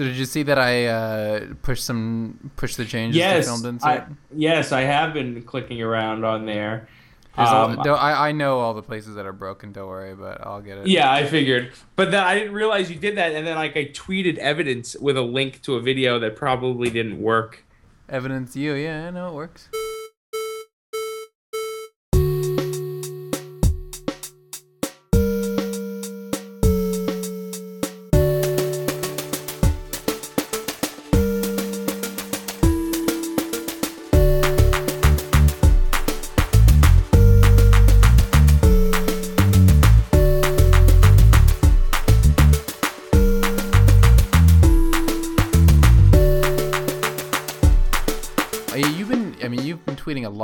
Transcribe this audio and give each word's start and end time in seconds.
So 0.00 0.06
did 0.06 0.16
you 0.16 0.24
see 0.24 0.44
that 0.44 0.58
I 0.58 0.86
uh, 0.86 1.46
pushed 1.60 1.84
some 1.84 2.50
push 2.56 2.74
the 2.74 2.86
changes 2.86 3.18
yes, 3.18 3.44
to 3.44 3.50
filmed 3.50 3.66
insert? 3.66 3.86
I, 3.86 4.06
yes, 4.34 4.72
I 4.72 4.80
have 4.80 5.12
been 5.12 5.42
clicking 5.42 5.82
around 5.82 6.24
on 6.24 6.46
there. 6.46 6.88
Um, 7.36 7.78
no, 7.84 7.96
I, 7.96 8.30
I 8.30 8.32
know 8.32 8.60
all 8.60 8.72
the 8.72 8.80
places 8.80 9.14
that 9.16 9.26
are 9.26 9.34
broken. 9.34 9.72
Don't 9.72 9.88
worry, 9.88 10.14
but 10.14 10.40
I'll 10.40 10.62
get 10.62 10.78
it. 10.78 10.86
Yeah, 10.86 11.12
I 11.12 11.26
figured, 11.26 11.72
but 11.96 12.12
then 12.12 12.24
I 12.24 12.34
didn't 12.34 12.54
realize 12.54 12.90
you 12.90 12.96
did 12.96 13.18
that, 13.18 13.34
and 13.34 13.46
then 13.46 13.56
like 13.56 13.76
I 13.76 13.88
tweeted 13.88 14.38
evidence 14.38 14.96
with 14.96 15.18
a 15.18 15.22
link 15.22 15.60
to 15.64 15.74
a 15.74 15.82
video 15.82 16.18
that 16.18 16.34
probably 16.34 16.88
didn't 16.88 17.20
work. 17.20 17.62
Evidence 18.08 18.56
you, 18.56 18.72
yeah, 18.72 19.06
I 19.06 19.10
know 19.10 19.28
it 19.28 19.34
works. 19.34 19.68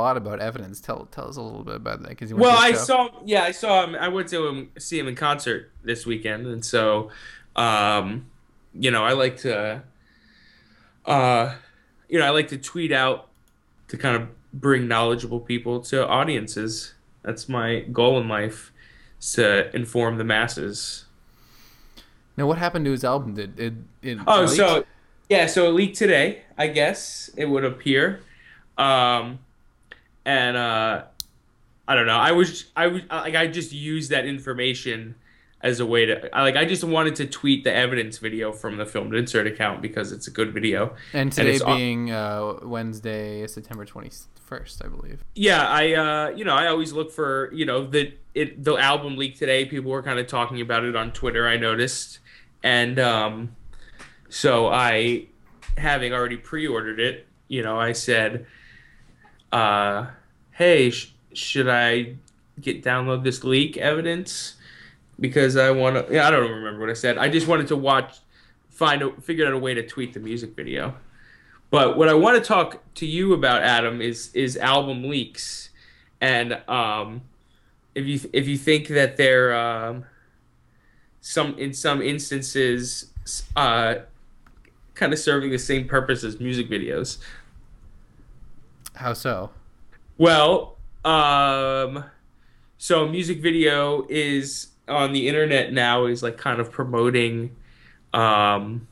Lot 0.07 0.17
about 0.17 0.39
evidence. 0.39 0.79
Tell 0.79 1.05
tell 1.11 1.27
us 1.27 1.37
a 1.37 1.41
little 1.41 1.63
bit 1.63 1.75
about 1.75 2.01
that 2.03 2.09
because 2.09 2.29
you. 2.31 2.37
Well, 2.37 2.57
I 2.57 2.71
show. 2.71 2.77
saw, 2.77 3.09
yeah, 3.25 3.43
I 3.43 3.51
saw 3.51 3.83
him. 3.83 3.95
I 3.95 4.07
went 4.07 4.29
to 4.29 4.47
him, 4.47 4.71
see 4.77 4.97
him 4.99 5.07
in 5.07 5.15
concert 5.15 5.71
this 5.83 6.05
weekend, 6.05 6.47
and 6.47 6.63
so, 6.63 7.09
um, 7.55 8.27
you 8.73 8.91
know, 8.91 9.03
I 9.03 9.13
like 9.13 9.37
to, 9.37 9.83
uh, 11.05 11.55
you 12.09 12.19
know, 12.19 12.25
I 12.25 12.29
like 12.31 12.47
to 12.49 12.57
tweet 12.57 12.91
out 12.91 13.27
to 13.89 13.97
kind 13.97 14.15
of 14.15 14.29
bring 14.53 14.87
knowledgeable 14.87 15.39
people 15.39 15.81
to 15.81 16.07
audiences. 16.07 16.93
That's 17.23 17.49
my 17.49 17.81
goal 17.91 18.19
in 18.21 18.27
life, 18.29 18.71
is 19.19 19.33
to 19.33 19.75
inform 19.75 20.17
the 20.17 20.23
masses. 20.23 21.05
Now, 22.37 22.47
what 22.47 22.57
happened 22.57 22.85
to 22.85 22.91
his 22.91 23.03
album? 23.03 23.33
Did 23.33 23.59
it? 23.59 23.73
it 24.01 24.19
Oh, 24.27 24.41
leak? 24.41 24.49
so 24.51 24.85
yeah, 25.29 25.47
so 25.47 25.67
it 25.67 25.73
leaked 25.73 25.97
today. 25.97 26.43
I 26.57 26.67
guess 26.67 27.29
it 27.35 27.45
would 27.45 27.65
appear, 27.65 28.21
um, 28.77 29.39
and 30.27 30.57
uh, 30.57 31.03
I 31.87 31.95
don't 31.95 32.05
know. 32.05 32.17
I 32.17 32.33
was 32.33 32.65
I 32.75 32.87
was 32.87 33.01
like 33.09 33.35
I 33.35 33.47
just 33.47 33.71
used 33.71 34.11
that 34.11 34.25
information 34.25 35.15
as 35.61 35.79
a 35.79 35.85
way 35.85 36.05
to 36.05 36.29
like 36.33 36.55
I 36.55 36.65
just 36.65 36.83
wanted 36.83 37.15
to 37.15 37.25
tweet 37.25 37.63
the 37.63 37.73
evidence 37.73 38.19
video 38.19 38.51
from 38.51 38.77
the 38.77 38.85
filmed 38.85 39.15
insert 39.15 39.47
account 39.47 39.81
because 39.81 40.11
it's 40.11 40.27
a 40.27 40.31
good 40.31 40.53
video. 40.53 40.95
and 41.13 41.31
today 41.31 41.55
it's 41.55 41.63
on- 41.63 41.77
being 41.77 42.11
uh, 42.11 42.59
Wednesday, 42.61 43.47
September 43.47 43.85
twenty 43.85 44.11
first, 44.35 44.83
I 44.83 44.89
believe. 44.89 45.23
Yeah, 45.33 45.65
I 45.65 45.93
uh, 45.93 46.29
you 46.35 46.43
know 46.43 46.53
I 46.53 46.67
always 46.67 46.91
look 46.91 47.11
for 47.11 47.51
you 47.53 47.65
know 47.65 47.87
the 47.87 48.13
it 48.35 48.61
the 48.63 48.75
album 48.75 49.15
leak 49.15 49.37
today. 49.37 49.65
People 49.65 49.91
were 49.91 50.03
kind 50.03 50.19
of 50.19 50.27
talking 50.27 50.59
about 50.59 50.83
it 50.83 50.95
on 50.95 51.13
Twitter. 51.13 51.47
I 51.47 51.55
noticed, 51.55 52.19
and 52.63 52.99
um, 52.99 53.55
so 54.27 54.67
I, 54.67 55.27
having 55.77 56.11
already 56.11 56.37
pre-ordered 56.37 56.99
it, 56.99 57.27
you 57.47 57.63
know, 57.63 57.79
I 57.79 57.93
said, 57.93 58.45
uh, 59.51 60.07
hey, 60.57 60.89
sh- 60.89 61.13
should 61.33 61.69
I 61.69 62.15
get 62.59 62.83
download 62.83 63.23
this 63.23 63.43
leak 63.43 63.77
evidence 63.77 64.55
because 65.19 65.55
I 65.55 65.69
want 65.69 66.07
to? 66.07 66.13
Yeah, 66.13 66.27
I 66.27 66.31
don't 66.31 66.49
remember 66.49 66.79
what 66.79 66.89
I 66.89 66.93
said. 66.93 67.17
I 67.19 67.29
just 67.29 67.47
wanted 67.47 67.67
to 67.67 67.75
watch, 67.75 68.17
find 68.69 69.03
a 69.03 69.11
figure 69.21 69.45
out 69.45 69.53
a 69.53 69.57
way 69.57 69.75
to 69.75 69.87
tweet 69.87 70.13
the 70.13 70.19
music 70.19 70.55
video. 70.55 70.95
But 71.69 71.95
what 71.95 72.09
I 72.09 72.15
want 72.15 72.41
to 72.41 72.47
talk 72.47 72.81
to 72.95 73.05
you 73.05 73.33
about, 73.33 73.61
Adam, 73.61 74.01
is 74.01 74.33
is 74.33 74.57
album 74.57 75.03
leaks, 75.03 75.69
and 76.19 76.53
um, 76.67 77.21
if 77.93 78.05
you 78.07 78.19
if 78.33 78.47
you 78.47 78.57
think 78.57 78.87
that 78.87 79.15
they're 79.15 79.55
um, 79.55 80.05
some 81.21 81.55
in 81.59 81.73
some 81.73 82.01
instances 82.01 83.11
uh, 83.55 83.95
kind 84.95 85.13
of 85.13 85.19
serving 85.19 85.51
the 85.51 85.59
same 85.59 85.87
purpose 85.87 86.23
as 86.23 86.39
music 86.39 86.67
videos. 86.67 87.19
How 88.95 89.13
so? 89.13 89.51
Well, 90.17 90.77
um, 91.05 92.05
so 92.77 93.07
music 93.07 93.41
video 93.41 94.05
is 94.09 94.67
on 94.87 95.13
the 95.13 95.27
internet 95.27 95.73
now 95.73 96.05
is 96.05 96.23
like 96.23 96.37
kind 96.37 96.59
of 96.59 96.71
promoting, 96.71 97.55
um, 98.13 98.87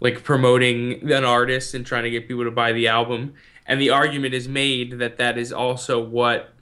like 0.00 0.22
promoting 0.22 1.10
an 1.10 1.24
artist 1.24 1.74
and 1.74 1.84
trying 1.84 2.04
to 2.04 2.10
get 2.10 2.28
people 2.28 2.44
to 2.44 2.50
buy 2.50 2.72
the 2.72 2.86
album. 2.88 3.34
And 3.66 3.80
the 3.80 3.90
argument 3.90 4.34
is 4.34 4.46
made 4.48 4.98
that 4.98 5.16
that 5.18 5.36
is 5.36 5.52
also 5.52 6.00
what 6.00 6.52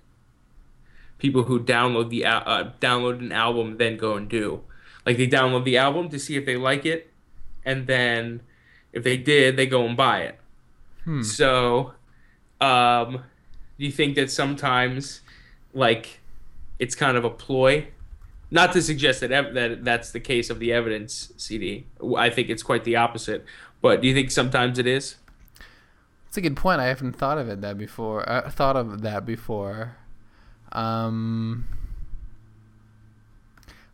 people 1.19 1.45
who 1.45 1.59
download 1.59 2.11
the 2.11 2.25
uh, 2.25 2.71
download 2.81 3.21
an 3.21 3.33
album 3.33 3.77
then 3.77 3.97
go 3.97 4.15
and 4.15 4.29
do. 4.29 4.63
Like 5.05 5.17
they 5.17 5.27
download 5.27 5.65
the 5.65 5.77
album 5.77 6.09
to 6.11 6.19
see 6.19 6.37
if 6.37 6.47
they 6.47 6.57
like 6.57 6.87
it, 6.87 7.11
and 7.65 7.87
then 7.87 8.41
if 8.93 9.05
they 9.05 9.17
did, 9.17 9.57
they 9.57 9.67
go 9.67 9.85
and 9.85 9.97
buy 9.97 10.21
it. 10.21 10.39
Hmm. 11.05 11.23
So, 11.23 11.95
um, 12.61 13.23
do 13.79 13.85
you 13.85 13.93
think 13.93 14.17
that 14.17 14.31
sometimes, 14.31 15.21
like, 15.73 16.21
it's 16.79 16.95
kind 16.95 17.17
of 17.17 17.25
a 17.25 17.31
ploy? 17.31 17.89
Not 18.51 18.73
to 18.73 18.83
suggest 18.83 19.21
that 19.21 19.33
ev- 19.33 19.55
that 19.55 19.85
that's 19.85 20.13
the 20.13 20.21
case 20.21 20.49
of 20.51 20.61
the 20.61 20.73
evidence 20.73 21.33
CD. 21.37 21.87
I 22.17 22.31
think 22.31 22.51
it's 22.51 22.63
quite 22.63 22.85
the 22.85 22.97
opposite. 22.97 23.45
But 23.81 24.01
do 24.01 24.09
you 24.09 24.15
think 24.15 24.31
sometimes 24.31 24.79
it 24.79 24.87
is? 24.87 25.17
That's 26.27 26.37
a 26.37 26.41
good 26.41 26.57
point. 26.57 26.81
I 26.81 26.87
haven't 26.87 27.15
thought 27.15 27.39
of 27.39 27.49
it 27.49 27.61
that 27.63 27.79
before. 27.79 28.29
I 28.29 28.49
thought 28.49 28.77
of 28.77 29.03
that 29.03 29.25
before. 29.27 29.97
Um, 30.73 31.67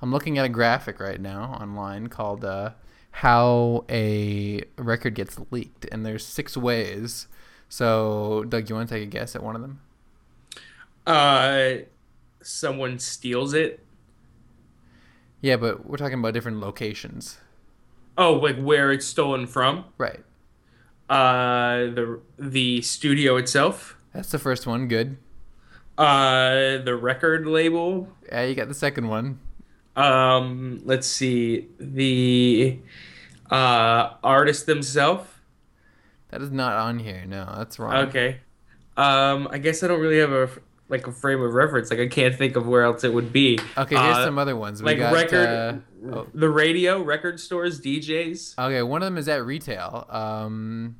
I'm 0.01 0.11
looking 0.11 0.39
at 0.39 0.45
a 0.45 0.49
graphic 0.49 1.01
right 1.01 1.21
now 1.21 1.57
online 1.61 2.09
called 2.09 2.45
uh, 2.45 2.71
"How 3.11 3.85
a 3.89 4.63
Record 4.77 5.15
Gets 5.15 5.39
Leaked," 5.51 5.87
and 5.93 6.05
there's 6.05 6.25
six 6.25 6.57
ways. 6.57 7.27
So, 7.71 8.45
Doug, 8.49 8.69
you 8.69 8.75
want 8.75 8.89
to 8.89 8.95
take 8.97 9.05
a 9.05 9.07
guess 9.07 9.35
at 9.37 9.43
one 9.43 9.55
of 9.55 9.63
them? 9.63 9.81
Uh, 11.07 11.87
someone 12.43 12.99
steals 12.99 13.55
it. 13.55 13.81
Yeah, 15.41 15.57
but 15.57 15.87
we're 15.87 15.97
talking 15.97 16.19
about 16.19 16.35
different 16.35 16.61
locations, 16.61 17.39
Oh, 18.19 18.35
like 18.35 18.59
where 18.59 18.93
it's 18.93 19.07
stolen 19.07 19.47
from? 19.47 19.85
right? 19.97 20.21
Uh, 21.09 21.89
the 21.97 22.21
the 22.39 22.83
studio 22.83 23.37
itself. 23.37 23.97
That's 24.13 24.31
the 24.31 24.39
first 24.39 24.67
one. 24.67 24.87
Good. 24.89 25.17
Uh, 25.97 26.79
the 26.79 26.95
record 27.01 27.47
label. 27.47 28.09
Yeah, 28.29 28.45
you 28.45 28.55
got 28.55 28.69
the 28.69 28.75
second 28.75 29.09
one. 29.09 29.39
Um, 29.97 30.83
let's 30.85 31.07
see 31.07 31.69
the 31.79 32.79
uh 33.51 34.15
artist 34.23 34.67
themselves. 34.67 35.29
That 36.31 36.43
is 36.43 36.51
not 36.51 36.77
on 36.77 36.99
here. 36.99 37.25
No, 37.27 37.53
that's 37.57 37.79
wrong. 37.79 38.09
Okay. 38.09 38.41
Um, 38.97 39.49
I 39.51 39.59
guess 39.59 39.83
I 39.83 39.89
don't 39.89 40.01
really 40.01 40.19
have 40.19 40.33
a 40.33 40.49
like 40.91 41.07
a 41.07 41.13
frame 41.13 41.41
of 41.41 41.55
reference. 41.55 41.91
Like 41.91 42.01
I 42.01 42.09
can't 42.09 42.35
think 42.35 42.57
of 42.57 42.67
where 42.67 42.83
else 42.83 43.05
it 43.05 43.15
would 43.15 43.33
be. 43.33 43.59
Okay, 43.79 43.97
here's 43.97 44.17
Uh, 44.19 44.25
some 44.25 44.39
other 44.39 44.57
ones. 44.57 44.83
We 44.83 44.87
like 44.87 44.99
got, 44.99 45.13
record, 45.13 45.49
uh, 45.49 46.13
oh. 46.13 46.27
the 46.35 46.51
radio, 46.51 47.01
record 47.03 47.39
stores, 47.41 47.81
DJs. 47.81 48.59
Okay, 48.59 48.83
one 48.83 49.03
of 49.03 49.07
them 49.07 49.17
is 49.17 49.29
at 49.29 49.45
retail, 49.47 50.07
um, 50.11 50.97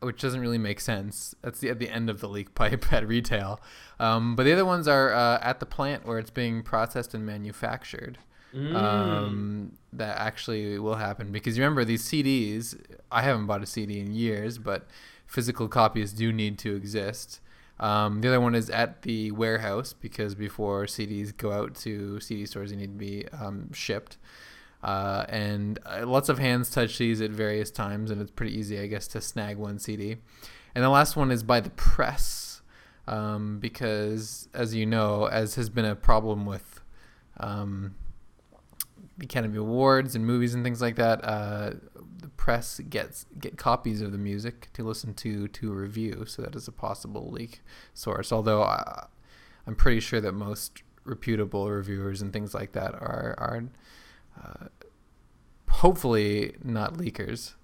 which 0.00 0.20
doesn't 0.20 0.40
really 0.40 0.58
make 0.58 0.78
sense. 0.80 1.34
That's 1.42 1.60
the, 1.60 1.70
at 1.70 1.78
the 1.78 1.88
end 1.88 2.10
of 2.10 2.20
the 2.20 2.28
leak 2.28 2.54
pipe 2.54 2.92
at 2.92 3.08
retail. 3.08 3.60
Um, 3.98 4.36
but 4.36 4.44
the 4.44 4.52
other 4.52 4.66
ones 4.66 4.86
are 4.86 5.12
uh, 5.12 5.38
at 5.40 5.58
the 5.60 5.66
plant 5.66 6.06
where 6.06 6.18
it's 6.18 6.30
being 6.30 6.62
processed 6.62 7.14
and 7.14 7.24
manufactured. 7.24 8.18
Mm. 8.54 8.74
Um, 8.74 9.72
that 9.92 10.18
actually 10.18 10.78
will 10.78 10.96
happen 10.96 11.32
because 11.32 11.56
you 11.56 11.62
remember 11.62 11.84
these 11.84 12.02
CDs. 12.02 12.78
I 13.10 13.22
haven't 13.22 13.46
bought 13.46 13.62
a 13.62 13.66
CD 13.66 14.00
in 14.00 14.12
years, 14.12 14.58
but 14.58 14.88
physical 15.26 15.68
copies 15.68 16.12
do 16.12 16.32
need 16.32 16.58
to 16.58 16.74
exist. 16.74 17.40
Um, 17.78 18.20
the 18.20 18.28
other 18.28 18.40
one 18.40 18.54
is 18.54 18.68
at 18.68 19.02
the 19.02 19.30
warehouse 19.30 19.94
because 19.94 20.34
before 20.34 20.84
CDs 20.84 21.34
go 21.34 21.52
out 21.52 21.74
to 21.76 22.20
CD 22.20 22.44
stores, 22.44 22.70
they 22.70 22.76
need 22.76 22.92
to 22.92 22.98
be 22.98 23.26
um, 23.28 23.72
shipped. 23.72 24.18
Uh, 24.82 25.24
and 25.28 25.78
uh, 25.86 26.06
lots 26.06 26.28
of 26.28 26.38
hands 26.38 26.70
touch 26.70 26.98
these 26.98 27.20
at 27.20 27.30
various 27.30 27.70
times, 27.70 28.10
and 28.10 28.20
it's 28.20 28.30
pretty 28.30 28.56
easy, 28.56 28.78
I 28.78 28.86
guess, 28.86 29.06
to 29.08 29.20
snag 29.20 29.56
one 29.56 29.78
CD. 29.78 30.16
And 30.74 30.84
the 30.84 30.88
last 30.88 31.16
one 31.16 31.30
is 31.30 31.42
by 31.42 31.60
the 31.60 31.70
press, 31.70 32.62
um, 33.06 33.58
because, 33.60 34.48
as 34.54 34.74
you 34.74 34.86
know, 34.86 35.26
as 35.26 35.54
has 35.56 35.68
been 35.68 35.84
a 35.84 35.96
problem 35.96 36.46
with 36.46 36.80
um, 37.38 37.94
Academy 39.22 39.58
Awards 39.58 40.14
and 40.14 40.26
movies 40.26 40.54
and 40.54 40.64
things 40.64 40.80
like 40.80 40.96
that, 40.96 41.24
uh, 41.24 41.72
the 42.20 42.28
press 42.36 42.80
gets 42.88 43.26
get 43.38 43.56
copies 43.56 44.00
of 44.00 44.12
the 44.12 44.18
music 44.18 44.68
to 44.74 44.82
listen 44.82 45.14
to 45.14 45.48
to 45.48 45.72
review. 45.72 46.24
So 46.26 46.42
that 46.42 46.54
is 46.54 46.68
a 46.68 46.72
possible 46.72 47.30
leak 47.30 47.60
source. 47.94 48.32
Although 48.32 48.62
I, 48.62 49.06
I'm 49.66 49.74
pretty 49.74 50.00
sure 50.00 50.20
that 50.20 50.32
most 50.32 50.82
reputable 51.04 51.70
reviewers 51.70 52.22
and 52.22 52.32
things 52.32 52.54
like 52.54 52.72
that 52.72 52.94
are 52.94 53.34
are 53.38 53.64
uh, 54.42 54.66
hopefully 55.68 56.54
not 56.62 56.94
leakers. 56.94 57.54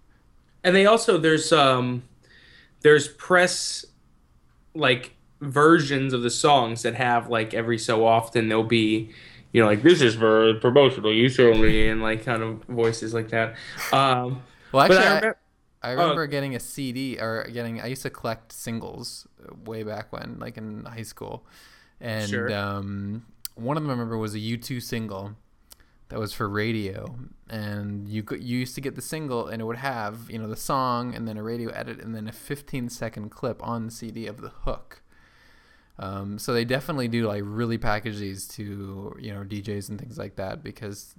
And 0.65 0.75
they 0.75 0.87
also 0.87 1.19
there's 1.19 1.53
um 1.53 2.03
there's 2.81 3.09
press 3.09 3.85
like 4.75 5.13
versions 5.41 6.13
of 6.13 6.23
the 6.23 6.31
songs 6.31 6.83
that 6.83 6.95
have 6.95 7.29
like 7.29 7.53
every 7.53 7.79
so 7.79 8.07
often 8.07 8.49
there'll 8.49 8.65
be 8.65 9.11
you 9.57 9.63
know 9.63 9.69
like 9.69 9.83
this 9.83 10.03
is 10.03 10.15
for 10.15 10.53
promotional 10.61 11.11
use 11.11 11.41
only 11.41 11.89
and 11.89 12.03
like 12.03 12.23
kind 12.23 12.43
of 12.43 12.63
voices 12.65 13.15
like 13.15 13.31
that. 13.31 13.57
Um 13.91 14.43
Well, 14.71 14.83
actually, 14.85 14.99
I 14.99 15.05
I, 15.07 15.15
remember, 15.15 15.39
I 15.83 15.91
remember 15.93 16.27
getting 16.27 16.55
a 16.55 16.61
CD 16.61 17.19
or 17.19 17.49
getting. 17.51 17.81
I 17.81 17.87
used 17.87 18.03
to 18.03 18.11
collect 18.11 18.53
singles 18.53 19.27
way 19.65 19.83
back 19.83 20.13
when, 20.13 20.39
like 20.39 20.59
in 20.59 20.85
high 20.85 21.05
school, 21.05 21.47
and 22.01 22.29
Sure. 22.29 22.53
um, 22.55 23.25
one 23.55 23.79
of 23.79 23.83
them 23.83 23.89
I 23.91 23.95
remember 23.95 24.19
was 24.19 24.35
a 24.35 24.39
U2 24.39 24.83
single 24.83 25.37
that 26.11 26.19
was 26.19 26.35
for 26.35 26.49
radio, 26.51 27.17
and 27.49 28.07
you 28.09 28.25
you 28.33 28.59
used 28.59 28.75
to 28.75 28.83
get 28.83 28.95
the 28.95 29.03
single, 29.03 29.47
and 29.47 29.63
it 29.63 29.65
would 29.65 29.79
have 29.79 30.31
you 30.31 30.39
know 30.39 30.49
the 30.49 30.57
song, 30.57 31.15
and 31.15 31.27
then 31.27 31.39
a 31.39 31.43
radio 31.43 31.71
edit, 31.71 32.01
and 32.01 32.15
then 32.15 32.29
a 32.29 32.33
15 32.33 32.91
second 32.91 33.31
clip 33.31 33.67
on 33.67 33.87
the 33.87 33.93
CD 33.93 34.27
of 34.27 34.43
the 34.43 34.51
hook. 34.51 35.01
Um, 35.99 36.39
so 36.39 36.53
they 36.53 36.65
definitely 36.65 37.09
do 37.09 37.27
like 37.27 37.43
really 37.45 37.79
package 37.79 38.19
these 38.19 38.47
to 38.49 39.17
you 39.19 39.33
know 39.33 39.45
DJs 39.45 39.89
and 39.89 39.99
things 39.99 40.19
like 40.19 40.37
that 40.37 40.63
because 40.63 41.15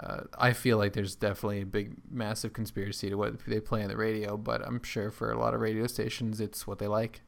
uh, 0.00 0.22
I 0.38 0.52
feel 0.52 0.78
like 0.78 0.92
there's 0.92 1.14
definitely 1.14 1.62
a 1.62 1.66
big, 1.66 1.96
massive 2.10 2.52
conspiracy 2.52 3.08
to 3.10 3.16
what 3.16 3.38
they 3.46 3.60
play 3.60 3.82
on 3.82 3.88
the 3.88 3.96
radio, 3.96 4.36
but 4.36 4.66
I'm 4.66 4.82
sure 4.82 5.10
for 5.10 5.30
a 5.30 5.38
lot 5.38 5.54
of 5.54 5.60
radio 5.60 5.86
stations, 5.86 6.40
it's 6.40 6.66
what 6.66 6.78
they 6.78 6.86
like. 6.86 7.22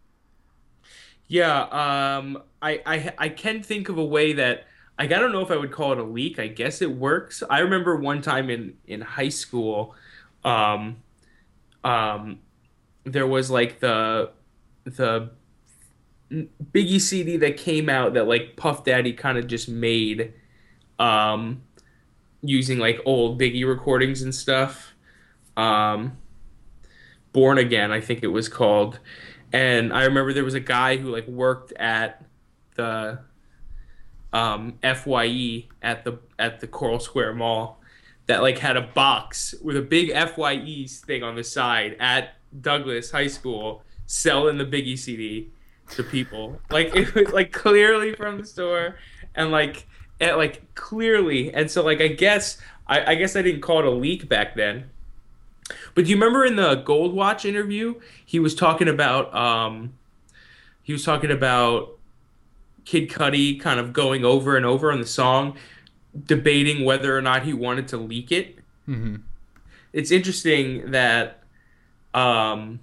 Yeah, 1.29 1.63
um, 1.63 2.43
I, 2.61 2.83
I 2.85 3.13
I 3.19 3.29
can 3.29 3.63
think 3.63 3.89
of 3.89 3.99
a 3.99 4.05
way 4.05 4.33
that 4.33 4.67
like 4.99 5.13
I 5.13 5.19
don't 5.19 5.33
know 5.33 5.43
if 5.43 5.51
I 5.51 5.57
would 5.57 5.71
call 5.71 5.93
it 5.93 5.99
a 5.99 6.03
leak. 6.03 6.39
I 6.39 6.49
guess 6.49 6.83
it 6.83 6.91
works. 6.91 7.43
I 7.49 7.61
remember 7.61 7.97
one 7.97 8.21
time 8.21 8.51
in 8.51 8.75
in 8.87 9.01
high 9.01 9.29
school, 9.29 9.95
um, 10.45 10.97
um, 11.85 12.41
there 13.05 13.27
was 13.27 13.51
like 13.51 13.81
the 13.81 14.33
the 14.85 15.31
Biggie 16.31 17.01
CD 17.01 17.37
that 17.39 17.57
came 17.57 17.89
out 17.89 18.15
that 18.15 18.27
like 18.27 18.57
Puff 18.57 18.85
Daddy 18.85 19.13
kind 19.13 19.39
of 19.39 19.47
just 19.47 19.69
made, 19.69 20.33
um, 20.99 21.63
using 22.43 22.79
like 22.79 23.01
old 23.05 23.41
Biggie 23.41 23.67
recordings 23.67 24.23
and 24.23 24.35
stuff. 24.35 24.95
Um, 25.57 26.17
Born 27.33 27.59
Again, 27.59 27.93
I 27.93 28.01
think 28.01 28.23
it 28.23 28.29
was 28.29 28.49
called 28.49 28.99
and 29.53 29.93
I 29.93 30.05
remember 30.05 30.33
there 30.33 30.45
was 30.45 30.55
a 30.55 30.61
guy 30.61 30.97
who 30.97 31.11
like 31.11 31.27
worked 31.27 31.73
at 31.73 32.25
the 32.77 33.21
um, 34.33 34.79
Fye 34.83 35.67
at 35.83 36.05
the 36.05 36.19
at 36.39 36.61
the 36.61 36.67
Coral 36.67 37.01
Square 37.01 37.35
Mall 37.35 37.81
that 38.27 38.43
like 38.43 38.59
had 38.59 38.77
a 38.77 38.83
box 38.83 39.55
with 39.63 39.77
a 39.77 39.83
big 39.83 40.13
Fye 40.13 40.87
thing 40.89 41.23
on 41.23 41.35
the 41.35 41.43
side 41.43 41.97
at 41.99 42.35
Douglas 42.61 43.11
High 43.11 43.27
School 43.27 43.83
selling 44.07 44.59
the 44.59 44.65
Biggie 44.65 44.99
CD 44.99 45.51
to 45.91 46.03
people 46.03 46.61
like 46.71 46.95
it 46.95 47.15
was 47.15 47.33
like 47.33 47.53
clearly 47.53 48.15
from 48.15 48.39
the 48.39 48.47
store 48.47 48.97
and 49.35 49.51
like 49.51 49.87
and, 50.21 50.37
like 50.37 50.75
clearly 50.75 51.53
and 51.53 51.71
so 51.71 51.83
like 51.83 52.01
I 52.01 52.09
guess 52.09 52.59
I, 52.87 53.13
I 53.13 53.15
guess 53.15 53.37
I 53.37 53.43
didn't 53.43 53.61
call 53.61 53.81
it 53.81 53.85
a 53.85 53.91
leak 53.91 54.29
back 54.29 54.55
then 54.55 54.91
but 55.95 56.05
do 56.05 56.11
you 56.11 56.17
remember 56.17 56.45
in 56.45 56.57
the 56.57 56.77
Gold 56.77 57.15
Watch 57.15 57.45
interview, 57.45 57.95
he 58.25 58.39
was 58.39 58.55
talking 58.55 58.89
about 58.89 59.35
um, 59.35 59.95
he 60.83 60.93
was 60.93 61.05
talking 61.05 61.31
about 61.31 61.99
Kid 62.85 63.11
Cudi 63.11 63.61
kind 63.61 63.81
of 63.81 63.93
going 63.93 64.25
over 64.25 64.57
and 64.57 64.67
over 64.67 64.93
on 64.93 65.01
the 65.01 65.07
song, 65.07 65.57
debating 66.27 66.85
whether 66.85 67.17
or 67.17 67.23
not 67.23 67.45
he 67.45 67.53
wanted 67.53 67.89
to 67.89 67.97
leak 67.97 68.33
it. 68.33 68.59
Mm-hmm. 68.89 69.17
It's 69.93 70.11
interesting 70.11 70.93
that 70.93 71.43
um, 72.15 72.81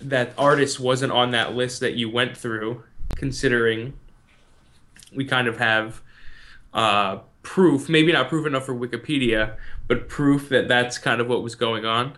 that 0.00 0.32
artist 0.38 0.78
wasn't 0.80 1.12
on 1.12 1.32
that 1.32 1.54
list 1.54 1.80
that 1.80 1.94
you 1.94 2.10
went 2.10 2.36
through, 2.36 2.82
considering 3.16 3.94
we 5.14 5.24
kind 5.24 5.48
of 5.48 5.58
have 5.58 6.02
uh, 6.74 7.18
proof, 7.42 7.88
maybe 7.88 8.12
not 8.12 8.28
proof 8.28 8.46
enough 8.46 8.66
for 8.66 8.74
Wikipedia, 8.74 9.56
but 9.86 10.08
proof 10.08 10.48
that 10.50 10.68
that's 10.68 10.98
kind 10.98 11.20
of 11.20 11.28
what 11.28 11.42
was 11.42 11.54
going 11.54 11.84
on. 11.84 12.16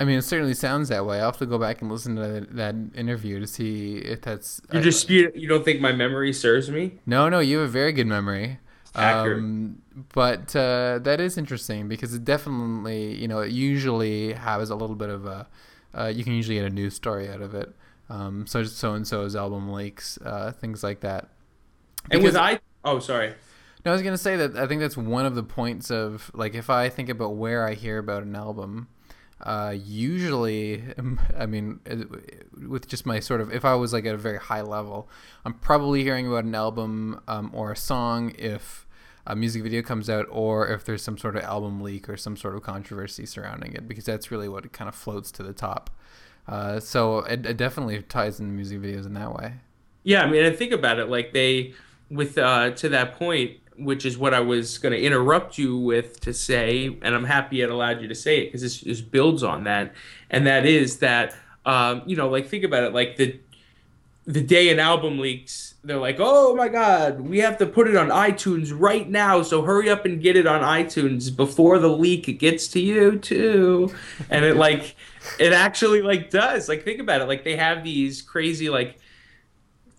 I 0.00 0.04
mean, 0.04 0.18
it 0.18 0.22
certainly 0.22 0.54
sounds 0.54 0.90
that 0.90 1.04
way. 1.06 1.18
I'll 1.18 1.26
have 1.26 1.38
to 1.38 1.46
go 1.46 1.58
back 1.58 1.82
and 1.82 1.90
listen 1.90 2.14
to 2.16 2.22
that, 2.22 2.54
that 2.56 2.74
interview 2.94 3.40
to 3.40 3.46
see 3.48 3.96
if 3.96 4.20
that's. 4.20 4.60
You 4.72 4.80
just 4.80 5.10
you, 5.10 5.32
you 5.34 5.48
don't 5.48 5.64
think 5.64 5.80
my 5.80 5.90
memory 5.90 6.32
serves 6.32 6.70
me? 6.70 7.00
No, 7.04 7.28
no, 7.28 7.40
you 7.40 7.58
have 7.58 7.68
a 7.68 7.72
very 7.72 7.92
good 7.92 8.06
memory. 8.06 8.60
Accurate. 8.94 9.38
Um, 9.38 9.82
but 10.14 10.54
uh, 10.56 10.98
that 11.02 11.20
is 11.20 11.36
interesting 11.38 11.88
because 11.88 12.14
it 12.14 12.24
definitely, 12.24 13.14
you 13.14 13.28
know, 13.28 13.40
it 13.40 13.52
usually 13.52 14.32
has 14.32 14.70
a 14.70 14.74
little 14.76 14.96
bit 14.96 15.10
of 15.10 15.26
a. 15.26 15.46
Uh, 15.96 16.06
you 16.06 16.24
can 16.24 16.32
usually 16.34 16.56
get 16.56 16.64
a 16.66 16.70
news 16.70 16.94
story 16.94 17.28
out 17.28 17.40
of 17.40 17.54
it. 17.54 17.74
Um, 18.10 18.46
so 18.46 18.64
so 18.64 18.94
and 18.94 19.06
so's 19.06 19.36
album 19.36 19.72
leaks, 19.72 20.18
uh, 20.24 20.52
things 20.52 20.82
like 20.82 21.00
that. 21.00 21.28
And 22.10 22.22
with 22.22 22.34
Because- 22.34 22.36
I 22.36 22.60
oh 22.84 22.98
sorry. 22.98 23.34
No, 23.84 23.92
I 23.92 23.94
was 23.94 24.02
gonna 24.02 24.18
say 24.18 24.36
that 24.36 24.56
I 24.56 24.66
think 24.66 24.80
that's 24.80 24.96
one 24.96 25.24
of 25.26 25.34
the 25.34 25.42
points 25.42 25.90
of 25.90 26.30
like 26.34 26.54
if 26.54 26.68
I 26.70 26.88
think 26.88 27.08
about 27.08 27.36
where 27.36 27.66
I 27.66 27.74
hear 27.74 27.98
about 27.98 28.22
an 28.22 28.34
album, 28.34 28.88
uh, 29.42 29.74
usually, 29.76 30.82
I 31.36 31.46
mean, 31.46 31.80
with 32.66 32.88
just 32.88 33.06
my 33.06 33.20
sort 33.20 33.40
of 33.40 33.52
if 33.52 33.64
I 33.64 33.74
was 33.74 33.92
like 33.92 34.04
at 34.06 34.14
a 34.14 34.18
very 34.18 34.38
high 34.38 34.62
level, 34.62 35.08
I'm 35.44 35.54
probably 35.54 36.02
hearing 36.02 36.26
about 36.26 36.44
an 36.44 36.54
album 36.54 37.20
um, 37.28 37.50
or 37.54 37.72
a 37.72 37.76
song 37.76 38.34
if 38.36 38.86
a 39.26 39.36
music 39.36 39.62
video 39.62 39.82
comes 39.82 40.08
out 40.08 40.26
or 40.30 40.68
if 40.68 40.84
there's 40.84 41.02
some 41.02 41.18
sort 41.18 41.36
of 41.36 41.44
album 41.44 41.82
leak 41.82 42.08
or 42.08 42.16
some 42.16 42.36
sort 42.36 42.54
of 42.56 42.62
controversy 42.62 43.26
surrounding 43.26 43.74
it 43.74 43.86
because 43.86 44.06
that's 44.06 44.30
really 44.30 44.48
what 44.48 44.72
kind 44.72 44.88
of 44.88 44.94
floats 44.94 45.30
to 45.32 45.42
the 45.42 45.52
top. 45.52 45.90
Uh, 46.48 46.80
so 46.80 47.18
it, 47.18 47.44
it 47.44 47.56
definitely 47.58 48.00
ties 48.02 48.40
into 48.40 48.52
music 48.52 48.80
videos 48.80 49.04
in 49.04 49.12
that 49.12 49.34
way. 49.34 49.52
Yeah, 50.02 50.22
I 50.22 50.30
mean, 50.30 50.42
and 50.44 50.56
think 50.56 50.72
about 50.72 50.98
it. 50.98 51.10
Like 51.10 51.34
they, 51.34 51.74
with 52.10 52.38
uh, 52.38 52.70
to 52.70 52.88
that 52.88 53.18
point, 53.18 53.58
which 53.78 54.04
is 54.04 54.18
what 54.18 54.34
I 54.34 54.40
was 54.40 54.78
going 54.78 54.92
to 54.92 55.00
interrupt 55.00 55.58
you 55.58 55.76
with 55.76 56.20
to 56.20 56.34
say, 56.34 56.86
and 57.02 57.14
I'm 57.14 57.24
happy 57.24 57.62
it 57.62 57.70
allowed 57.70 58.00
you 58.02 58.08
to 58.08 58.14
say 58.14 58.40
it 58.40 58.46
because 58.46 58.62
this 58.62 58.80
just 58.80 59.10
builds 59.10 59.42
on 59.42 59.64
that, 59.64 59.94
and 60.30 60.46
that 60.46 60.66
is 60.66 60.98
that, 60.98 61.34
um, 61.64 62.02
you 62.06 62.16
know, 62.16 62.28
like 62.28 62.48
think 62.48 62.64
about 62.64 62.84
it, 62.84 62.92
like 62.92 63.16
the, 63.16 63.38
the 64.26 64.42
day 64.42 64.70
an 64.70 64.78
album 64.78 65.18
leaks, 65.18 65.74
they're 65.84 65.96
like, 65.96 66.16
oh 66.18 66.54
my 66.54 66.68
god, 66.68 67.20
we 67.20 67.38
have 67.38 67.56
to 67.58 67.66
put 67.66 67.88
it 67.88 67.96
on 67.96 68.08
iTunes 68.08 68.72
right 68.76 69.08
now, 69.08 69.42
so 69.42 69.62
hurry 69.62 69.88
up 69.88 70.04
and 70.04 70.20
get 70.20 70.36
it 70.36 70.46
on 70.46 70.60
iTunes 70.60 71.34
before 71.34 71.78
the 71.78 71.88
leak 71.88 72.38
gets 72.38 72.68
to 72.68 72.80
you 72.80 73.18
too, 73.18 73.94
and 74.28 74.44
it 74.44 74.56
like, 74.56 74.96
it 75.38 75.52
actually 75.52 76.02
like 76.02 76.30
does, 76.30 76.68
like 76.68 76.84
think 76.84 77.00
about 77.00 77.20
it, 77.20 77.26
like 77.26 77.44
they 77.44 77.56
have 77.56 77.84
these 77.84 78.22
crazy 78.22 78.68
like 78.68 78.98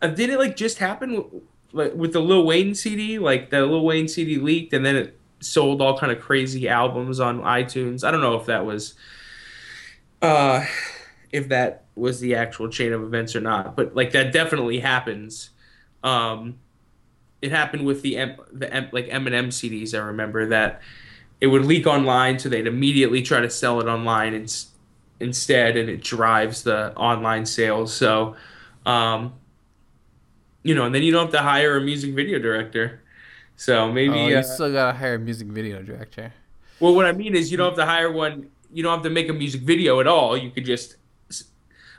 uh, 0.01 0.07
did 0.07 0.29
it 0.29 0.39
like 0.39 0.55
just 0.55 0.77
happen 0.77 1.41
like 1.71 1.93
with 1.93 2.13
the 2.13 2.19
Lil 2.19 2.45
Wayne 2.45 2.75
CD? 2.75 3.19
Like 3.19 3.49
the 3.49 3.65
Lil 3.65 3.85
Wayne 3.85 4.07
CD 4.07 4.37
leaked 4.37 4.73
and 4.73 4.85
then 4.85 4.95
it 4.95 5.19
sold 5.41 5.81
all 5.81 5.97
kind 5.97 6.11
of 6.11 6.19
crazy 6.19 6.67
albums 6.67 7.19
on 7.19 7.41
iTunes. 7.41 8.03
I 8.03 8.11
don't 8.11 8.21
know 8.21 8.35
if 8.35 8.45
that 8.47 8.65
was 8.65 8.95
uh 10.21 10.65
if 11.31 11.49
that 11.49 11.85
was 11.95 12.19
the 12.19 12.35
actual 12.35 12.69
chain 12.69 12.93
of 12.93 13.03
events 13.03 13.35
or 13.35 13.41
not, 13.41 13.75
but 13.75 13.95
like 13.95 14.11
that 14.11 14.33
definitely 14.33 14.79
happens. 14.79 15.51
Um 16.03 16.59
it 17.41 17.51
happened 17.51 17.85
with 17.85 18.01
the 18.01 18.17
M- 18.17 18.35
the 18.51 18.71
M- 18.73 18.89
like 18.91 19.07
Eminem 19.07 19.47
CDs. 19.47 19.93
I 19.93 19.99
remember 20.05 20.47
that 20.47 20.81
it 21.39 21.47
would 21.47 21.65
leak 21.65 21.87
online, 21.87 22.37
so 22.37 22.49
they'd 22.49 22.67
immediately 22.67 23.21
try 23.21 23.39
to 23.39 23.49
sell 23.49 23.79
it 23.79 23.87
online 23.87 24.33
in- 24.33 24.47
instead, 25.19 25.77
and 25.77 25.89
it 25.89 26.01
drives 26.01 26.63
the 26.63 26.93
online 26.95 27.45
sales. 27.45 27.93
So, 27.93 28.35
um, 28.85 29.33
you 30.63 30.75
know, 30.75 30.85
and 30.85 30.93
then 30.93 31.03
you 31.03 31.11
don't 31.11 31.25
have 31.25 31.33
to 31.33 31.41
hire 31.41 31.77
a 31.77 31.81
music 31.81 32.13
video 32.13 32.39
director. 32.39 33.01
So 33.55 33.91
maybe, 33.91 34.13
oh, 34.13 34.27
you 34.27 34.37
uh, 34.37 34.41
still 34.41 34.71
gotta 34.71 34.97
hire 34.97 35.15
a 35.15 35.19
music 35.19 35.47
video 35.47 35.81
director. 35.81 36.33
well, 36.79 36.95
what 36.95 37.05
I 37.05 37.11
mean 37.11 37.35
is 37.35 37.51
you 37.51 37.57
don't 37.57 37.69
have 37.69 37.77
to 37.77 37.85
hire 37.85 38.11
one. 38.11 38.49
You 38.71 38.83
don't 38.83 38.93
have 38.93 39.03
to 39.03 39.09
make 39.09 39.29
a 39.29 39.33
music 39.33 39.61
video 39.61 39.99
at 39.99 40.07
all. 40.07 40.37
You 40.37 40.51
could 40.51 40.65
just 40.65 40.95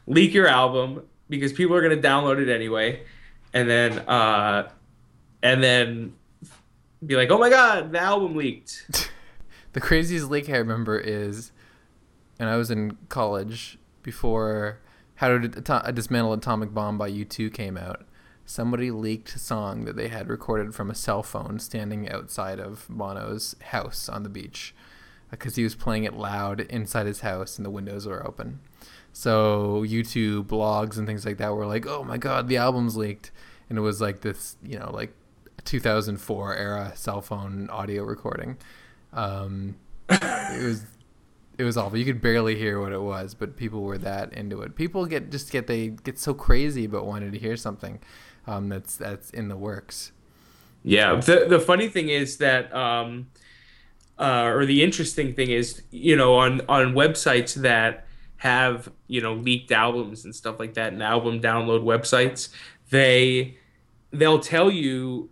leak 0.07 0.33
your 0.33 0.47
album 0.47 1.03
because 1.29 1.53
people 1.53 1.77
are 1.77 1.83
going 1.83 2.01
to 2.01 2.09
download 2.09 2.41
it 2.41 2.49
anyway, 2.49 3.03
and 3.53 3.69
then 3.69 3.99
uh, 4.01 4.71
and 5.43 5.63
then 5.63 6.15
be 7.05 7.17
like, 7.17 7.31
oh 7.31 7.39
my 7.39 7.51
god, 7.51 7.93
the 7.93 8.01
album 8.01 8.37
leaked. 8.37 9.11
The 9.73 9.81
craziest 9.81 10.29
leak 10.29 10.49
I 10.49 10.57
remember 10.57 10.99
is, 10.99 11.53
and 12.39 12.49
I 12.49 12.57
was 12.57 12.71
in 12.71 12.97
college 13.09 13.79
before 14.03 14.81
How 15.17 15.29
to 15.29 15.49
Dismantle 15.93 16.33
Atomic 16.33 16.75
Bomb 16.75 16.99
by 16.99 17.11
U2 17.11 17.55
came 17.55 17.77
out. 17.77 18.05
Somebody 18.51 18.91
leaked 18.91 19.37
a 19.37 19.39
song 19.39 19.85
that 19.85 19.95
they 19.95 20.09
had 20.09 20.29
recorded 20.29 20.75
from 20.75 20.91
a 20.91 20.95
cell 20.97 21.23
phone 21.23 21.61
standing 21.61 22.11
outside 22.11 22.59
of 22.59 22.85
Bono's 22.91 23.55
house 23.67 24.09
on 24.09 24.25
the 24.25 24.29
beach 24.29 24.75
because 25.31 25.55
he 25.55 25.63
was 25.63 25.77
playing 25.77 26.03
it 26.03 26.15
loud 26.15 26.63
inside 26.63 27.07
his 27.07 27.21
house 27.21 27.59
and 27.59 27.65
the 27.65 27.71
windows 27.71 28.09
were 28.09 28.27
open. 28.27 28.59
So 29.13 29.85
U2 29.87 30.47
blogs 30.47 30.99
and 30.99 31.07
things 31.07 31.25
like 31.25 31.37
that 31.37 31.55
were 31.55 31.65
like, 31.65 31.87
"Oh 31.87 32.03
my 32.03 32.19
god, 32.19 32.49
the 32.49 32.57
album's 32.57 32.97
leaked." 32.97 33.31
And 33.69 33.79
it 33.79 33.83
was 33.83 34.01
like 34.01 34.23
this, 34.23 34.57
you 34.65 34.81
know, 34.81 34.91
like 34.93 35.15
2004 35.65 36.57
era 36.57 36.91
cell 36.97 37.21
phone 37.21 37.71
audio 37.71 38.03
recording. 38.03 38.57
Um, 39.13 39.77
it 40.09 40.65
was 40.65 40.87
it 41.57 41.63
was 41.63 41.77
awful. 41.77 41.99
You 41.99 42.05
could 42.05 42.21
barely 42.21 42.57
hear 42.57 42.81
what 42.81 42.91
it 42.91 43.03
was, 43.03 43.35
but 43.35 43.57
people 43.57 43.83
were 43.83 43.99
that 43.99 44.33
into 44.33 44.61
it. 44.63 44.75
People 44.75 45.07
get 45.07 45.31
just 45.31 45.53
get 45.53 45.69
they 45.69 45.91
get 45.91 46.19
so 46.19 46.35
crazy 46.35 46.85
about 46.85 47.07
wanting 47.07 47.31
to 47.31 47.39
hear 47.39 47.57
something 47.57 48.01
um, 48.51 48.69
that's 48.69 48.97
that's 48.97 49.31
in 49.31 49.49
the 49.49 49.57
works. 49.57 50.13
Yeah. 50.83 51.17
The 51.17 51.47
the 51.49 51.61
funny 51.61 51.89
thing 51.89 52.09
is 52.09 52.39
that 52.39 52.75
um, 52.75 53.29
uh, 54.19 54.51
or 54.53 54.67
the 54.67 54.83
interesting 54.83 55.35
thing 55.35 55.51
is, 55.51 55.83
you 55.91 56.17
know, 56.17 56.35
on 56.35 56.63
on 56.69 56.95
websites 56.95 57.55
that 57.55 58.07
have 58.39 58.91
you 59.07 59.21
know 59.21 59.35
leaked 59.35 59.71
albums 59.71 60.25
and 60.25 60.35
stuff 60.35 60.59
like 60.59 60.75
that, 60.75 60.93
and 60.93 61.03
album 61.03 61.41
download 61.41 61.83
websites, 61.85 62.49
they 62.91 63.57
they'll 64.13 64.41
tell 64.41 64.71
you 64.71 65.31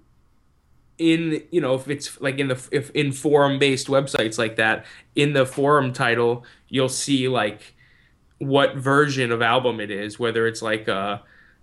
in 0.98 1.42
you 1.50 1.60
know 1.60 1.74
if 1.74 1.88
it's 1.88 2.20
like 2.20 2.38
in 2.38 2.48
the 2.48 2.68
if 2.70 2.90
in 2.90 3.12
forum 3.12 3.58
based 3.58 3.86
websites 3.86 4.38
like 4.38 4.56
that 4.56 4.84
in 5.14 5.32
the 5.32 5.46
forum 5.46 5.92
title 5.92 6.44
you'll 6.68 6.88
see 6.88 7.28
like 7.28 7.76
what 8.38 8.74
version 8.74 9.30
of 9.30 9.40
album 9.40 9.78
it 9.78 9.92
is 9.92 10.18
whether 10.18 10.44
it's 10.44 10.60
like 10.60 10.88
a 10.88 11.22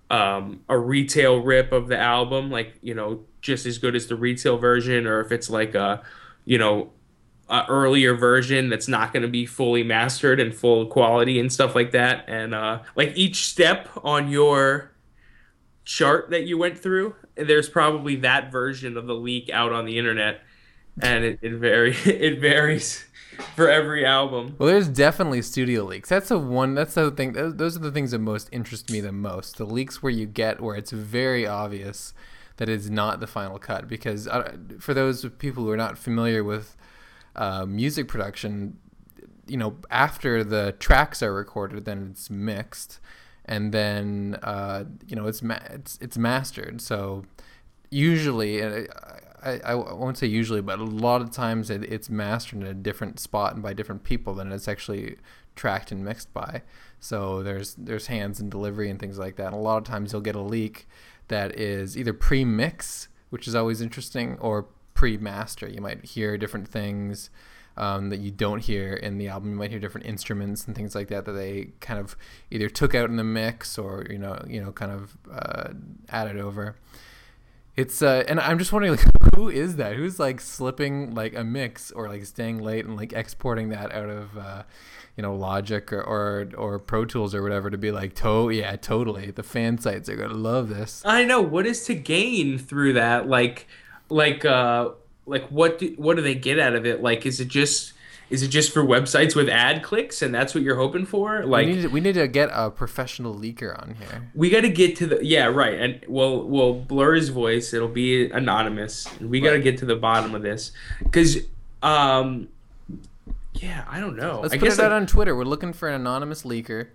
um, 0.09 0.61
a 0.69 0.77
retail 0.77 1.39
rip 1.39 1.71
of 1.71 1.87
the 1.87 1.97
album 1.97 2.51
like 2.51 2.75
you 2.81 2.93
know 2.93 3.21
just 3.41 3.65
as 3.65 3.77
good 3.77 3.95
as 3.95 4.07
the 4.07 4.15
retail 4.15 4.57
version 4.57 5.07
or 5.07 5.19
if 5.19 5.31
it's 5.31 5.49
like 5.49 5.73
a 5.75 6.03
you 6.45 6.57
know 6.57 6.91
a 7.49 7.63
earlier 7.67 8.15
version 8.15 8.69
that's 8.69 8.87
not 8.87 9.13
going 9.13 9.21
to 9.21 9.29
be 9.29 9.45
fully 9.45 9.83
mastered 9.83 10.39
and 10.39 10.53
full 10.53 10.87
quality 10.87 11.39
and 11.39 11.53
stuff 11.53 11.75
like 11.75 11.91
that. 11.91 12.25
And 12.27 12.55
uh, 12.55 12.79
like 12.95 13.15
each 13.15 13.47
step 13.47 13.87
on 14.03 14.29
your 14.29 14.91
chart 15.83 16.31
that 16.31 16.45
you 16.45 16.57
went 16.57 16.79
through 16.79 17.15
there's 17.35 17.69
probably 17.69 18.15
that 18.15 18.51
version 18.51 18.97
of 18.97 19.07
the 19.07 19.13
leak 19.13 19.49
out 19.49 19.71
on 19.71 19.85
the 19.85 19.97
internet. 19.97 20.41
And 21.01 21.23
it, 21.23 21.39
it 21.41 21.55
vary 21.55 21.95
it 22.05 22.39
varies 22.39 23.05
for 23.55 23.69
every 23.69 24.05
album 24.05 24.55
Well, 24.57 24.67
there's 24.67 24.87
definitely 24.87 25.41
studio 25.41 25.83
leaks. 25.83 26.09
That's 26.09 26.29
the 26.29 26.39
one. 26.39 26.75
That's 26.75 26.93
the 26.93 27.11
thing. 27.11 27.33
Those, 27.33 27.75
are 27.75 27.79
the 27.79 27.91
things 27.91 28.11
that 28.11 28.19
most 28.19 28.49
interest 28.51 28.91
me 28.91 28.99
the 28.99 29.11
most. 29.11 29.57
The 29.57 29.65
leaks 29.65 30.01
where 30.01 30.11
you 30.11 30.25
get 30.25 30.61
where 30.61 30.75
it's 30.75 30.91
very 30.91 31.45
obvious 31.45 32.13
that 32.57 32.69
it's 32.69 32.89
not 32.89 33.19
the 33.19 33.27
final 33.27 33.59
cut. 33.59 33.87
Because 33.87 34.27
uh, 34.27 34.55
for 34.79 34.93
those 34.93 35.25
people 35.37 35.63
who 35.63 35.69
are 35.71 35.77
not 35.77 35.97
familiar 35.97 36.43
with 36.43 36.75
uh, 37.35 37.65
music 37.65 38.07
production, 38.07 38.77
you 39.47 39.57
know, 39.57 39.77
after 39.89 40.43
the 40.43 40.73
tracks 40.79 41.21
are 41.21 41.33
recorded, 41.33 41.85
then 41.85 42.09
it's 42.11 42.29
mixed, 42.29 42.99
and 43.45 43.71
then 43.71 44.37
uh, 44.41 44.85
you 45.07 45.15
know 45.15 45.27
it's 45.27 45.41
ma- 45.41 45.59
it's 45.69 45.97
it's 46.01 46.17
mastered. 46.17 46.81
So 46.81 47.25
usually, 47.89 48.63
I, 48.63 48.87
I, 49.45 49.59
I 49.63 49.75
won't 49.75 50.17
say 50.17 50.27
usually, 50.27 50.61
but 50.61 50.79
a 50.79 50.83
lot 50.83 51.21
of 51.21 51.31
times 51.31 51.69
it, 51.69 51.83
it's 51.83 52.09
mastered 52.09 52.61
in 52.61 52.67
a 52.67 52.73
different 52.73 53.19
spot 53.19 53.53
and 53.53 53.61
by 53.61 53.73
different 53.73 54.03
people 54.03 54.33
than 54.33 54.51
it's 54.51 54.67
actually 54.67 55.17
tracked 55.55 55.91
and 55.91 56.03
mixed 56.03 56.33
by. 56.33 56.63
So 56.99 57.43
there's 57.43 57.75
there's 57.75 58.07
hands 58.07 58.39
and 58.39 58.49
delivery 58.49 58.89
and 58.89 58.99
things 58.99 59.19
like 59.19 59.35
that. 59.35 59.47
And 59.47 59.55
a 59.55 59.59
lot 59.59 59.77
of 59.77 59.83
times 59.83 60.11
you'll 60.11 60.21
get 60.21 60.35
a 60.35 60.41
leak 60.41 60.87
that 61.27 61.57
is 61.59 61.97
either 61.97 62.13
pre-mix, 62.13 63.07
which 63.29 63.47
is 63.47 63.55
always 63.55 63.81
interesting, 63.81 64.37
or 64.39 64.67
pre-master. 64.93 65.67
You 65.67 65.81
might 65.81 66.05
hear 66.05 66.37
different 66.37 66.67
things 66.67 67.29
um, 67.77 68.09
that 68.09 68.19
you 68.19 68.31
don't 68.31 68.59
hear 68.59 68.93
in 68.93 69.17
the 69.17 69.27
album. 69.27 69.51
You 69.51 69.57
might 69.57 69.71
hear 69.71 69.79
different 69.79 70.07
instruments 70.07 70.65
and 70.65 70.75
things 70.75 70.95
like 70.95 71.09
that 71.09 71.25
that 71.25 71.33
they 71.33 71.69
kind 71.81 71.99
of 71.99 72.15
either 72.49 72.69
took 72.69 72.95
out 72.95 73.09
in 73.09 73.17
the 73.17 73.23
mix 73.23 73.77
or 73.77 74.05
you 74.09 74.17
know 74.17 74.43
you 74.47 74.63
know 74.63 74.71
kind 74.71 74.91
of 74.91 75.17
uh, 75.31 75.69
added 76.09 76.37
over. 76.37 76.75
It's 77.75 78.01
uh, 78.01 78.23
and 78.27 78.39
I'm 78.39 78.57
just 78.57 78.71
wondering 78.71 78.95
like 78.95 79.05
who 79.35 79.49
is 79.49 79.75
that? 79.75 79.95
Who's 79.95 80.19
like 80.19 80.39
slipping 80.39 81.13
like 81.13 81.35
a 81.35 81.43
mix 81.43 81.91
or 81.91 82.07
like 82.07 82.25
staying 82.25 82.59
late 82.63 82.85
and 82.85 82.95
like 82.95 83.13
exporting 83.13 83.69
that 83.69 83.91
out 83.93 84.09
of 84.09 84.37
uh, 84.37 84.63
you 85.17 85.21
know 85.21 85.35
Logic 85.35 85.91
or, 85.91 86.01
or 86.01 86.47
or 86.57 86.79
Pro 86.79 87.05
Tools 87.05 87.33
or 87.33 87.41
whatever 87.41 87.69
to 87.69 87.77
be 87.77 87.91
like 87.91 88.15
to 88.15 88.49
yeah 88.49 88.75
totally 88.75 89.31
the 89.31 89.43
fan 89.43 89.77
sites 89.77 90.09
are 90.09 90.15
gonna 90.15 90.33
love 90.33 90.69
this. 90.69 91.01
i 91.05 91.23
know 91.23 91.41
what 91.41 91.65
is 91.65 91.85
to 91.85 91.95
gain 91.95 92.57
through 92.57 92.93
that 92.93 93.27
like 93.27 93.67
like 94.09 94.45
uh 94.45 94.89
like 95.25 95.47
what 95.47 95.79
do, 95.79 95.93
what 95.97 96.15
do 96.15 96.21
they 96.21 96.35
get 96.35 96.59
out 96.59 96.75
of 96.75 96.85
it 96.85 97.01
like 97.01 97.25
is 97.25 97.39
it 97.39 97.47
just 97.47 97.93
is 98.29 98.41
it 98.41 98.47
just 98.47 98.71
for 98.73 98.83
websites 98.83 99.35
with 99.35 99.47
ad 99.47 99.83
clicks 99.83 100.21
and 100.21 100.33
that's 100.33 100.55
what 100.55 100.63
you're 100.63 100.77
hoping 100.77 101.05
for 101.05 101.45
like 101.45 101.67
we 101.67 101.73
need 101.75 101.81
to, 101.83 101.87
we 101.89 101.99
need 101.99 102.15
to 102.15 102.27
get 102.27 102.49
a 102.53 102.71
professional 102.71 103.35
leaker 103.35 103.79
on 103.81 103.95
here. 103.99 104.31
we 104.33 104.49
got 104.49 104.61
to 104.61 104.69
get 104.69 104.95
to 104.95 105.05
the 105.07 105.23
yeah 105.23 105.45
right 105.45 105.79
and 105.79 106.01
we'll 106.07 106.43
we'll 106.47 106.73
blur 106.73 107.13
his 107.13 107.29
voice 107.29 107.73
it'll 107.73 107.87
be 107.87 108.29
anonymous 108.31 109.05
and 109.19 109.29
we 109.29 109.39
got 109.39 109.49
to 109.51 109.55
Right. 109.57 109.63
get 109.63 109.77
to 109.79 109.85
the 109.85 109.95
bottom 109.95 110.33
of 110.33 110.41
this 110.41 110.71
because 111.03 111.37
um 111.83 112.47
yeah 113.53 113.85
i 113.89 113.99
don't 113.99 114.15
know 114.15 114.41
Let's 114.41 114.53
i 114.53 114.57
put 114.57 114.65
guess 114.65 114.79
it 114.79 114.85
out 114.85 114.91
like, 114.91 115.01
on 115.01 115.07
Twitter. 115.07 115.35
We're 115.35 115.43
looking 115.45 115.71
for 115.73 115.87
an 115.87 115.95
anonymous 115.95 116.43
leaker 116.43 116.87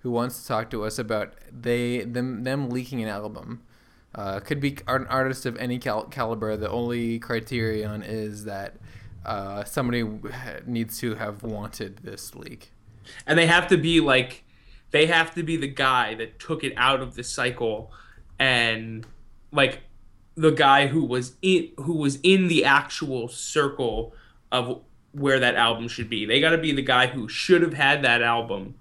who 0.00 0.10
wants 0.10 0.40
to 0.42 0.46
talk 0.46 0.70
to 0.70 0.84
us 0.84 0.98
about 0.98 1.32
they 1.50 2.00
them 2.04 2.44
them 2.44 2.68
leaking 2.70 3.02
an 3.02 3.08
album. 3.08 3.62
Uh, 4.14 4.40
could 4.40 4.60
be 4.60 4.78
an 4.88 5.06
artist 5.08 5.44
of 5.44 5.56
any 5.58 5.78
cal- 5.78 6.04
caliber. 6.04 6.56
The 6.56 6.70
only 6.70 7.18
criterion 7.18 8.02
is 8.02 8.44
that 8.44 8.76
uh, 9.26 9.64
somebody 9.64 10.02
needs 10.66 10.98
to 11.00 11.16
have 11.16 11.42
wanted 11.42 11.98
this 11.98 12.34
leak. 12.34 12.70
and 13.26 13.38
they 13.38 13.46
have 13.46 13.66
to 13.68 13.76
be 13.76 14.00
like 14.00 14.44
they 14.92 15.06
have 15.06 15.34
to 15.34 15.42
be 15.42 15.56
the 15.58 15.66
guy 15.68 16.14
that 16.14 16.38
took 16.38 16.64
it 16.64 16.72
out 16.76 17.00
of 17.02 17.14
the 17.16 17.22
cycle 17.24 17.92
and 18.38 19.04
like 19.52 19.80
the 20.36 20.50
guy 20.52 20.86
who 20.86 21.04
was 21.04 21.34
in 21.42 21.70
who 21.78 21.94
was 21.94 22.18
in 22.22 22.48
the 22.48 22.64
actual 22.64 23.28
circle 23.28 24.14
of 24.52 24.80
where 25.12 25.40
that 25.40 25.54
album 25.56 25.88
should 25.88 26.08
be 26.08 26.24
they 26.26 26.40
got 26.40 26.50
to 26.50 26.58
be 26.58 26.72
the 26.72 26.82
guy 26.82 27.06
who 27.08 27.28
should 27.28 27.62
have 27.62 27.74
had 27.74 28.02
that 28.02 28.22
album 28.22 28.74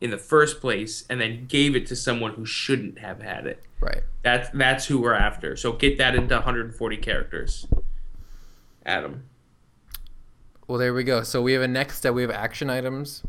in 0.00 0.10
the 0.10 0.18
first 0.18 0.60
place 0.60 1.04
and 1.10 1.20
then 1.20 1.46
gave 1.46 1.74
it 1.74 1.86
to 1.86 1.96
someone 1.96 2.32
who 2.34 2.44
shouldn't 2.46 2.98
have 2.98 3.20
had 3.22 3.46
it 3.46 3.62
Right. 3.80 4.02
that's 4.22 4.48
that's 4.50 4.86
who 4.86 5.00
we're 5.00 5.14
after 5.14 5.56
so 5.56 5.72
get 5.72 5.98
that 5.98 6.14
into 6.14 6.34
140 6.34 6.96
characters 6.98 7.66
adam 8.84 9.24
Well, 10.68 10.78
there 10.78 10.94
we 10.94 11.02
go. 11.02 11.22
So 11.22 11.42
we 11.42 11.54
have 11.54 11.62
a 11.62 11.68
next 11.68 11.96
step. 11.98 12.14
We 12.14 12.22
have 12.22 12.30
action 12.30 12.70
items. 12.70 13.24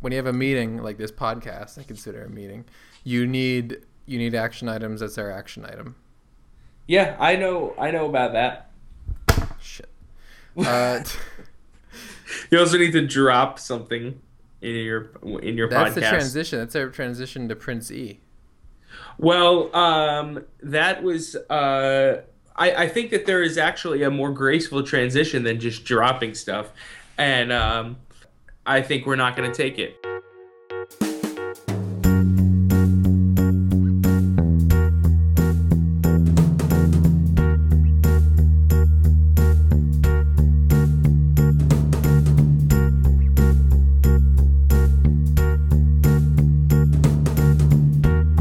When 0.00 0.12
you 0.12 0.18
have 0.18 0.26
a 0.26 0.32
meeting 0.32 0.78
like 0.82 0.98
this 0.98 1.10
podcast, 1.10 1.78
I 1.78 1.82
consider 1.82 2.22
a 2.24 2.28
meeting. 2.28 2.66
You 3.02 3.26
need 3.26 3.78
you 4.06 4.18
need 4.18 4.34
action 4.34 4.68
items. 4.68 5.00
That's 5.00 5.16
our 5.18 5.30
action 5.30 5.64
item. 5.64 5.96
yeah 6.86 7.16
i 7.18 7.34
know 7.34 7.72
i 7.78 7.90
know 7.90 8.04
about 8.06 8.34
that 8.34 8.70
Shit. 9.58 9.88
Uh, 10.58 11.02
You 12.50 12.58
also 12.58 12.76
need 12.76 12.92
to 12.92 13.06
drop 13.06 13.58
something 13.58 14.20
in 14.60 14.74
your 14.74 15.10
in 15.42 15.56
your 15.56 15.68
that's 15.70 15.94
the 15.94 16.02
transition. 16.02 16.58
That's 16.58 16.76
our 16.76 16.88
transition 16.90 17.48
to 17.48 17.56
Prince 17.56 17.90
E. 17.90 18.20
well, 19.18 19.74
um, 19.74 20.44
that 20.62 21.02
was. 21.02 21.36
Uh, 21.36 22.22
I 22.56 22.84
I 22.84 22.88
think 22.88 23.10
that 23.10 23.26
there 23.26 23.42
is 23.42 23.58
actually 23.58 24.02
a 24.02 24.10
more 24.10 24.30
graceful 24.30 24.82
transition 24.82 25.42
than 25.42 25.60
just 25.60 25.84
dropping 25.84 26.34
stuff, 26.34 26.70
and 27.18 27.52
um, 27.52 27.96
I 28.66 28.82
think 28.82 29.06
we're 29.06 29.16
not 29.16 29.36
going 29.36 29.50
to 29.50 29.56
take 29.56 29.78
it. 29.78 29.96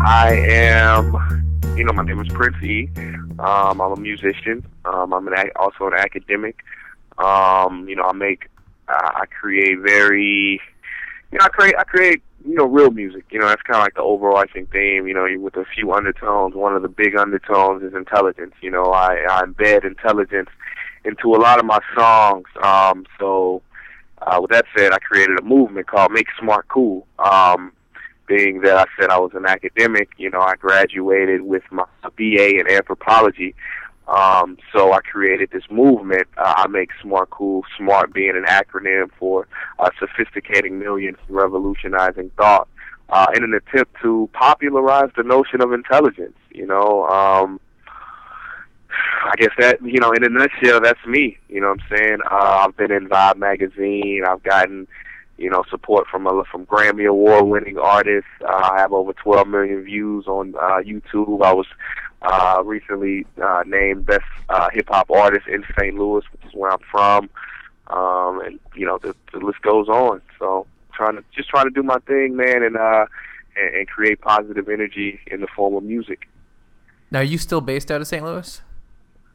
I 0.05 0.36
am, 0.36 1.33
you 1.75 1.84
know, 1.84 1.94
my 1.94 2.03
name 2.03 2.20
is 2.22 2.27
Prince 2.27 2.62
E. 2.63 2.88
Um, 3.39 3.82
I'm 3.82 3.92
a 3.92 4.00
musician. 4.00 4.63
Um, 4.86 5.12
I'm 5.12 5.27
an 5.27 5.34
also 5.56 5.88
an 5.88 5.94
academic. 5.94 6.63
Um, 7.18 7.88
you 7.89 7.96
know, 7.96 8.03
I 8.03 8.13
make, 8.13 8.50
uh, 8.88 9.12
I 9.15 9.25
create 9.25 9.80
very, 9.80 10.62
you 11.32 11.39
know, 11.39 11.46
I 11.46 11.50
create, 11.50 11.74
I 11.77 11.84
create, 11.84 12.22
you 12.46 12.56
know, 12.56 12.65
real 12.65 12.92
music. 12.92 13.25
You 13.32 13.39
know, 13.39 13.48
that's 13.48 13.62
kind 13.63 13.77
of 13.77 13.84
like 13.84 13.96
the 13.96 14.01
overarching 14.01 14.68
theme. 14.68 15.08
You 15.08 15.15
know, 15.15 15.25
with 15.39 15.56
a 15.58 15.65
few 15.65 15.94
undertones. 15.94 16.53
One 16.53 16.75
of 16.75 16.84
the 16.84 16.89
big 16.89 17.15
undertones 17.15 17.82
is 17.82 17.96
intelligence. 17.96 18.53
You 18.62 18.70
know, 18.70 18.92
I, 18.92 19.25
I 19.27 19.42
embed 19.44 19.84
intelligence 19.84 20.50
into 21.06 21.34
a 21.34 21.38
lot 21.38 21.60
of 21.60 21.65
my 21.65 21.80
songs. 21.96 22.46
Um, 22.62 23.06
so, 23.20 23.63
uh, 24.22 24.38
with 24.39 24.51
that 24.51 24.65
said, 24.77 24.94
I 24.94 25.00
created 25.00 25.39
a 25.39 25.44
movement 25.44 25.88
called 25.88 26.12
Make 26.12 26.27
Smart 26.39 26.68
Cool. 26.68 27.08
Um, 27.18 27.72
being 28.27 28.62
that 28.62 28.77
I 28.77 28.86
said 29.00 29.10
I 29.10 29.20
was 29.20 29.32
an 29.34 29.46
academic, 29.46 30.10
you 30.18 30.30
know, 30.30 30.39
I 30.39 30.56
graduated 30.56 31.42
with 31.42 31.63
my 31.72 31.86
BA 32.15 32.60
in 32.60 32.70
anthropology. 32.70 33.56
Um, 34.08 34.58
so 34.74 34.92
I 34.92 35.00
created 35.00 35.50
this 35.51 35.63
movement. 35.72 36.27
Uh, 36.38 36.53
I 36.58 36.68
make 36.68 36.89
smart 37.01 37.30
cool, 37.30 37.63
smart 37.77 38.13
being 38.13 38.36
an 38.36 38.44
acronym 38.44 39.10
for 39.18 39.48
uh, 39.80 39.89
sophisticating 39.98 40.77
millions, 40.77 41.18
revolutionizing 41.30 42.30
thought, 42.38 42.68
uh, 43.10 43.27
in 43.36 43.44
an 43.44 43.53
attempt 43.53 43.96
to 44.01 44.30
popularize 44.34 45.10
the 45.15 45.24
notion 45.24 45.62
of 45.62 45.72
intelligence. 45.72 46.36
You 46.51 46.68
know, 46.68 47.08
um, 47.08 47.62
I 48.89 49.36
guess 49.38 49.51
that 49.58 49.82
you 49.82 50.00
know, 50.00 50.12
in 50.12 50.24
a 50.25 50.30
nutshell, 50.30 50.82
that's 50.82 51.06
me. 51.06 51.38
You 51.48 51.62
know 51.62 51.70
what 51.70 51.80
I'm 51.92 51.98
saying? 51.98 52.18
Uh, 52.30 52.65
I've 52.68 52.75
been 52.75 52.92
in 52.92 53.08
Vibe 53.08 53.38
magazine. 53.38 54.24
I've 54.27 54.44
gotten 54.44 54.86
you 55.38 55.50
know 55.50 55.63
support 55.70 56.08
from 56.08 56.28
a, 56.28 56.44
from 56.46 56.66
Grammy 56.66 57.08
award 57.08 57.46
winning 57.46 57.78
artists. 57.78 58.30
Uh, 58.42 58.72
I 58.74 58.80
have 58.80 58.94
over 58.94 59.13
12 59.13 59.48
million 59.48 59.84
views 59.84 60.28
on 60.28 60.56
uh, 60.56 60.82
YouTube. 60.82 61.44
I 61.44 61.54
was 61.54 61.68
uh, 62.22 62.62
recently 62.66 63.25
uh, 63.42 63.63
named 63.66 64.06
best 64.06 64.24
uh, 64.50 64.70
hip 64.72 64.88
hop 64.90 65.12
artist 65.12 65.48
in 65.48 65.63
St. 65.78 65.96
Louis, 65.96 66.24
which 66.32 66.46
is 66.46 66.54
where 66.54 66.72
I'm 66.72 66.80
from. 66.90 67.30
Um, 67.88 68.40
and 68.42 68.60
you 68.75 68.86
know 68.86 68.98
the, 68.98 69.16
the 69.32 69.40
list 69.40 69.62
goes 69.62 69.88
on. 69.90 70.22
So 70.40 70.66
trying 70.94 71.16
to 71.18 71.24
just 71.36 71.50
trying 71.50 71.66
to 71.66 71.72
do 71.72 71.84
my 71.84 72.00
thing, 72.08 72.36
man, 72.36 72.63
and 72.63 72.78
uh, 72.78 73.06
and, 73.56 73.75
and 73.75 73.88
create 73.88 74.22
positive 74.22 74.70
energy 74.70 75.20
in 75.28 75.42
the 75.42 75.48
form 75.48 75.75
of 75.75 75.84
music. 75.84 76.28
Now, 77.12 77.20
are 77.20 77.24
you 77.24 77.38
still 77.38 77.62
based 77.62 77.92
out 77.92 78.02
of 78.02 78.08
St. 78.08 78.24
Louis? 78.24 78.62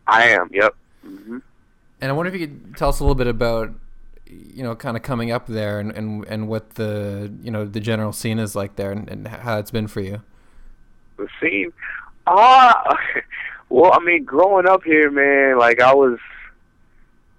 I 0.07 0.31
am. 0.31 0.49
Yep. 0.53 0.75
hmm 1.03 1.39
And 2.01 2.11
I 2.11 2.13
wonder 2.13 2.35
if 2.35 2.41
you 2.41 2.47
could 2.47 2.77
tell 2.77 2.89
us 2.89 2.99
a 2.99 3.05
little 3.05 3.15
bit 3.15 3.29
about, 3.29 3.71
you 4.29 4.63
know, 4.63 4.75
kind 4.77 4.97
of 4.97 5.03
coming 5.03 5.31
up 5.31 5.47
there 5.47 5.81
and, 5.81 5.91
and, 5.93 6.25
and 6.27 6.49
what 6.49 6.71
the, 6.71 7.33
you 7.43 7.51
know, 7.51 7.65
the 7.65 7.81
general 7.81 8.13
scene 8.13 8.39
is 8.39 8.55
like 8.55 8.77
there 8.77 8.93
and, 8.93 9.09
and 9.09 9.29
how 9.29 9.59
it's 9.59 9.71
been 9.71 9.89
for 9.89 10.01
you. 10.01 10.23
The 11.17 11.29
scene. 11.41 11.73
Ah, 12.27 12.97
well, 13.69 13.93
I 13.93 14.01
mean, 14.05 14.25
growing 14.25 14.67
up 14.67 14.85
here, 14.85 15.11
man, 15.11 15.59
like 15.59 15.81
I 15.81 15.95
was, 15.95 16.19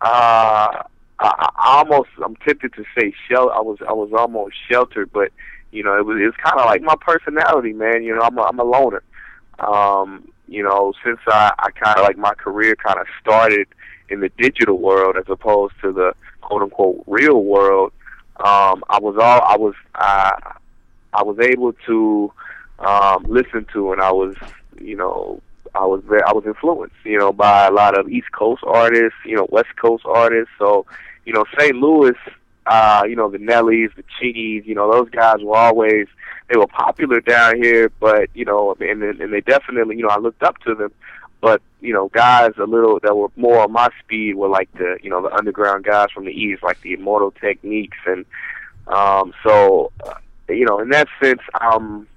uh, 0.01 0.83
I, 1.19 1.49
I 1.55 1.77
almost, 1.77 2.09
I'm 2.23 2.35
tempted 2.37 2.73
to 2.73 2.83
say 2.97 3.13
shel. 3.27 3.49
I 3.49 3.61
was, 3.61 3.77
I 3.87 3.93
was 3.93 4.11
almost 4.17 4.55
sheltered, 4.69 5.11
but 5.11 5.31
you 5.71 5.83
know, 5.83 5.97
it 5.97 6.05
was, 6.05 6.17
it's 6.19 6.37
kind 6.37 6.59
of 6.59 6.65
like 6.65 6.81
my 6.81 6.95
personality, 6.99 7.73
man. 7.73 8.03
You 8.03 8.15
know, 8.15 8.21
I'm 8.21 8.37
a, 8.37 8.41
I'm 8.41 8.59
a 8.59 8.63
loner. 8.63 9.03
Um, 9.59 10.31
you 10.47 10.63
know, 10.63 10.93
since 11.05 11.19
I, 11.27 11.53
I 11.59 11.69
kind 11.71 11.99
of 11.99 12.03
like 12.03 12.17
my 12.17 12.33
career 12.33 12.75
kind 12.75 12.99
of 12.99 13.05
started 13.21 13.67
in 14.09 14.21
the 14.21 14.29
digital 14.37 14.79
world 14.79 15.15
as 15.17 15.25
opposed 15.27 15.75
to 15.81 15.91
the 15.91 16.13
quote 16.49 16.63
unquote 16.63 17.03
real 17.07 17.43
world, 17.43 17.93
um, 18.37 18.83
I 18.89 18.99
was 18.99 19.15
all 19.17 19.41
I 19.41 19.55
was 19.57 19.75
I 19.95 20.55
I 21.13 21.23
was 21.23 21.37
able 21.39 21.73
to 21.85 22.33
um, 22.79 23.25
listen 23.27 23.65
to, 23.73 23.93
and 23.93 24.01
I 24.01 24.11
was 24.11 24.35
you 24.79 24.95
know 24.95 25.41
I 25.75 25.85
was 25.85 26.01
very 26.05 26.23
I 26.23 26.33
was 26.33 26.45
influenced 26.45 26.95
you 27.03 27.19
know 27.19 27.31
by 27.31 27.67
a 27.67 27.71
lot 27.71 27.97
of 27.97 28.09
East 28.09 28.31
Coast 28.31 28.63
artists, 28.65 29.19
you 29.25 29.35
know 29.35 29.47
West 29.51 29.75
Coast 29.79 30.03
artists. 30.05 30.51
So 30.57 30.85
you 31.25 31.33
know 31.33 31.45
St. 31.57 31.75
Louis, 31.75 32.17
uh, 32.65 33.03
you 33.07 33.15
know 33.15 33.29
the 33.29 33.37
Nellies, 33.37 33.95
the 33.95 34.03
Cheese, 34.19 34.63
you 34.65 34.73
know 34.73 34.91
those 34.91 35.09
guys 35.11 35.37
were 35.41 35.55
always 35.55 36.07
they 36.49 36.57
were 36.57 36.67
popular 36.67 37.21
down 37.21 37.61
here, 37.61 37.89
but 37.99 38.29
you 38.33 38.43
know, 38.43 38.75
and 38.79 39.03
and 39.03 39.31
they 39.31 39.41
definitely, 39.41 39.97
you 39.97 40.03
know, 40.03 40.09
I 40.09 40.17
looked 40.17 40.43
up 40.43 40.57
to 40.59 40.73
them. 40.73 40.91
But 41.41 41.61
you 41.81 41.93
know, 41.93 42.09
guys 42.09 42.51
a 42.57 42.65
little 42.65 42.99
that 43.01 43.15
were 43.15 43.29
more 43.35 43.61
on 43.61 43.71
my 43.71 43.89
speed 44.03 44.35
were 44.35 44.49
like 44.49 44.71
the 44.73 44.97
you 45.01 45.09
know 45.09 45.21
the 45.21 45.33
underground 45.33 45.85
guys 45.85 46.07
from 46.13 46.25
the 46.25 46.31
east, 46.31 46.63
like 46.63 46.81
the 46.81 46.93
Immortal 46.93 47.31
Techniques, 47.31 47.97
and 48.05 48.25
um, 48.87 49.33
so 49.43 49.91
uh, 50.05 50.15
you 50.49 50.65
know, 50.65 50.79
in 50.79 50.89
that 50.89 51.07
sense, 51.21 51.41
I'm 51.53 52.07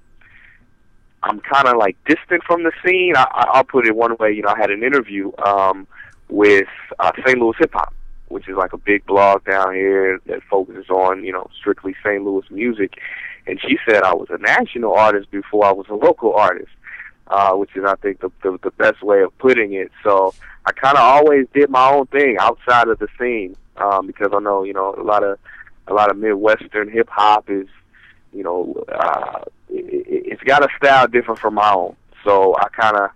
I'm 1.21 1.39
kind 1.39 1.67
of 1.67 1.77
like 1.77 1.95
distant 2.05 2.43
from 2.43 2.63
the 2.63 2.71
scene. 2.85 3.15
I, 3.15 3.25
I'll 3.53 3.63
put 3.63 3.87
it 3.87 3.95
one 3.95 4.15
way. 4.17 4.33
You 4.33 4.41
know, 4.41 4.49
I 4.49 4.57
had 4.57 4.71
an 4.71 4.83
interview 4.83 5.31
um, 5.45 5.87
with 6.29 6.67
uh, 6.99 7.11
St. 7.25 7.39
Louis 7.39 7.55
Hip 7.59 7.71
Hop, 7.73 7.93
which 8.27 8.49
is 8.49 8.57
like 8.57 8.73
a 8.73 8.77
big 8.77 9.05
blog 9.05 9.45
down 9.45 9.73
here 9.73 10.19
that 10.25 10.43
focuses 10.49 10.89
on 10.89 11.23
you 11.23 11.31
know 11.31 11.49
strictly 11.57 11.95
St. 12.03 12.23
Louis 12.23 12.49
music 12.49 12.99
and 13.45 13.59
she 13.61 13.77
said 13.87 14.03
I 14.03 14.13
was 14.13 14.27
a 14.29 14.37
national 14.37 14.93
artist 14.93 15.29
before 15.31 15.65
I 15.65 15.71
was 15.71 15.87
a 15.89 15.95
local 15.95 16.35
artist, 16.35 16.71
uh, 17.27 17.53
which 17.53 17.75
is 17.75 17.83
I 17.85 17.95
think 17.95 18.19
the, 18.19 18.31
the 18.41 18.57
the 18.63 18.71
best 18.71 19.01
way 19.01 19.21
of 19.21 19.37
putting 19.37 19.73
it. 19.73 19.91
So 20.03 20.33
I 20.65 20.71
kind 20.71 20.97
of 20.97 21.03
always 21.03 21.47
did 21.53 21.69
my 21.69 21.89
own 21.89 22.07
thing 22.07 22.37
outside 22.39 22.87
of 22.87 22.99
the 22.99 23.07
scene 23.19 23.55
um, 23.77 24.07
because 24.07 24.31
I 24.33 24.39
know 24.39 24.63
you 24.63 24.73
know 24.73 24.95
a 24.95 25.03
lot 25.03 25.23
of 25.23 25.39
a 25.87 25.93
lot 25.93 26.09
of 26.09 26.17
midwestern 26.17 26.89
hip 26.89 27.09
hop 27.09 27.49
is 27.49 27.67
you 28.33 28.43
know 28.43 28.83
uh, 28.91 29.41
it, 29.69 30.25
it's 30.25 30.43
got 30.43 30.63
a 30.63 30.69
style 30.77 31.07
different 31.07 31.39
from 31.39 31.55
my 31.55 31.71
own. 31.71 31.95
So 32.23 32.55
I 32.57 32.69
kind 32.69 32.97
of 32.97 33.09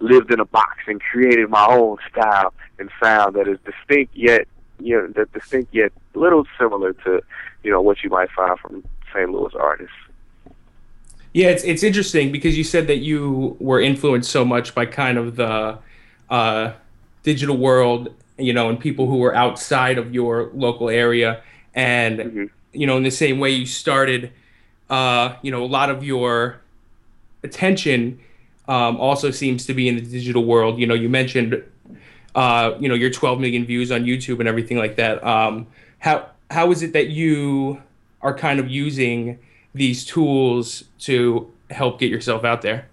lived 0.00 0.32
in 0.32 0.40
a 0.40 0.44
box 0.44 0.78
and 0.86 1.00
created 1.00 1.48
my 1.50 1.66
own 1.66 1.98
style 2.10 2.54
and 2.78 2.90
sound 3.02 3.36
that 3.36 3.46
is 3.46 3.58
distinct 3.64 4.16
yet 4.16 4.48
you 4.78 4.96
know 4.96 5.06
that 5.08 5.32
distinct 5.32 5.74
yet 5.74 5.92
little 6.14 6.44
similar 6.58 6.92
to 6.92 7.20
you 7.62 7.70
know 7.70 7.80
what 7.80 8.02
you 8.02 8.10
might 8.10 8.30
find 8.30 8.58
from 8.58 8.82
St. 9.12 9.30
Louis 9.30 9.52
artists. 9.54 9.92
Yeah, 11.32 11.48
it's 11.48 11.62
it's 11.62 11.82
interesting 11.82 12.32
because 12.32 12.58
you 12.58 12.64
said 12.64 12.88
that 12.88 12.98
you 12.98 13.56
were 13.60 13.80
influenced 13.80 14.30
so 14.30 14.44
much 14.44 14.74
by 14.74 14.86
kind 14.86 15.16
of 15.16 15.36
the 15.36 15.78
uh, 16.28 16.72
digital 17.22 17.56
world, 17.56 18.12
you 18.36 18.52
know, 18.52 18.68
and 18.68 18.80
people 18.80 19.06
who 19.06 19.18
were 19.18 19.34
outside 19.34 19.96
of 19.96 20.12
your 20.12 20.50
local 20.54 20.90
area, 20.90 21.42
and 21.74 22.18
mm-hmm. 22.18 22.44
you 22.72 22.86
know, 22.86 22.96
in 22.96 23.04
the 23.04 23.12
same 23.12 23.38
way 23.38 23.50
you 23.50 23.64
started, 23.64 24.32
uh, 24.88 25.36
you 25.42 25.52
know, 25.52 25.62
a 25.62 25.66
lot 25.66 25.88
of 25.88 26.02
your 26.02 26.60
attention 27.44 28.18
um, 28.66 28.96
also 28.96 29.30
seems 29.30 29.66
to 29.66 29.74
be 29.74 29.88
in 29.88 29.96
the 29.96 30.02
digital 30.02 30.44
world. 30.44 30.80
You 30.80 30.86
know, 30.88 30.94
you 30.94 31.08
mentioned, 31.08 31.62
uh, 32.34 32.74
you 32.80 32.88
know, 32.88 32.94
your 32.94 33.10
12 33.10 33.38
million 33.38 33.64
views 33.64 33.92
on 33.92 34.04
YouTube 34.04 34.40
and 34.40 34.48
everything 34.48 34.78
like 34.78 34.96
that. 34.96 35.22
Um, 35.22 35.68
how 36.00 36.26
how 36.50 36.72
is 36.72 36.82
it 36.82 36.92
that 36.94 37.08
you 37.10 37.80
are 38.20 38.34
kind 38.34 38.58
of 38.58 38.68
using 38.68 39.38
these 39.74 40.04
tools 40.04 40.84
to 41.00 41.52
help 41.70 41.98
get 41.98 42.10
yourself 42.10 42.44
out 42.44 42.62
there? 42.62 42.88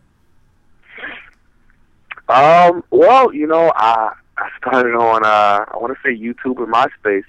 Um, 2.29 2.83
well, 2.91 3.33
you 3.33 3.47
know, 3.47 3.71
I 3.75 4.13
I 4.37 4.49
started 4.57 4.95
on 4.95 5.25
uh 5.25 5.65
I 5.67 5.77
want 5.77 5.95
to 5.95 5.99
say 6.03 6.15
YouTube 6.15 6.57
and 6.61 6.73
MySpace. 6.73 7.23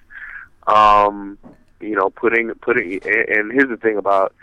Um, 0.67 1.39
you 1.81 1.95
know, 1.95 2.11
putting 2.11 2.51
putting 2.55 3.01
and 3.05 3.53
here's 3.53 3.69
the 3.69 3.79
thing 3.81 3.97
about 3.97 4.35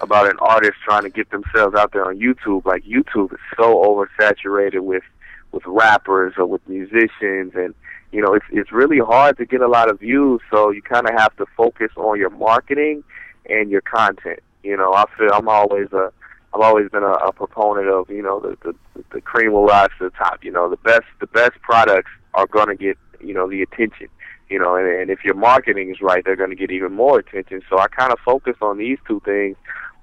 about 0.00 0.28
an 0.28 0.38
artist 0.40 0.74
trying 0.84 1.02
to 1.02 1.10
get 1.10 1.30
themselves 1.30 1.76
out 1.76 1.92
there 1.92 2.04
on 2.06 2.18
YouTube. 2.18 2.64
Like 2.64 2.84
YouTube 2.84 3.32
is 3.32 3.40
so 3.56 3.76
oversaturated 3.84 4.80
with 4.80 5.04
with 5.52 5.62
rappers 5.66 6.34
or 6.36 6.46
with 6.46 6.66
musicians 6.68 7.52
and 7.54 7.74
you 8.12 8.20
know, 8.20 8.34
it's 8.34 8.46
it's 8.50 8.72
really 8.72 8.98
hard 8.98 9.36
to 9.38 9.46
get 9.46 9.60
a 9.60 9.68
lot 9.68 9.88
of 9.88 10.00
views. 10.00 10.40
So 10.50 10.70
you 10.70 10.82
kind 10.82 11.08
of 11.08 11.14
have 11.14 11.36
to 11.36 11.46
focus 11.56 11.92
on 11.96 12.18
your 12.18 12.30
marketing 12.30 13.04
and 13.48 13.70
your 13.70 13.82
content. 13.82 14.40
You 14.62 14.76
know, 14.76 14.92
I 14.94 15.04
feel 15.16 15.32
I'm 15.32 15.48
always 15.48 15.92
a 15.92 16.12
I've 16.52 16.60
always 16.60 16.90
been 16.90 17.02
a, 17.02 17.12
a 17.12 17.32
proponent 17.32 17.88
of 17.88 18.10
you 18.10 18.22
know 18.22 18.40
the, 18.40 18.56
the 18.62 19.04
the 19.12 19.20
cream 19.20 19.52
will 19.52 19.64
rise 19.64 19.90
to 19.98 20.04
the 20.04 20.10
top. 20.10 20.44
You 20.44 20.52
know, 20.52 20.68
the 20.68 20.76
best 20.78 21.04
the 21.20 21.26
best 21.26 21.60
products 21.62 22.10
are 22.34 22.46
going 22.46 22.68
to 22.68 22.76
get 22.76 22.98
you 23.20 23.34
know 23.34 23.48
the 23.48 23.62
attention. 23.62 24.08
You 24.48 24.58
know, 24.58 24.74
and, 24.74 24.88
and 24.88 25.10
if 25.10 25.24
your 25.24 25.34
marketing 25.34 25.90
is 25.90 26.00
right, 26.00 26.24
they're 26.24 26.34
going 26.34 26.50
to 26.50 26.56
get 26.56 26.72
even 26.72 26.92
more 26.92 27.20
attention. 27.20 27.62
So 27.70 27.78
I 27.78 27.86
kind 27.86 28.12
of 28.12 28.18
focus 28.24 28.56
on 28.60 28.78
these 28.78 28.98
two 29.06 29.20
things. 29.24 29.56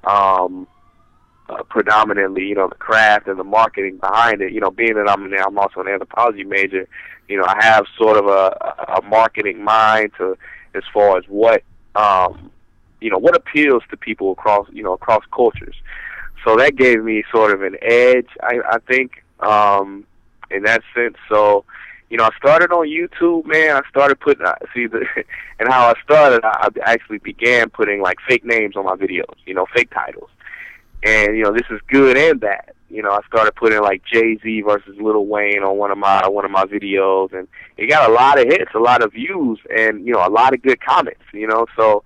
Um, 0.06 0.68
uh, 1.50 1.64
predominantly, 1.64 2.46
you 2.46 2.56
know, 2.56 2.68
the 2.68 2.76
craft 2.76 3.28
and 3.28 3.40
the 3.40 3.44
marketing 3.44 3.98
behind 3.98 4.42
it. 4.42 4.52
You 4.52 4.60
know, 4.60 4.72
being 4.72 4.96
that 4.96 5.10
I'm 5.10 5.26
an, 5.26 5.34
I'm 5.40 5.58
also 5.58 5.80
an 5.80 5.88
anthropology 5.88 6.44
major, 6.44 6.88
you 7.28 7.38
know, 7.38 7.46
I 7.46 7.64
have 7.64 7.86
sort 7.98 8.18
of 8.18 8.28
a, 8.28 8.98
a 8.98 9.02
marketing 9.04 9.64
mind 9.64 10.12
to 10.18 10.38
as 10.76 10.84
far 10.94 11.18
as 11.18 11.24
what, 11.28 11.64
um, 11.96 12.52
you 13.02 13.10
know, 13.10 13.18
what 13.18 13.36
appeals 13.36 13.84
to 13.90 13.98
people 13.98 14.32
across, 14.32 14.68
you 14.72 14.84
know, 14.84 14.94
across 14.94 15.24
cultures. 15.34 15.76
So 16.44 16.56
that 16.58 16.76
gave 16.76 17.04
me 17.04 17.24
sort 17.32 17.54
of 17.54 17.62
an 17.62 17.76
edge, 17.82 18.28
I, 18.42 18.60
I 18.70 18.78
think, 18.88 19.24
um, 19.40 20.06
in 20.50 20.64
that 20.64 20.82
sense. 20.96 21.16
So, 21.30 21.66
you 22.10 22.18
know, 22.18 22.24
I 22.24 22.30
started 22.38 22.72
on 22.72 22.88
YouTube, 22.88 23.46
man. 23.46 23.76
I 23.76 23.90
started 23.90 24.20
putting, 24.20 24.46
uh, 24.46 24.56
see, 24.74 24.88
the, 24.88 25.06
and 25.60 25.70
how 25.70 25.88
I 25.88 25.94
started, 26.04 26.42
I 26.44 26.70
actually 26.86 27.20
began 27.20 27.70
putting 27.70 28.02
like 28.02 28.18
fake 28.28 28.46
names 28.46 28.76
on 28.76 28.86
my 28.86 28.96
videos, 28.96 29.36
you 29.46 29.54
know, 29.54 29.66
fake 29.74 29.90
titles 29.92 30.30
and 31.04 31.38
you 31.38 31.44
know 31.44 31.54
this 31.54 31.66
is 31.70 31.80
good 31.88 32.18
and 32.18 32.40
bad. 32.40 32.72
You 32.90 33.02
know, 33.02 33.12
I 33.12 33.20
started 33.28 33.54
putting 33.56 33.82
like 33.82 34.02
Jay 34.06 34.38
Z 34.38 34.62
versus 34.62 34.96
Lil 35.00 35.26
Wayne 35.26 35.62
on 35.64 35.78
one 35.78 35.92
of 35.92 35.98
my 35.98 36.28
one 36.28 36.46
of 36.46 36.52
my 36.52 36.66
videos, 36.66 37.34
and 37.34 37.48
it 37.78 37.88
got 37.88 38.10
a 38.10 38.14
lot 38.14 38.40
of 38.40 38.46
hits, 38.46 38.72
a 38.74 38.80
lot 38.80 39.04
of 39.04 39.14
views, 39.14 39.60
and 39.76 40.06
you 40.06 40.14
know 40.14 40.26
a 40.26 40.30
lot 40.30 40.54
of 40.54 40.62
good 40.62 40.80
comments. 40.82 41.24
You 41.34 41.48
know, 41.48 41.66
so 41.76 42.04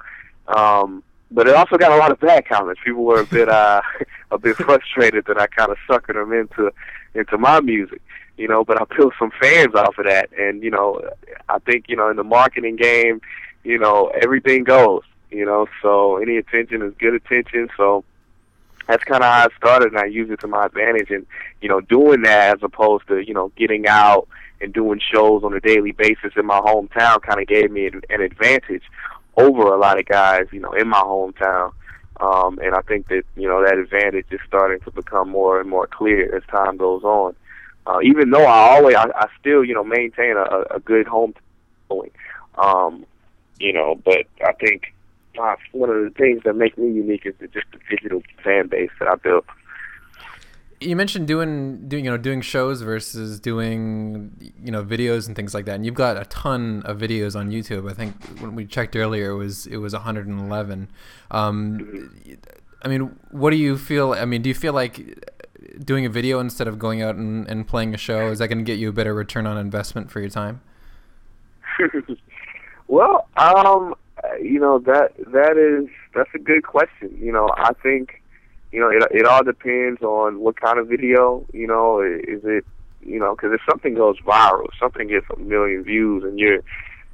um, 0.56 1.04
but 1.32 1.48
it 1.48 1.56
also 1.56 1.78
got 1.78 1.92
a 1.92 1.98
lot 1.98 2.12
of 2.12 2.20
bad 2.20 2.48
comments. 2.48 2.82
People 2.84 3.04
were 3.04 3.22
a 3.22 3.26
bit 3.26 3.50
uh, 3.50 3.82
a 4.32 4.38
bit 4.38 4.58
frustrated 4.58 5.26
that 5.26 5.40
I 5.40 5.48
kind 5.48 5.72
of 5.72 5.78
suckered 5.88 6.16
them 6.16 6.34
into 6.34 6.72
into 7.14 7.38
my 7.38 7.60
music. 7.62 8.02
You 8.38 8.48
know, 8.48 8.64
but 8.64 8.82
I 8.82 8.86
built 8.96 9.14
some 9.20 9.32
fans 9.40 9.76
off 9.76 9.98
of 9.98 10.06
that, 10.06 10.30
and 10.38 10.64
you 10.64 10.72
know, 10.72 11.02
I 11.50 11.60
think 11.60 11.86
you 11.88 11.96
know 11.96 12.10
in 12.10 12.18
the 12.18 12.24
marketing 12.24 12.76
game, 12.76 13.22
you 13.64 13.78
know 13.78 14.12
everything 14.22 14.64
goes. 14.64 15.04
You 15.30 15.46
know, 15.46 15.68
so 15.82 16.18
any 16.18 16.38
attention 16.38 16.82
is 16.82 16.94
good 17.00 17.14
attention. 17.14 17.70
So 17.78 18.04
that's 18.88 19.04
kind 19.04 19.24
of 19.24 19.30
how 19.30 19.46
I 19.46 19.58
started, 19.58 19.90
and 19.94 20.00
I 20.00 20.06
use 20.06 20.30
it 20.30 20.42
to 20.42 20.48
my 20.48 20.66
advantage. 20.66 21.10
And 21.10 21.26
you 21.62 21.70
know, 21.70 21.82
doing 21.82 22.24
that 22.24 22.58
as 22.58 22.64
opposed 22.64 23.08
to 23.08 23.20
you 23.20 23.34
know 23.34 23.52
getting 23.56 23.88
out 23.88 24.28
and 24.60 24.74
doing 24.74 25.00
shows 25.00 25.44
on 25.44 25.54
a 25.54 25.60
daily 25.60 25.92
basis 25.92 26.34
in 26.36 26.46
my 26.46 26.60
hometown 26.60 27.22
kind 27.22 27.42
of 27.42 27.48
gave 27.48 27.72
me 27.72 27.88
an 27.88 28.22
advantage 28.22 28.84
over 29.38 29.62
a 29.64 29.78
lot 29.80 30.00
of 30.00 30.06
guys, 30.06 30.48
you 30.52 30.60
know, 30.60 30.72
in 30.74 30.88
my 30.88 31.00
hometown. 31.02 31.72
Um, 32.20 32.60
and 32.60 32.76
I 32.76 32.82
think 32.82 33.08
that 33.08 33.24
you 33.36 33.48
know 33.48 33.64
that 33.64 33.78
advantage 33.78 34.28
is 34.32 34.40
starting 34.48 34.80
to 34.82 34.92
become 34.92 35.30
more 35.30 35.60
and 35.60 35.70
more 35.70 35.88
clear 35.88 36.36
as 36.36 36.44
time 36.52 36.78
goes 36.78 37.04
on. 37.04 37.36
uh, 37.88 38.00
even 38.04 38.30
though 38.32 38.46
I 38.46 38.76
always 38.76 38.96
I, 38.96 39.06
I 39.16 39.28
still 39.40 39.64
you 39.64 39.74
know 39.74 39.84
maintain 39.84 40.36
a, 40.38 40.76
a 40.76 40.80
good 40.80 41.08
home 41.08 41.34
following. 41.88 42.12
Um, 42.58 43.06
you 43.60 43.74
know, 43.74 43.96
but 44.04 44.26
I 44.46 44.54
think 44.54 44.94
uh, 45.42 45.56
one 45.72 45.90
of 45.90 46.04
the 46.04 46.12
things 46.12 46.42
that 46.46 46.56
make 46.56 46.78
me 46.78 46.92
unique 46.92 47.26
is 47.26 47.36
the, 47.40 47.48
just 47.48 47.68
the 47.72 47.80
digital 47.90 48.22
fan 48.44 48.68
base 48.68 48.92
that 49.00 49.08
I 49.08 49.16
built. 49.16 49.46
You 50.82 50.96
mentioned 50.96 51.28
doing 51.28 51.88
doing 51.88 52.06
you 52.06 52.12
know 52.12 52.18
doing 52.18 52.42
shows 52.42 52.82
versus 52.82 53.40
doing 53.40 54.36
you 54.62 54.72
know 54.72 54.84
videos 54.84 55.28
and 55.28 55.36
things 55.36 55.54
like 55.54 55.66
that, 55.66 55.76
and 55.76 55.86
you've 55.86 55.94
got 55.94 56.18
a 56.18 56.26
ton 56.26 56.82
of 56.86 56.98
videos 56.98 57.40
on 57.40 57.52
YouTube. 57.52 57.90
I 57.90 57.94
think 57.94 58.16
when 58.40 58.56
we 58.56 58.66
checked 58.66 58.96
earlier, 58.96 59.30
it 59.30 59.36
was 59.36 59.68
it 59.68 59.78
was 59.78 59.94
111. 59.94 60.90
Um, 61.30 62.12
I 62.82 62.88
mean, 62.88 63.16
what 63.30 63.52
do 63.52 63.58
you 63.58 63.78
feel? 63.78 64.14
I 64.14 64.26
mean, 64.26 64.42
do 64.42 64.50
you 64.50 64.56
feel 64.56 64.74
like 64.74 65.24
doing 65.84 66.06
a 66.06 66.10
video 66.10 66.40
instead 66.40 66.68
of 66.68 66.80
going 66.80 67.02
out 67.02 67.16
and, 67.16 67.48
and 67.48 67.68
playing 67.68 67.94
a 67.94 67.98
show 67.98 68.32
is 68.32 68.40
that 68.40 68.48
going 68.48 68.58
to 68.58 68.64
get 68.64 68.80
you 68.80 68.90
a 68.90 68.94
better 68.94 69.14
return 69.14 69.46
on 69.46 69.58
investment 69.58 70.10
for 70.12 70.20
your 70.20 70.30
time? 70.30 70.62
well, 72.88 73.28
um, 73.38 73.96
you 74.42 74.60
know 74.60 74.80
that 74.80 75.14
that 75.28 75.58
is 75.58 75.90
that's 76.14 76.30
a 76.34 76.40
good 76.40 76.64
question. 76.64 77.16
You 77.20 77.32
know, 77.32 77.50
I 77.56 77.74
think 77.82 78.21
you 78.72 78.80
know 78.80 78.90
it 78.90 79.04
it 79.12 79.26
all 79.26 79.44
depends 79.44 80.02
on 80.02 80.40
what 80.40 80.60
kind 80.60 80.80
of 80.80 80.88
video. 80.88 81.46
You 81.54 81.68
know, 81.68 82.02
is 82.02 82.42
it 82.44 82.66
you 83.02 83.20
know 83.20 83.36
because 83.36 83.52
if 83.54 83.62
something 83.70 83.96
goes 83.96 84.18
viral, 84.20 84.68
something 84.80 85.08
gets 85.08 85.26
a 85.36 85.40
million 85.40 85.84
views, 85.84 86.24
and 86.24 86.40
you're 86.40 86.62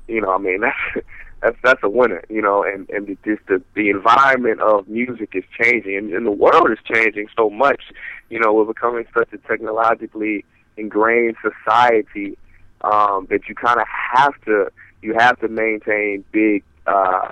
you 0.07 0.21
know, 0.21 0.33
I 0.33 0.37
mean 0.37 0.61
that's 0.61 1.05
that's 1.41 1.57
that's 1.63 1.83
a 1.83 1.89
winner, 1.89 2.23
you 2.29 2.41
know, 2.41 2.63
and 2.63 2.89
and 2.89 3.07
just 3.23 3.45
the 3.47 3.61
the 3.75 3.89
environment 3.89 4.61
of 4.61 4.87
music 4.87 5.31
is 5.33 5.43
changing, 5.61 5.95
and, 5.95 6.13
and 6.13 6.25
the 6.25 6.31
world 6.31 6.71
is 6.71 6.79
changing 6.91 7.27
so 7.35 7.49
much. 7.49 7.81
You 8.29 8.39
know, 8.39 8.53
we're 8.53 8.65
becoming 8.65 9.05
such 9.13 9.31
a 9.33 9.37
technologically 9.47 10.45
ingrained 10.77 11.35
society 11.41 12.37
um, 12.81 13.27
that 13.29 13.47
you 13.47 13.55
kind 13.55 13.79
of 13.79 13.87
have 13.87 14.33
to 14.45 14.71
you 15.01 15.13
have 15.17 15.39
to 15.39 15.47
maintain 15.47 16.23
big 16.31 16.63
uh, 16.87 17.31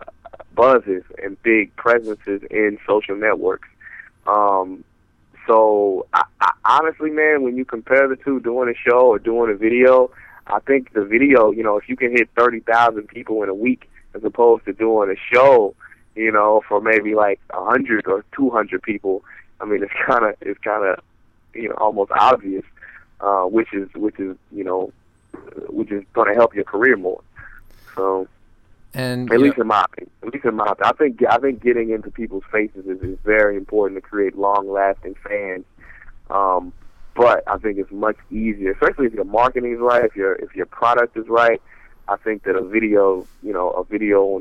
buzzes 0.53 1.03
and 1.23 1.41
big 1.43 1.75
presences 1.75 2.41
in 2.51 2.77
social 2.88 3.15
networks. 3.15 3.67
Um, 4.25 4.83
so 5.47 6.07
I, 6.13 6.23
I, 6.41 6.51
honestly, 6.65 7.11
man, 7.11 7.43
when 7.43 7.57
you 7.57 7.65
compare 7.65 8.07
the 8.07 8.15
two, 8.15 8.39
doing 8.39 8.69
a 8.69 8.89
show 8.89 9.07
or 9.07 9.19
doing 9.19 9.51
a 9.51 9.55
video, 9.55 10.11
I 10.47 10.59
think 10.59 10.93
the 10.93 11.03
video, 11.03 11.51
you 11.51 11.63
know, 11.63 11.77
if 11.77 11.89
you 11.89 11.95
can 11.95 12.11
hit 12.11 12.29
thirty 12.38 12.59
thousand 12.59 13.07
people 13.07 13.43
in 13.43 13.49
a 13.49 13.53
week, 13.53 13.89
as 14.13 14.23
opposed 14.23 14.65
to 14.65 14.73
doing 14.73 15.09
a 15.09 15.35
show, 15.35 15.75
you 16.15 16.31
know, 16.31 16.61
for 16.67 16.81
maybe 16.81 17.15
like 17.15 17.39
a 17.51 17.63
hundred 17.63 18.07
or 18.07 18.23
two 18.35 18.49
hundred 18.49 18.81
people. 18.83 19.23
I 19.61 19.65
mean, 19.65 19.83
it's 19.83 19.93
kind 20.05 20.25
of 20.25 20.35
it's 20.41 20.59
kind 20.59 20.85
of 20.85 21.03
you 21.53 21.69
know 21.69 21.75
almost 21.75 22.11
obvious, 22.11 22.65
uh, 23.21 23.43
which 23.43 23.73
is 23.73 23.89
which 23.95 24.19
is 24.19 24.35
you 24.51 24.63
know 24.63 24.91
which 25.67 25.91
is 25.91 26.03
going 26.13 26.29
to 26.29 26.33
help 26.33 26.55
your 26.55 26.63
career 26.63 26.97
more. 26.97 27.21
So, 27.95 28.27
and 28.95 29.31
at 29.31 29.39
least 29.39 29.58
know, 29.58 29.63
in 29.63 29.67
my 29.67 29.84
opinion, 29.84 30.12
at 30.23 30.34
least 30.34 30.45
in 30.45 30.55
my 30.55 30.65
opinion, 30.65 30.93
I 30.93 30.97
think 30.97 31.23
I 31.29 31.38
think 31.38 31.62
getting 31.62 31.91
into 31.91 32.10
people's 32.10 32.43
faces 32.51 32.86
is, 32.86 33.01
is 33.01 33.17
very 33.23 33.58
important 33.58 34.01
to 34.01 34.10
create 34.10 34.38
long 34.38 34.71
lasting 34.71 35.15
fans. 35.23 35.65
Um, 36.29 36.73
but 37.15 37.43
I 37.47 37.58
think 37.58 37.77
it's 37.77 37.91
much 37.91 38.17
easier, 38.31 38.71
especially 38.71 39.05
if 39.08 39.13
your 39.13 39.25
marketing 39.25 39.73
is 39.73 39.79
right, 39.79 40.03
if 40.03 40.15
your 40.15 40.34
if 40.36 40.55
your 40.55 40.65
product 40.65 41.15
is 41.17 41.27
right. 41.27 41.62
I 42.08 42.17
think 42.17 42.43
that 42.43 42.55
a 42.55 42.62
video, 42.62 43.25
you 43.41 43.51
know, 43.51 43.71
a 43.71 43.84
video 43.84 44.39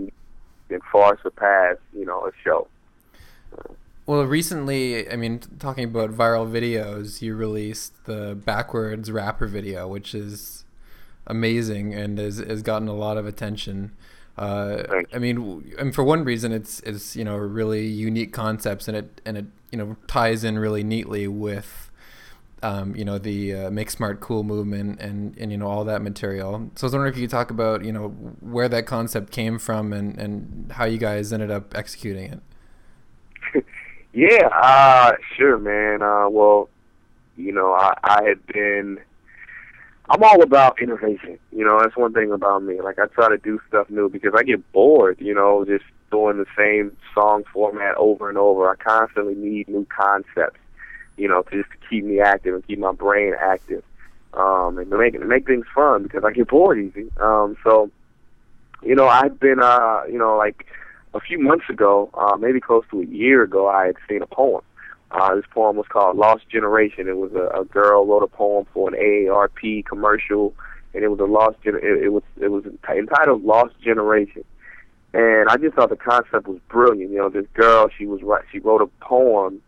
can 0.68 0.80
far 0.92 1.18
surpass, 1.22 1.76
you 1.96 2.04
know, 2.04 2.26
a 2.26 2.30
show. 2.42 2.68
Well, 4.06 4.24
recently, 4.24 5.10
I 5.10 5.16
mean, 5.16 5.40
talking 5.58 5.84
about 5.84 6.10
viral 6.10 6.50
videos, 6.50 7.22
you 7.22 7.34
released 7.34 8.04
the 8.04 8.34
backwards 8.34 9.10
rapper 9.10 9.46
video, 9.46 9.88
which 9.88 10.14
is 10.14 10.64
amazing 11.26 11.94
and 11.94 12.18
has, 12.18 12.36
has 12.36 12.60
gotten 12.60 12.86
a 12.86 12.94
lot 12.94 13.16
of 13.16 13.26
attention. 13.26 13.92
Uh, 14.36 15.02
I 15.12 15.18
mean, 15.18 15.72
and 15.78 15.94
for 15.94 16.02
one 16.02 16.24
reason, 16.24 16.52
it's 16.52 16.80
it's 16.80 17.14
you 17.14 17.24
know 17.24 17.36
really 17.36 17.86
unique 17.86 18.32
concepts 18.32 18.88
and 18.88 18.96
it 18.96 19.20
and 19.24 19.38
it 19.38 19.46
you 19.70 19.78
know 19.78 19.96
ties 20.06 20.44
in 20.44 20.58
really 20.58 20.82
neatly 20.82 21.28
with 21.28 21.84
um, 22.64 22.96
you 22.96 23.04
know, 23.04 23.18
the 23.18 23.54
uh, 23.54 23.70
Make 23.70 23.90
Smart 23.90 24.20
Cool 24.20 24.42
movement 24.42 24.98
and, 24.98 25.36
and, 25.36 25.52
you 25.52 25.58
know, 25.58 25.66
all 25.66 25.84
that 25.84 26.00
material. 26.00 26.70
So 26.74 26.84
I 26.84 26.86
was 26.86 26.92
wondering 26.94 27.12
if 27.12 27.18
you 27.18 27.24
could 27.24 27.30
talk 27.30 27.50
about, 27.50 27.84
you 27.84 27.92
know, 27.92 28.08
where 28.40 28.70
that 28.70 28.86
concept 28.86 29.30
came 29.30 29.58
from 29.58 29.92
and, 29.92 30.18
and 30.18 30.72
how 30.72 30.86
you 30.86 30.96
guys 30.96 31.30
ended 31.30 31.50
up 31.50 31.74
executing 31.76 32.40
it. 33.52 33.64
yeah, 34.14 34.48
uh, 34.48 35.12
sure, 35.36 35.58
man. 35.58 36.00
Uh, 36.00 36.30
well, 36.30 36.70
you 37.36 37.52
know, 37.52 37.74
I, 37.74 37.98
I 38.02 38.22
had 38.22 38.46
been, 38.46 38.98
I'm 40.10 40.22
all 40.22 40.42
about 40.42 40.80
innovation. 40.80 41.38
You 41.50 41.64
know, 41.64 41.80
that's 41.80 41.96
one 41.96 42.12
thing 42.12 42.30
about 42.30 42.62
me. 42.62 42.80
Like, 42.80 42.98
I 42.98 43.06
try 43.06 43.28
to 43.28 43.38
do 43.38 43.60
stuff 43.68 43.88
new 43.88 44.08
because 44.08 44.32
I 44.36 44.42
get 44.42 44.70
bored, 44.72 45.16
you 45.20 45.34
know, 45.34 45.64
just 45.64 45.84
doing 46.10 46.36
the 46.36 46.46
same 46.56 46.96
song 47.14 47.44
format 47.52 47.96
over 47.96 48.28
and 48.28 48.36
over. 48.36 48.68
I 48.68 48.76
constantly 48.76 49.34
need 49.34 49.68
new 49.68 49.86
concepts 49.86 50.58
you 51.16 51.28
know, 51.28 51.42
to 51.42 51.50
just 51.50 51.70
to 51.70 51.88
keep 51.88 52.04
me 52.04 52.20
active 52.20 52.54
and 52.54 52.66
keep 52.66 52.78
my 52.78 52.92
brain 52.92 53.34
active, 53.38 53.82
um, 54.34 54.78
and 54.78 54.90
to 54.90 54.98
make 54.98 55.12
to 55.14 55.24
make 55.24 55.46
things 55.46 55.66
fun 55.74 56.02
because 56.02 56.24
I 56.24 56.32
get 56.32 56.48
bored 56.48 56.78
easy. 56.78 57.10
Um, 57.20 57.56
so, 57.62 57.90
you 58.82 58.94
know, 58.94 59.06
I've 59.06 59.38
been, 59.38 59.60
uh, 59.60 60.02
you 60.10 60.18
know, 60.18 60.36
like 60.36 60.66
a 61.14 61.20
few 61.20 61.38
months 61.38 61.66
ago, 61.68 62.10
uh, 62.14 62.36
maybe 62.36 62.60
close 62.60 62.84
to 62.90 63.00
a 63.00 63.06
year 63.06 63.42
ago, 63.42 63.68
I 63.68 63.86
had 63.86 63.96
seen 64.08 64.22
a 64.22 64.26
poem. 64.26 64.62
Uh, 65.14 65.36
this 65.36 65.44
poem 65.52 65.76
was 65.76 65.86
called 65.88 66.16
Lost 66.16 66.48
Generation. 66.48 67.08
It 67.08 67.16
was 67.16 67.32
a, 67.34 67.60
a 67.60 67.64
girl 67.64 68.04
wrote 68.04 68.24
a 68.24 68.26
poem 68.26 68.66
for 68.74 68.92
an 68.92 69.00
AARP 69.00 69.86
commercial, 69.86 70.54
and 70.92 71.04
it 71.04 71.08
was 71.08 71.20
a 71.20 71.24
lost. 71.24 71.56
Gen- 71.62 71.76
it, 71.76 72.04
it 72.04 72.08
was 72.08 72.24
it 72.40 72.48
was 72.48 72.64
entitled 72.66 73.44
Lost 73.44 73.80
Generation. 73.80 74.44
And 75.12 75.48
I 75.48 75.56
just 75.56 75.76
thought 75.76 75.90
the 75.90 75.96
concept 75.96 76.48
was 76.48 76.58
brilliant. 76.68 77.12
You 77.12 77.18
know, 77.18 77.28
this 77.28 77.46
girl, 77.54 77.88
she 77.96 78.06
was. 78.06 78.20
She 78.50 78.58
wrote 78.58 78.82
a 78.82 78.88
poem 79.04 79.62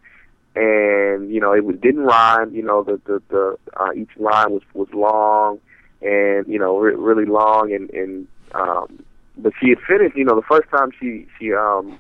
and 0.56 1.30
you 1.30 1.38
know 1.38 1.52
it 1.52 1.64
was, 1.64 1.76
didn't 1.76 2.02
rhyme. 2.02 2.54
You 2.54 2.62
know 2.62 2.82
the 2.82 3.00
the, 3.04 3.22
the 3.28 3.58
uh, 3.76 3.92
each 3.94 4.10
line 4.16 4.52
was 4.52 4.62
was 4.74 4.88
long, 4.92 5.60
and 6.00 6.46
you 6.48 6.58
know 6.58 6.78
re- 6.78 6.94
really 6.94 7.26
long, 7.26 7.72
and 7.72 7.90
and 7.90 8.26
um, 8.54 9.04
but 9.36 9.52
she 9.60 9.68
had 9.68 9.78
finished. 9.86 10.16
You 10.16 10.24
know 10.24 10.34
the 10.34 10.46
first 10.48 10.68
time 10.70 10.90
she 10.98 11.26
she 11.38 11.52
um 11.52 11.98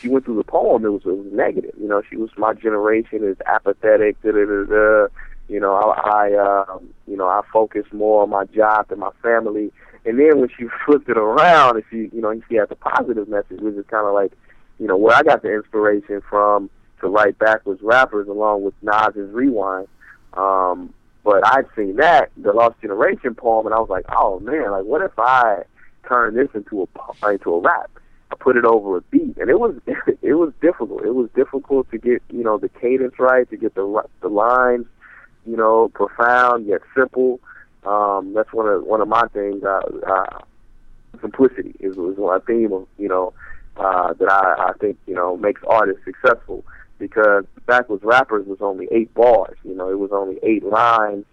she 0.00 0.08
went 0.08 0.24
through 0.24 0.36
the 0.36 0.44
poem, 0.44 0.84
it 0.84 0.88
was 0.88 1.02
it 1.04 1.16
was 1.16 1.32
negative. 1.32 1.74
You 1.80 1.88
know 1.88 2.02
she 2.08 2.16
was 2.16 2.30
my 2.36 2.54
generation 2.54 3.24
is 3.24 3.36
apathetic. 3.46 4.20
Da 4.22 4.32
da 4.32 4.44
da 4.44 4.64
da. 4.64 5.06
You 5.48 5.60
know 5.60 5.74
I, 5.74 6.30
I 6.32 6.64
um, 6.68 6.88
you 7.06 7.16
know 7.16 7.26
I 7.26 7.42
focus 7.52 7.84
more 7.92 8.22
on 8.22 8.30
my 8.30 8.44
job 8.46 8.88
than 8.88 9.00
my 9.00 9.10
family. 9.22 9.72
And 10.04 10.18
then 10.18 10.40
when 10.40 10.48
she 10.56 10.66
flipped 10.86 11.08
it 11.08 11.18
around, 11.18 11.76
and 11.76 11.84
she 11.90 12.14
you 12.14 12.20
know 12.20 12.40
she 12.48 12.56
had 12.56 12.68
the 12.68 12.76
positive 12.76 13.28
message, 13.28 13.60
which 13.60 13.74
is 13.74 13.84
kind 13.90 14.06
of 14.06 14.14
like 14.14 14.32
you 14.78 14.86
know 14.86 14.96
where 14.96 15.14
I 15.16 15.22
got 15.22 15.42
the 15.42 15.54
inspiration 15.54 16.22
from 16.28 16.70
to 17.00 17.08
write 17.08 17.38
backwards 17.38 17.82
rappers 17.82 18.28
along 18.28 18.62
with 18.62 18.74
Nas's 18.82 19.30
Rewind. 19.32 19.88
Um, 20.34 20.92
but 21.24 21.44
I'd 21.44 21.66
seen 21.74 21.96
that, 21.96 22.30
the 22.36 22.52
Lost 22.52 22.80
Generation 22.80 23.34
poem, 23.34 23.66
and 23.66 23.74
I 23.74 23.78
was 23.78 23.88
like, 23.88 24.04
oh 24.16 24.38
man, 24.40 24.70
like 24.70 24.84
what 24.84 25.02
if 25.02 25.18
I 25.18 25.64
turn 26.08 26.34
this 26.36 26.48
into 26.54 26.82
a 26.82 27.28
into 27.28 27.54
a 27.54 27.60
rap? 27.60 27.90
I 28.30 28.36
put 28.36 28.56
it 28.56 28.64
over 28.64 28.96
a 28.96 29.00
beat, 29.02 29.36
and 29.36 29.48
it 29.50 29.58
was 29.58 29.74
it 30.22 30.34
was 30.34 30.52
difficult. 30.60 31.04
It 31.04 31.14
was 31.14 31.28
difficult 31.34 31.90
to 31.90 31.98
get 31.98 32.22
you 32.30 32.42
know 32.42 32.58
the 32.58 32.68
cadence 32.68 33.18
right, 33.18 33.48
to 33.50 33.56
get 33.56 33.74
the 33.74 34.02
the 34.20 34.28
lines, 34.28 34.86
you 35.46 35.56
know, 35.56 35.90
profound 35.94 36.66
yet 36.66 36.80
simple. 36.94 37.40
Um, 37.84 38.34
that's 38.34 38.52
one 38.52 38.66
of 38.66 38.84
one 38.84 39.00
of 39.00 39.08
my 39.08 39.28
things. 39.28 39.62
Uh, 39.62 39.80
uh, 40.06 40.38
simplicity 41.20 41.74
is, 41.80 41.92
is 41.92 42.16
one 42.16 42.40
theme 42.42 42.72
of 42.72 42.86
you 42.98 43.08
know 43.08 43.32
uh, 43.76 44.12
that 44.14 44.30
I, 44.30 44.70
I 44.70 44.72
think 44.78 44.98
you 45.06 45.14
know 45.14 45.36
makes 45.36 45.62
artists 45.66 46.04
successful 46.04 46.64
because 46.98 47.44
Backwards 47.66 48.04
Rappers 48.04 48.46
was 48.46 48.58
only 48.60 48.88
eight 48.90 49.12
bars. 49.14 49.56
You 49.64 49.74
know, 49.74 49.90
it 49.90 49.98
was 49.98 50.10
only 50.12 50.38
eight 50.42 50.64
lines, 50.64 51.24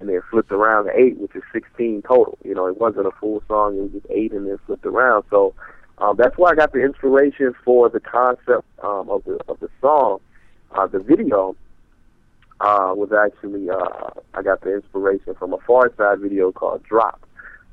and 0.00 0.08
then 0.08 0.20
flipped 0.30 0.52
around 0.52 0.84
to 0.86 0.98
eight, 0.98 1.18
which 1.18 1.34
is 1.34 1.42
16 1.52 2.02
total. 2.02 2.38
You 2.44 2.54
know, 2.54 2.66
it 2.66 2.80
wasn't 2.80 3.06
a 3.06 3.10
full 3.12 3.42
song; 3.48 3.76
it 3.76 3.82
was 3.82 3.92
just 3.92 4.06
eight, 4.10 4.32
and 4.32 4.46
then 4.46 4.58
flipped 4.66 4.86
around. 4.86 5.24
So 5.30 5.54
um, 6.00 6.16
that's 6.16 6.36
where 6.38 6.52
I 6.52 6.54
got 6.54 6.72
the 6.72 6.82
inspiration 6.82 7.54
for 7.64 7.88
the 7.88 8.00
concept 8.00 8.64
um, 8.82 9.08
of 9.10 9.24
the 9.24 9.38
of 9.48 9.60
the 9.60 9.68
song. 9.80 10.20
Uh, 10.72 10.86
the 10.86 10.98
video 10.98 11.56
uh, 12.60 12.92
was 12.94 13.10
actually 13.12 13.70
uh, 13.70 14.10
I 14.34 14.42
got 14.42 14.60
the 14.62 14.74
inspiration 14.74 15.34
from 15.34 15.52
a 15.52 15.58
Pharcyde 15.58 16.20
video 16.20 16.52
called 16.52 16.82
Drop. 16.84 17.20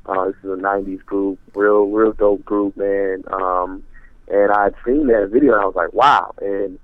Uh, 0.05 0.25
this 0.25 0.35
is 0.43 0.51
a 0.51 0.61
'90s 0.61 1.03
group, 1.05 1.39
real 1.55 1.85
real 1.85 2.13
dope 2.13 2.45
group, 2.45 2.77
man. 2.77 3.23
Um, 3.31 3.83
and 4.27 4.51
I 4.51 4.65
had 4.65 4.75
seen 4.85 5.07
that 5.07 5.29
video, 5.31 5.53
and 5.53 5.61
I 5.61 5.65
was 5.65 5.75
like, 5.75 5.93
wow. 5.93 6.33
And 6.41 6.79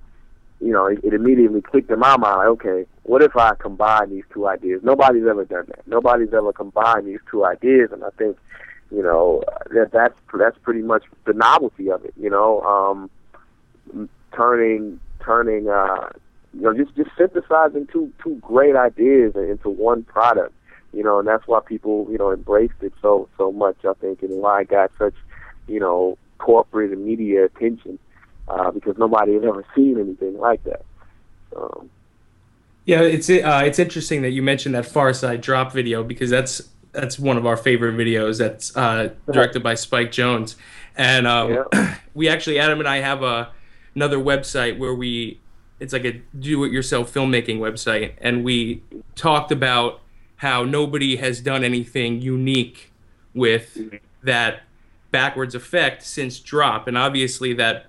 you 0.60 0.72
know, 0.72 0.86
it, 0.86 1.00
it 1.04 1.14
immediately 1.14 1.62
clicked 1.62 1.90
in 1.90 2.00
my 2.00 2.18
mind, 2.18 2.38
Like, 2.38 2.48
okay, 2.48 2.86
what 3.04 3.24
if 3.24 3.36
I 3.36 3.56
combine 3.56 4.12
these 4.12 4.24
two 4.32 4.48
ideas? 4.48 4.82
Nobody's 4.84 5.26
ever 5.26 5.44
done 5.44 5.66
that. 5.68 5.88
Nobody's 5.88 6.34
ever 6.34 6.54
combined 6.54 7.08
these 7.08 7.20
two 7.30 7.44
ideas, 7.46 7.90
and 7.92 8.04
I 8.04 8.10
think, 8.18 8.38
you 8.92 9.02
know, 9.02 9.44
that 9.74 9.92
that's 9.92 10.16
that's 10.38 10.58
pretty 10.64 10.82
much 10.82 11.04
the 11.26 11.34
novelty 11.34 11.90
of 11.90 12.04
it. 12.04 12.14
You 12.20 12.30
know, 12.30 12.62
um, 12.62 14.10
turning 14.36 15.00
turning 15.22 15.70
uh, 15.70 16.10
you 16.54 16.62
know, 16.62 16.74
just 16.74 16.96
just 16.96 17.10
synthesizing 17.18 17.88
two 17.92 18.12
two 18.22 18.36
great 18.42 18.76
ideas 18.76 19.36
into 19.36 19.70
one 19.70 20.04
product. 20.04 20.54
You 20.94 21.04
know, 21.04 21.20
and 21.20 21.28
that's 21.28 21.48
why 21.48 21.62
people 21.66 22.08
you 22.12 22.18
know 22.18 22.32
embraced 22.32 22.82
it 22.82 22.94
so 23.02 23.30
so 23.38 23.52
much. 23.52 23.78
I 23.86 23.94
think, 23.94 24.22
and 24.24 24.42
why 24.42 24.62
it 24.62 24.68
got 24.68 24.92
such 25.00 25.16
you 25.68 25.80
know 25.80 26.18
corporate 26.38 26.92
and 26.92 27.06
media 27.06 27.46
attention 27.46 27.98
uh, 28.48 28.72
because 28.72 28.98
nobody 28.98 29.36
had 29.36 29.46
ever 29.46 29.64
seen 29.76 30.00
anything 30.00 30.38
like 30.38 30.64
that. 30.66 30.84
Um, 31.56 31.90
yeah, 32.86 33.02
it's 33.02 33.30
uh, 33.30 33.62
it's 33.66 33.80
interesting 33.80 34.22
that 34.24 34.32
you 34.32 34.42
mentioned 34.42 34.76
that 34.76 34.86
Pharcyde 34.86 35.42
drop 35.42 35.72
video 35.72 36.04
because 36.04 36.30
that's 36.30 36.62
that's 36.92 37.18
one 37.18 37.38
of 37.38 37.46
our 37.46 37.58
favorite 37.58 37.96
videos. 37.96 38.38
That's 38.38 38.76
uh, 38.76 39.10
directed 39.32 39.64
by 39.64 39.76
Spike 39.76 40.12
Jonze, 40.12 40.56
and 40.96 41.28
um, 41.28 41.66
yeah. 41.74 41.98
we 42.14 42.28
actually 42.28 42.60
Adam 42.60 42.80
and 42.80 42.88
I 42.88 42.98
have 42.98 43.24
a 43.24 43.52
another 43.96 44.18
website 44.18 44.78
where 44.78 44.94
we 44.94 45.40
it's 45.80 45.94
like 45.94 46.06
a 46.06 46.22
do-it-yourself 46.40 47.14
filmmaking 47.14 47.58
website, 47.58 48.14
and 48.20 48.44
we 48.44 48.84
talked 49.16 49.52
about 49.52 50.02
how 50.38 50.64
nobody 50.64 51.16
has 51.18 51.42
done 51.42 51.64
anything 51.64 52.22
unique 52.22 52.92
with 53.34 53.78
that 54.24 54.62
backwards 55.12 55.56
effect 55.56 56.04
since 56.04 56.40
drop, 56.40 56.88
and 56.88 56.98
obviously 56.98 57.54
that 57.54 57.88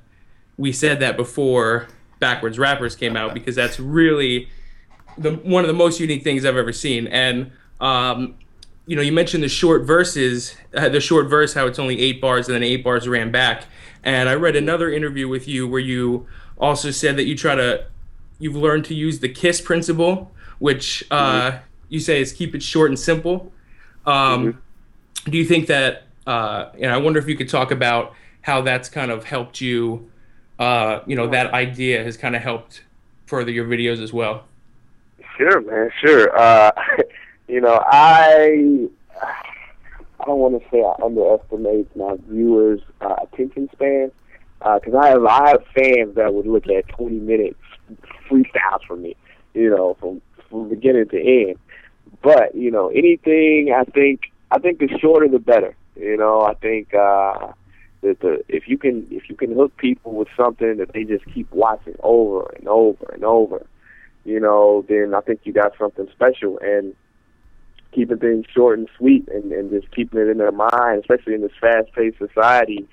we 0.56 0.72
said 0.72 1.00
that 1.00 1.16
before 1.16 1.88
backwards 2.20 2.58
rappers 2.58 2.94
came 2.94 3.16
out 3.16 3.34
because 3.34 3.56
that's 3.56 3.80
really 3.80 4.48
the 5.18 5.32
one 5.32 5.64
of 5.64 5.68
the 5.68 5.74
most 5.74 5.98
unique 5.98 6.22
things 6.22 6.44
I've 6.44 6.56
ever 6.56 6.72
seen. 6.72 7.06
And 7.08 7.50
um, 7.80 8.36
you 8.86 8.96
know, 8.96 9.02
you 9.02 9.12
mentioned 9.12 9.42
the 9.42 9.48
short 9.48 9.82
verses, 9.82 10.56
uh, 10.74 10.88
the 10.88 11.00
short 11.00 11.28
verse, 11.28 11.54
how 11.54 11.66
it's 11.66 11.78
only 11.78 12.00
eight 12.00 12.20
bars 12.20 12.48
and 12.48 12.54
then 12.54 12.62
eight 12.62 12.82
bars 12.82 13.08
ran 13.08 13.30
back. 13.30 13.64
And 14.02 14.28
I 14.28 14.34
read 14.34 14.56
another 14.56 14.90
interview 14.90 15.28
with 15.28 15.46
you 15.46 15.68
where 15.68 15.80
you 15.80 16.26
also 16.58 16.90
said 16.90 17.16
that 17.16 17.24
you 17.24 17.36
try 17.36 17.54
to, 17.54 17.86
you've 18.38 18.56
learned 18.56 18.84
to 18.86 18.94
use 18.94 19.20
the 19.20 19.28
KISS 19.28 19.60
principle, 19.60 20.32
which 20.58 21.04
uh, 21.10 21.50
mm-hmm. 21.50 21.58
you 21.88 22.00
say 22.00 22.20
is 22.20 22.32
keep 22.32 22.54
it 22.54 22.62
short 22.62 22.90
and 22.90 22.98
simple. 22.98 23.52
Um, 24.04 24.54
mm-hmm. 24.54 25.30
Do 25.30 25.38
you 25.38 25.44
think 25.44 25.68
that, 25.68 26.04
uh, 26.26 26.70
and 26.80 26.90
I 26.90 26.96
wonder 26.96 27.20
if 27.20 27.28
you 27.28 27.36
could 27.36 27.48
talk 27.48 27.70
about 27.70 28.14
how 28.40 28.62
that's 28.62 28.88
kind 28.88 29.12
of 29.12 29.24
helped 29.24 29.60
you, 29.60 30.10
uh, 30.58 31.00
you 31.06 31.14
know, 31.14 31.28
that 31.28 31.54
idea 31.54 32.02
has 32.02 32.16
kind 32.16 32.34
of 32.34 32.42
helped 32.42 32.82
further 33.26 33.50
your 33.50 33.64
videos 33.64 34.02
as 34.02 34.12
well. 34.12 34.44
Sure, 35.38 35.60
man. 35.60 35.90
Sure. 36.00 36.36
Uh, 36.38 36.70
you 37.52 37.60
know, 37.60 37.82
I 37.86 38.88
I 39.20 40.24
don't 40.24 40.38
want 40.38 40.62
to 40.62 40.68
say 40.70 40.82
I 40.82 41.04
underestimate 41.04 41.94
my 41.94 42.16
viewers' 42.26 42.80
uh, 43.02 43.16
attention 43.24 43.68
span 43.74 44.10
because 44.58 44.94
uh, 44.94 44.98
I 44.98 45.08
have 45.10 45.24
I 45.26 45.48
have 45.50 45.64
fans 45.74 46.14
that 46.14 46.32
would 46.32 46.46
look 46.46 46.66
at 46.68 46.88
20 46.96 47.16
minutes 47.18 47.58
freestyles 48.30 48.86
from 48.88 49.02
me, 49.02 49.16
you 49.52 49.68
know, 49.68 49.98
from 50.00 50.22
from 50.48 50.70
beginning 50.70 51.08
to 51.10 51.18
end. 51.20 51.58
But 52.22 52.54
you 52.54 52.70
know, 52.70 52.88
anything 52.88 53.74
I 53.76 53.84
think 53.84 54.32
I 54.50 54.58
think 54.58 54.78
the 54.78 54.88
shorter 54.98 55.28
the 55.28 55.38
better. 55.38 55.76
You 55.94 56.16
know, 56.16 56.40
I 56.40 56.54
think 56.54 56.94
uh, 56.94 57.52
that 58.00 58.20
the 58.20 58.42
if 58.48 58.66
you 58.66 58.78
can 58.78 59.06
if 59.10 59.28
you 59.28 59.36
can 59.36 59.54
hook 59.54 59.76
people 59.76 60.12
with 60.12 60.28
something 60.38 60.78
that 60.78 60.94
they 60.94 61.04
just 61.04 61.26
keep 61.26 61.52
watching 61.52 61.96
over 62.02 62.50
and 62.56 62.66
over 62.66 63.10
and 63.12 63.24
over, 63.24 63.66
you 64.24 64.40
know, 64.40 64.86
then 64.88 65.12
I 65.14 65.20
think 65.20 65.40
you 65.44 65.52
got 65.52 65.72
something 65.78 66.08
special. 66.14 66.58
And 66.62 66.94
keeping 67.92 68.18
things 68.18 68.46
short 68.54 68.78
and 68.78 68.88
sweet 68.96 69.28
and, 69.28 69.52
and 69.52 69.70
just 69.70 69.94
keeping 69.94 70.20
it 70.20 70.28
in 70.28 70.38
their 70.38 70.52
mind, 70.52 71.00
especially 71.00 71.34
in 71.34 71.42
this 71.42 71.52
fast 71.60 71.92
paced 71.92 72.18
society, 72.18 72.86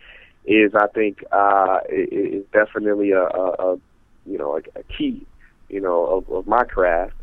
is 0.45 0.73
I 0.75 0.87
think 0.87 1.23
uh, 1.31 1.79
is 1.89 2.43
definitely 2.51 3.11
a, 3.11 3.23
a, 3.23 3.73
a 3.73 3.79
you 4.25 4.37
know 4.37 4.57
a, 4.57 4.79
a 4.79 4.83
key, 4.97 5.25
you 5.69 5.81
know, 5.81 6.05
of, 6.05 6.29
of 6.29 6.47
my 6.47 6.63
craft. 6.63 7.13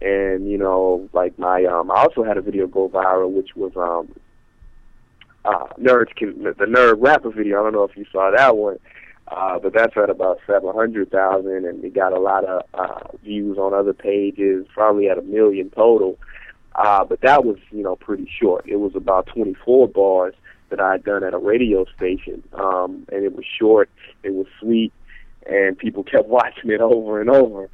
And 0.00 0.50
you 0.50 0.58
know, 0.58 1.08
like 1.12 1.38
my 1.38 1.64
um, 1.64 1.90
I 1.90 2.02
also 2.02 2.24
had 2.24 2.36
a 2.36 2.42
video 2.42 2.66
go 2.66 2.88
viral, 2.88 3.30
which 3.30 3.56
was 3.56 3.72
um, 3.76 4.14
uh, 5.44 5.72
nerds 5.80 6.14
can 6.16 6.42
the 6.42 6.52
nerd 6.52 6.96
rapper 6.98 7.30
video. 7.30 7.60
I 7.60 7.62
don't 7.64 7.72
know 7.72 7.84
if 7.84 7.96
you 7.96 8.04
saw 8.12 8.30
that 8.30 8.56
one. 8.56 8.78
Uh, 9.28 9.58
but 9.58 9.72
that's 9.72 9.96
at 9.96 10.10
about 10.10 10.38
700,000 10.46 11.64
and 11.64 11.82
it 11.82 11.94
got 11.94 12.12
a 12.12 12.20
lot 12.20 12.44
of 12.44 12.62
uh, 12.74 13.08
views 13.22 13.56
on 13.56 13.72
other 13.72 13.94
pages, 13.94 14.66
probably 14.74 15.08
at 15.08 15.16
a 15.16 15.22
million 15.22 15.70
total. 15.70 16.18
Uh, 16.74 17.04
but 17.04 17.20
that 17.20 17.44
was, 17.44 17.56
you 17.70 17.82
know, 17.82 17.96
pretty 17.96 18.28
short. 18.40 18.64
It 18.68 18.76
was 18.76 18.92
about 18.94 19.26
24 19.26 19.88
bars 19.88 20.34
that 20.70 20.80
I 20.80 20.92
had 20.92 21.04
done 21.04 21.22
at 21.22 21.34
a 21.34 21.38
radio 21.38 21.84
station. 21.96 22.42
Um, 22.54 23.06
and 23.12 23.24
it 23.24 23.34
was 23.34 23.44
short, 23.58 23.88
it 24.22 24.34
was 24.34 24.46
sweet, 24.60 24.92
and 25.46 25.78
people 25.78 26.02
kept 26.02 26.28
watching 26.28 26.70
it 26.70 26.80
over 26.80 27.20
and 27.20 27.30
over. 27.30 27.70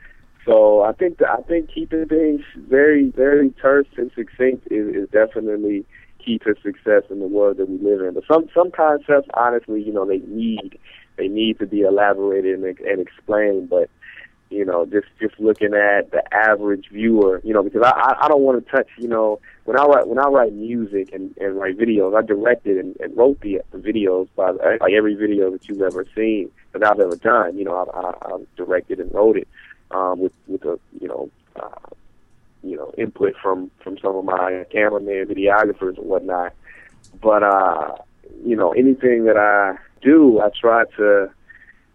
So 0.46 0.82
I 0.82 0.92
think 0.92 1.18
that 1.18 1.28
I 1.28 1.42
think 1.42 1.70
keeping 1.72 2.06
things 2.06 2.42
very, 2.56 3.10
very 3.10 3.50
terse 3.62 3.86
and 3.96 4.10
succinct 4.14 4.66
is, 4.70 4.94
is 4.94 5.08
definitely 5.10 5.84
key 6.24 6.38
to 6.38 6.54
success 6.62 7.02
in 7.10 7.20
the 7.20 7.26
world 7.26 7.58
that 7.58 7.68
we 7.68 7.78
live 7.78 8.00
in. 8.00 8.14
But 8.14 8.24
some 8.30 8.48
some 8.54 8.70
concepts, 8.70 9.28
honestly, 9.34 9.82
you 9.82 9.92
know, 9.92 10.06
they 10.06 10.18
need 10.26 10.78
they 11.16 11.28
need 11.28 11.58
to 11.58 11.66
be 11.66 11.82
elaborated 11.82 12.58
and, 12.58 12.78
and 12.80 13.00
explained. 13.00 13.68
But 13.68 13.90
you 14.50 14.64
know, 14.64 14.84
just 14.84 15.06
just 15.20 15.38
looking 15.38 15.74
at 15.74 16.10
the 16.10 16.22
average 16.34 16.88
viewer, 16.92 17.40
you 17.44 17.54
know, 17.54 17.62
because 17.62 17.82
I 17.84 18.14
I 18.20 18.28
don't 18.28 18.42
want 18.42 18.64
to 18.64 18.70
touch, 18.70 18.88
you 18.98 19.08
know, 19.08 19.40
when 19.64 19.78
I 19.78 19.84
write 19.84 20.08
when 20.08 20.18
I 20.18 20.26
write 20.26 20.52
music 20.52 21.12
and, 21.12 21.36
and 21.38 21.56
write 21.56 21.78
videos, 21.78 22.18
I 22.18 22.26
directed 22.26 22.76
and, 22.78 22.96
and 23.00 23.16
wrote 23.16 23.40
the 23.40 23.60
the 23.70 23.78
videos 23.78 24.28
by 24.34 24.52
the, 24.52 24.78
like 24.80 24.92
every 24.92 25.14
video 25.14 25.50
that 25.52 25.68
you've 25.68 25.80
ever 25.80 26.04
seen 26.16 26.50
that 26.72 26.84
I've 26.84 26.98
ever 26.98 27.16
done. 27.16 27.56
You 27.56 27.64
know, 27.64 27.76
I, 27.76 27.98
I, 27.98 28.34
I 28.34 28.38
directed 28.56 28.98
and 28.98 29.14
wrote 29.14 29.36
it 29.36 29.48
um, 29.92 30.18
with 30.18 30.32
with 30.48 30.64
a 30.64 30.80
you 31.00 31.06
know 31.06 31.30
uh, 31.54 31.94
you 32.64 32.76
know 32.76 32.92
input 32.98 33.34
from 33.40 33.70
from 33.84 33.98
some 33.98 34.16
of 34.16 34.24
my 34.24 34.66
cameramen, 34.72 35.26
videographers, 35.26 35.96
and 35.96 36.06
whatnot. 36.06 36.54
But 37.22 37.44
uh, 37.44 37.96
you 38.44 38.56
know, 38.56 38.72
anything 38.72 39.26
that 39.26 39.36
I 39.36 39.76
do, 40.02 40.40
I 40.40 40.50
try 40.60 40.84
to 40.96 41.30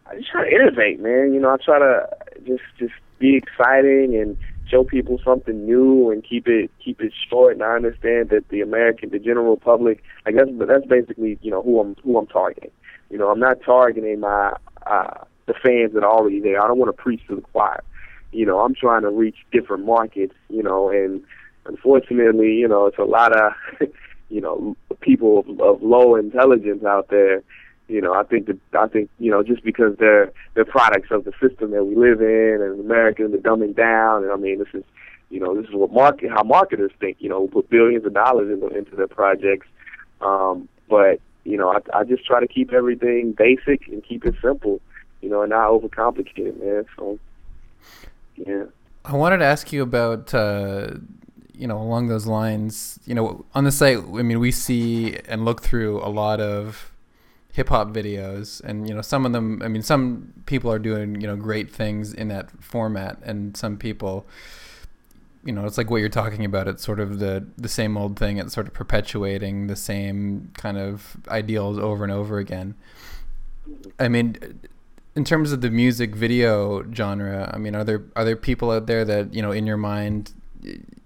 I 0.07 0.15
just 0.15 0.29
try 0.29 0.49
to 0.49 0.55
innovate, 0.55 0.99
man. 0.99 1.33
You 1.33 1.39
know, 1.39 1.49
I 1.49 1.57
try 1.57 1.79
to 1.79 2.07
just 2.45 2.63
just 2.77 2.93
be 3.19 3.35
exciting 3.35 4.15
and 4.15 4.37
show 4.69 4.83
people 4.83 5.19
something 5.23 5.65
new 5.65 6.11
and 6.11 6.23
keep 6.23 6.47
it 6.47 6.71
keep 6.83 7.01
it 7.01 7.13
short. 7.29 7.53
And 7.53 7.63
I 7.63 7.75
understand 7.75 8.29
that 8.29 8.47
the 8.49 8.61
American, 8.61 9.09
the 9.09 9.19
general 9.19 9.57
public, 9.57 10.03
like 10.25 10.35
that's 10.35 10.49
that's 10.67 10.85
basically 10.85 11.37
you 11.41 11.51
know 11.51 11.61
who 11.61 11.79
I'm 11.79 11.95
who 12.03 12.17
I'm 12.17 12.27
targeting. 12.27 12.71
You 13.09 13.17
know, 13.17 13.29
I'm 13.29 13.39
not 13.39 13.57
targeting 13.65 14.19
my 14.19 14.55
uh, 14.85 15.23
the 15.45 15.53
fans 15.53 15.93
that 15.93 16.03
are 16.03 16.11
already 16.11 16.39
there. 16.39 16.61
I 16.61 16.67
don't 16.67 16.77
want 16.77 16.95
to 16.95 17.01
preach 17.01 17.21
to 17.27 17.35
the 17.35 17.41
choir. 17.41 17.83
You 18.31 18.45
know, 18.45 18.59
I'm 18.59 18.75
trying 18.75 19.03
to 19.03 19.09
reach 19.09 19.37
different 19.51 19.85
markets. 19.85 20.33
You 20.49 20.63
know, 20.63 20.89
and 20.89 21.23
unfortunately, 21.65 22.53
you 22.53 22.67
know, 22.67 22.87
it's 22.87 22.97
a 22.97 23.03
lot 23.03 23.33
of 23.35 23.53
you 24.29 24.41
know 24.41 24.75
people 25.01 25.39
of, 25.39 25.59
of 25.59 25.83
low 25.83 26.15
intelligence 26.15 26.83
out 26.83 27.09
there 27.09 27.43
you 27.87 28.01
know, 28.01 28.13
I 28.13 28.23
think 28.23 28.47
that 28.47 28.57
I 28.73 28.87
think 28.87 29.09
you 29.19 29.31
know 29.31 29.43
just 29.43 29.63
because 29.63 29.95
they're 29.99 30.31
they're 30.53 30.65
products 30.65 31.09
of 31.11 31.23
the 31.23 31.33
system 31.41 31.71
that 31.71 31.83
we 31.83 31.95
live 31.95 32.21
in 32.21 32.59
and 32.61 32.79
America 32.79 33.23
and 33.23 33.33
the 33.33 33.37
dumbing 33.37 33.75
down. 33.75 34.23
And 34.23 34.31
I 34.31 34.35
mean, 34.35 34.59
this 34.59 34.67
is 34.73 34.83
you 35.29 35.39
know 35.39 35.55
this 35.55 35.69
is 35.69 35.75
what 35.75 35.91
market 35.91 36.31
how 36.31 36.43
marketers 36.43 36.91
think. 36.99 37.17
You 37.19 37.29
know, 37.29 37.47
put 37.47 37.69
billions 37.69 38.05
of 38.05 38.13
dollars 38.13 38.51
into 38.51 38.75
into 38.75 38.95
their 38.95 39.07
projects. 39.07 39.67
Um, 40.21 40.67
but 40.89 41.19
you 41.43 41.57
know, 41.57 41.69
I, 41.69 41.99
I 41.99 42.03
just 42.03 42.25
try 42.25 42.39
to 42.39 42.47
keep 42.47 42.73
everything 42.73 43.33
basic 43.37 43.87
and 43.87 44.03
keep 44.03 44.25
it 44.25 44.35
simple. 44.41 44.81
You 45.21 45.29
know, 45.29 45.41
and 45.41 45.51
not 45.51 45.69
overcomplicate 45.69 46.37
it, 46.37 46.63
man. 46.63 46.85
So 46.95 47.19
yeah. 48.35 48.65
I 49.03 49.15
wanted 49.15 49.37
to 49.37 49.45
ask 49.45 49.71
you 49.71 49.83
about. 49.83 50.33
Uh 50.33 50.95
you 51.57 51.67
know, 51.67 51.77
along 51.77 52.07
those 52.07 52.25
lines, 52.25 52.99
you 53.05 53.15
know, 53.15 53.45
on 53.53 53.63
the 53.63 53.71
site, 53.71 53.97
I 53.97 54.23
mean, 54.23 54.41
we 54.41 54.51
see 54.51 55.17
and 55.25 55.45
look 55.45 55.61
through 55.61 56.03
a 56.03 56.11
lot 56.11 56.41
of 56.41 56.91
hip 57.55 57.69
hop 57.69 57.91
videos, 57.91 58.61
and 58.65 58.87
you 58.87 58.93
know 58.93 59.01
some 59.01 59.25
of 59.25 59.31
them. 59.31 59.61
I 59.63 59.69
mean, 59.69 59.81
some 59.81 60.33
people 60.45 60.69
are 60.71 60.79
doing 60.79 61.21
you 61.21 61.27
know 61.27 61.37
great 61.37 61.71
things 61.71 62.13
in 62.13 62.27
that 62.27 62.51
format, 62.61 63.17
and 63.23 63.55
some 63.55 63.77
people, 63.77 64.25
you 65.45 65.53
know, 65.53 65.65
it's 65.65 65.77
like 65.77 65.89
what 65.89 65.97
you're 65.97 66.09
talking 66.09 66.43
about. 66.43 66.67
It's 66.67 66.83
sort 66.83 66.99
of 66.99 67.19
the 67.19 67.47
the 67.57 67.69
same 67.69 67.97
old 67.97 68.19
thing. 68.19 68.37
It's 68.37 68.53
sort 68.53 68.67
of 68.67 68.73
perpetuating 68.73 69.67
the 69.67 69.75
same 69.77 70.51
kind 70.57 70.77
of 70.77 71.15
ideals 71.29 71.79
over 71.79 72.03
and 72.03 72.11
over 72.11 72.39
again. 72.39 72.75
I 73.99 74.09
mean, 74.09 74.59
in 75.15 75.23
terms 75.23 75.53
of 75.53 75.61
the 75.61 75.71
music 75.71 76.13
video 76.13 76.83
genre, 76.91 77.49
I 77.53 77.57
mean, 77.57 77.73
are 77.73 77.85
there 77.85 78.03
are 78.17 78.25
there 78.25 78.35
people 78.35 78.69
out 78.69 78.85
there 78.85 79.05
that 79.05 79.33
you 79.33 79.41
know 79.41 79.51
in 79.51 79.65
your 79.65 79.77
mind 79.77 80.33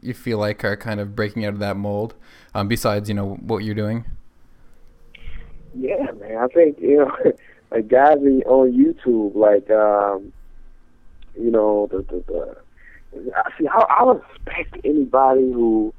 you 0.02 0.14
feel 0.16 0.40
like 0.40 0.64
are 0.64 0.78
kind 0.78 1.00
of 1.00 1.16
breaking 1.16 1.46
out 1.46 1.54
of 1.54 1.60
that 1.60 1.78
mold? 1.78 2.16
Um, 2.56 2.68
besides, 2.68 3.08
you 3.08 3.14
know, 3.14 3.36
what 3.36 3.60
you're 3.64 3.76
doing. 3.76 4.06
Yeah, 5.74 6.12
man. 6.20 6.38
I 6.38 6.48
think 6.48 6.80
you 6.80 6.98
know, 6.98 7.12
like 7.72 7.88
guys 7.88 8.18
on 8.18 8.72
YouTube, 8.74 9.36
like 9.36 9.70
um, 9.70 10.34
you 11.40 11.52
know, 11.52 11.88
the 11.92 11.98
the, 12.04 12.24
the 12.28 13.34
I 13.36 13.52
see. 13.58 13.68
I, 13.68 13.80
I 13.80 14.14
respect 14.14 14.78
anybody 14.84 15.52
who 15.52 15.94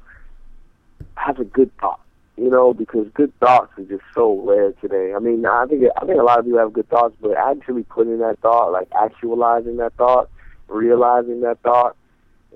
has 1.15 1.37
a 1.39 1.43
good 1.43 1.71
thought. 1.79 1.99
You 2.37 2.49
know, 2.49 2.73
because 2.73 3.07
good 3.13 3.37
thoughts 3.39 3.71
are 3.77 3.83
just 3.83 4.03
so 4.15 4.39
rare 4.41 4.71
today. 4.81 5.13
I 5.13 5.19
mean, 5.19 5.45
I 5.45 5.65
think 5.67 5.83
I 6.01 6.05
think 6.05 6.19
a 6.19 6.23
lot 6.23 6.39
of 6.39 6.45
people 6.45 6.59
have 6.59 6.73
good 6.73 6.89
thoughts, 6.89 7.15
but 7.21 7.37
actually 7.37 7.83
putting 7.83 8.17
that 8.19 8.39
thought, 8.39 8.71
like 8.71 8.87
actualizing 8.99 9.77
that 9.77 9.93
thought, 9.95 10.29
realizing 10.67 11.41
that 11.41 11.59
thought 11.61 11.95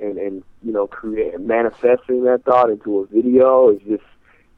and 0.01 0.17
and 0.17 0.43
you 0.63 0.71
know 0.71 0.87
create 0.87 1.39
manifesting 1.39 2.23
that 2.23 2.43
thought 2.45 2.69
into 2.69 2.99
a 2.99 3.05
video 3.07 3.69
is 3.69 3.81
just 3.87 4.03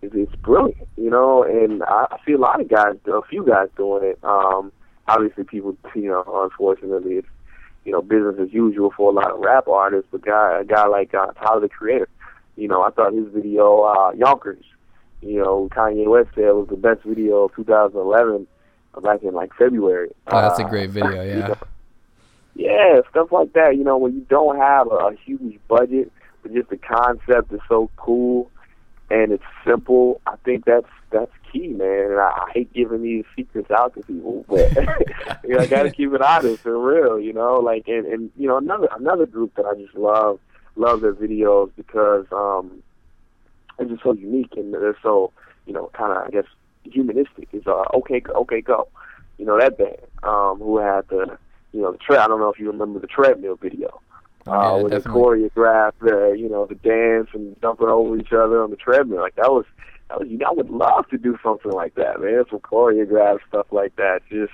it's 0.02 0.36
brilliant, 0.36 0.88
you 0.98 1.10
know. 1.10 1.44
And 1.44 1.84
I, 1.84 2.08
I 2.12 2.18
see 2.26 2.34
a 2.34 2.38
lot 2.38 2.62
of 2.62 2.68
guys, 2.70 2.96
a 3.08 3.22
few 3.30 3.46
guys 3.46 3.68
doing 3.76 4.04
it. 4.04 4.20
Um, 4.24 4.72
obviously, 5.08 5.44
people, 5.44 5.76
you 5.96 6.10
know, 6.10 6.24
unfortunately, 6.44 7.16
it's 7.16 7.28
you 7.86 7.92
know 7.92 8.02
business 8.02 8.36
as 8.40 8.54
usual 8.54 8.92
for 8.96 9.12
a 9.12 9.16
lot 9.16 9.32
of 9.32 9.40
rap 9.40 9.68
artists. 9.68 10.10
But 10.12 10.26
guy, 10.26 10.60
a 10.62 10.66
guy 10.66 10.88
like 10.88 11.14
uh, 11.14 11.28
Tyler 11.34 11.62
the 11.62 11.70
Creator, 11.70 12.10
you 12.56 12.68
know, 12.68 12.84
I 12.84 12.92
thought 12.92 13.14
his 13.14 13.28
video 13.34 13.82
uh, 13.82 14.12
Yonkers, 14.12 14.64
you 15.22 15.40
know, 15.40 15.70
Kanye 15.72 16.08
West 16.08 16.30
said 16.36 16.52
was 16.52 16.68
the 16.70 16.76
best 16.78 17.04
video 17.04 17.46
of 17.46 17.56
2011 17.56 18.48
back 19.04 19.22
in 19.24 19.34
like 19.34 19.54
February. 19.54 20.10
Oh, 20.28 20.42
that's 20.42 20.60
a 20.60 20.64
Uh, 20.64 20.70
great 20.70 20.90
video. 20.90 21.22
you 21.24 21.30
Yeah. 21.30 21.48
know, 21.50 21.56
yeah, 22.56 23.02
stuff 23.12 23.32
like 23.32 23.54
that. 23.54 23.78
You 23.78 23.84
know, 23.84 23.98
when 23.98 24.14
you 24.16 24.22
don't 24.30 24.58
have 24.58 24.88
a, 24.88 24.96
a 25.10 25.16
huge 25.26 25.60
budget, 25.68 26.12
but 26.42 26.54
just 26.54 26.70
the 26.70 26.78
concept 26.78 27.52
is 27.54 27.60
so 27.70 27.90
cool 27.98 28.50
and 29.10 29.32
it's 29.32 29.44
simple. 29.66 30.22
I 30.28 30.36
think 30.44 30.66
that's 30.66 30.90
that's 31.12 31.32
key, 31.52 31.70
man. 31.70 32.12
And 32.12 32.20
I, 32.20 32.30
I 32.30 32.52
hate 32.54 32.74
giving 32.74 33.04
these 33.04 33.24
secrets 33.36 33.72
out 33.72 33.94
to 33.96 34.04
people, 34.04 34.46
but 34.50 34.76
you 35.44 35.56
know, 35.56 35.60
I 35.60 35.68
got 35.68 35.84
to 35.84 35.92
keep 35.92 36.14
it 36.14 36.22
honest 36.22 36.66
and 36.66 36.84
real. 36.84 37.20
You 37.20 37.34
know, 37.34 37.60
like 37.60 37.88
and 37.88 38.06
and 38.06 38.32
you 38.36 38.48
know 38.48 38.58
another 38.58 38.88
another 38.98 39.26
group 39.26 39.56
that 39.56 39.66
I 39.66 39.76
just 39.80 39.96
love 39.96 40.40
love 40.76 41.02
their 41.02 41.14
videos 41.14 41.72
because 41.76 42.26
um 42.32 42.84
they're 43.78 43.88
just 43.88 44.04
so 44.04 44.14
unique 44.14 44.54
and 44.58 44.74
they're 44.74 44.98
so 45.02 45.32
you 45.66 45.74
know 45.74 45.90
kind 45.98 46.12
of 46.12 46.28
I 46.28 46.30
guess 46.30 46.46
humanistic. 46.84 47.50
Is 47.54 47.66
uh 47.66 47.86
okay 47.94 48.22
OK 48.36 48.62
Go, 48.62 48.90
you 49.38 49.46
know 49.46 49.58
that 49.58 49.78
band 49.78 49.98
um 50.24 50.60
who 50.60 50.80
had 50.80 51.08
the 51.08 51.38
you 51.72 51.82
know 51.82 51.94
the 51.94 51.98
tre- 51.98 52.18
I 52.18 52.28
don't 52.28 52.40
know 52.40 52.50
if 52.50 52.60
you 52.60 52.70
remember 52.70 53.00
the 53.00 53.08
treadmill 53.08 53.56
video 53.56 54.02
uh, 54.48 54.78
yeah, 54.78 54.84
they 54.84 54.90
definitely. 54.90 55.22
choreographed 55.22 56.00
the 56.02 56.36
you 56.38 56.50
know 56.50 56.66
the 56.66 56.76
dance 56.76 57.30
and 57.34 57.60
jumping 57.62 57.88
over 57.88 58.18
each 58.18 58.32
other 58.32 58.64
on 58.64 58.70
the 58.70 58.78
treadmill. 58.78 59.20
Like 59.20 59.36
that 59.36 59.52
was 59.52 59.66
that 60.10 60.20
was 60.20 60.30
you 60.30 60.38
know, 60.38 60.48
I 60.48 60.54
would 60.54 60.70
love 60.70 61.08
to 61.10 61.18
do 61.18 61.38
something 61.44 61.72
like 61.72 61.96
that, 61.96 62.22
man. 62.22 62.44
Some 62.50 62.60
choreographed 62.60 63.40
stuff 63.50 63.68
like 63.72 63.96
that. 63.98 64.22
Just 64.30 64.54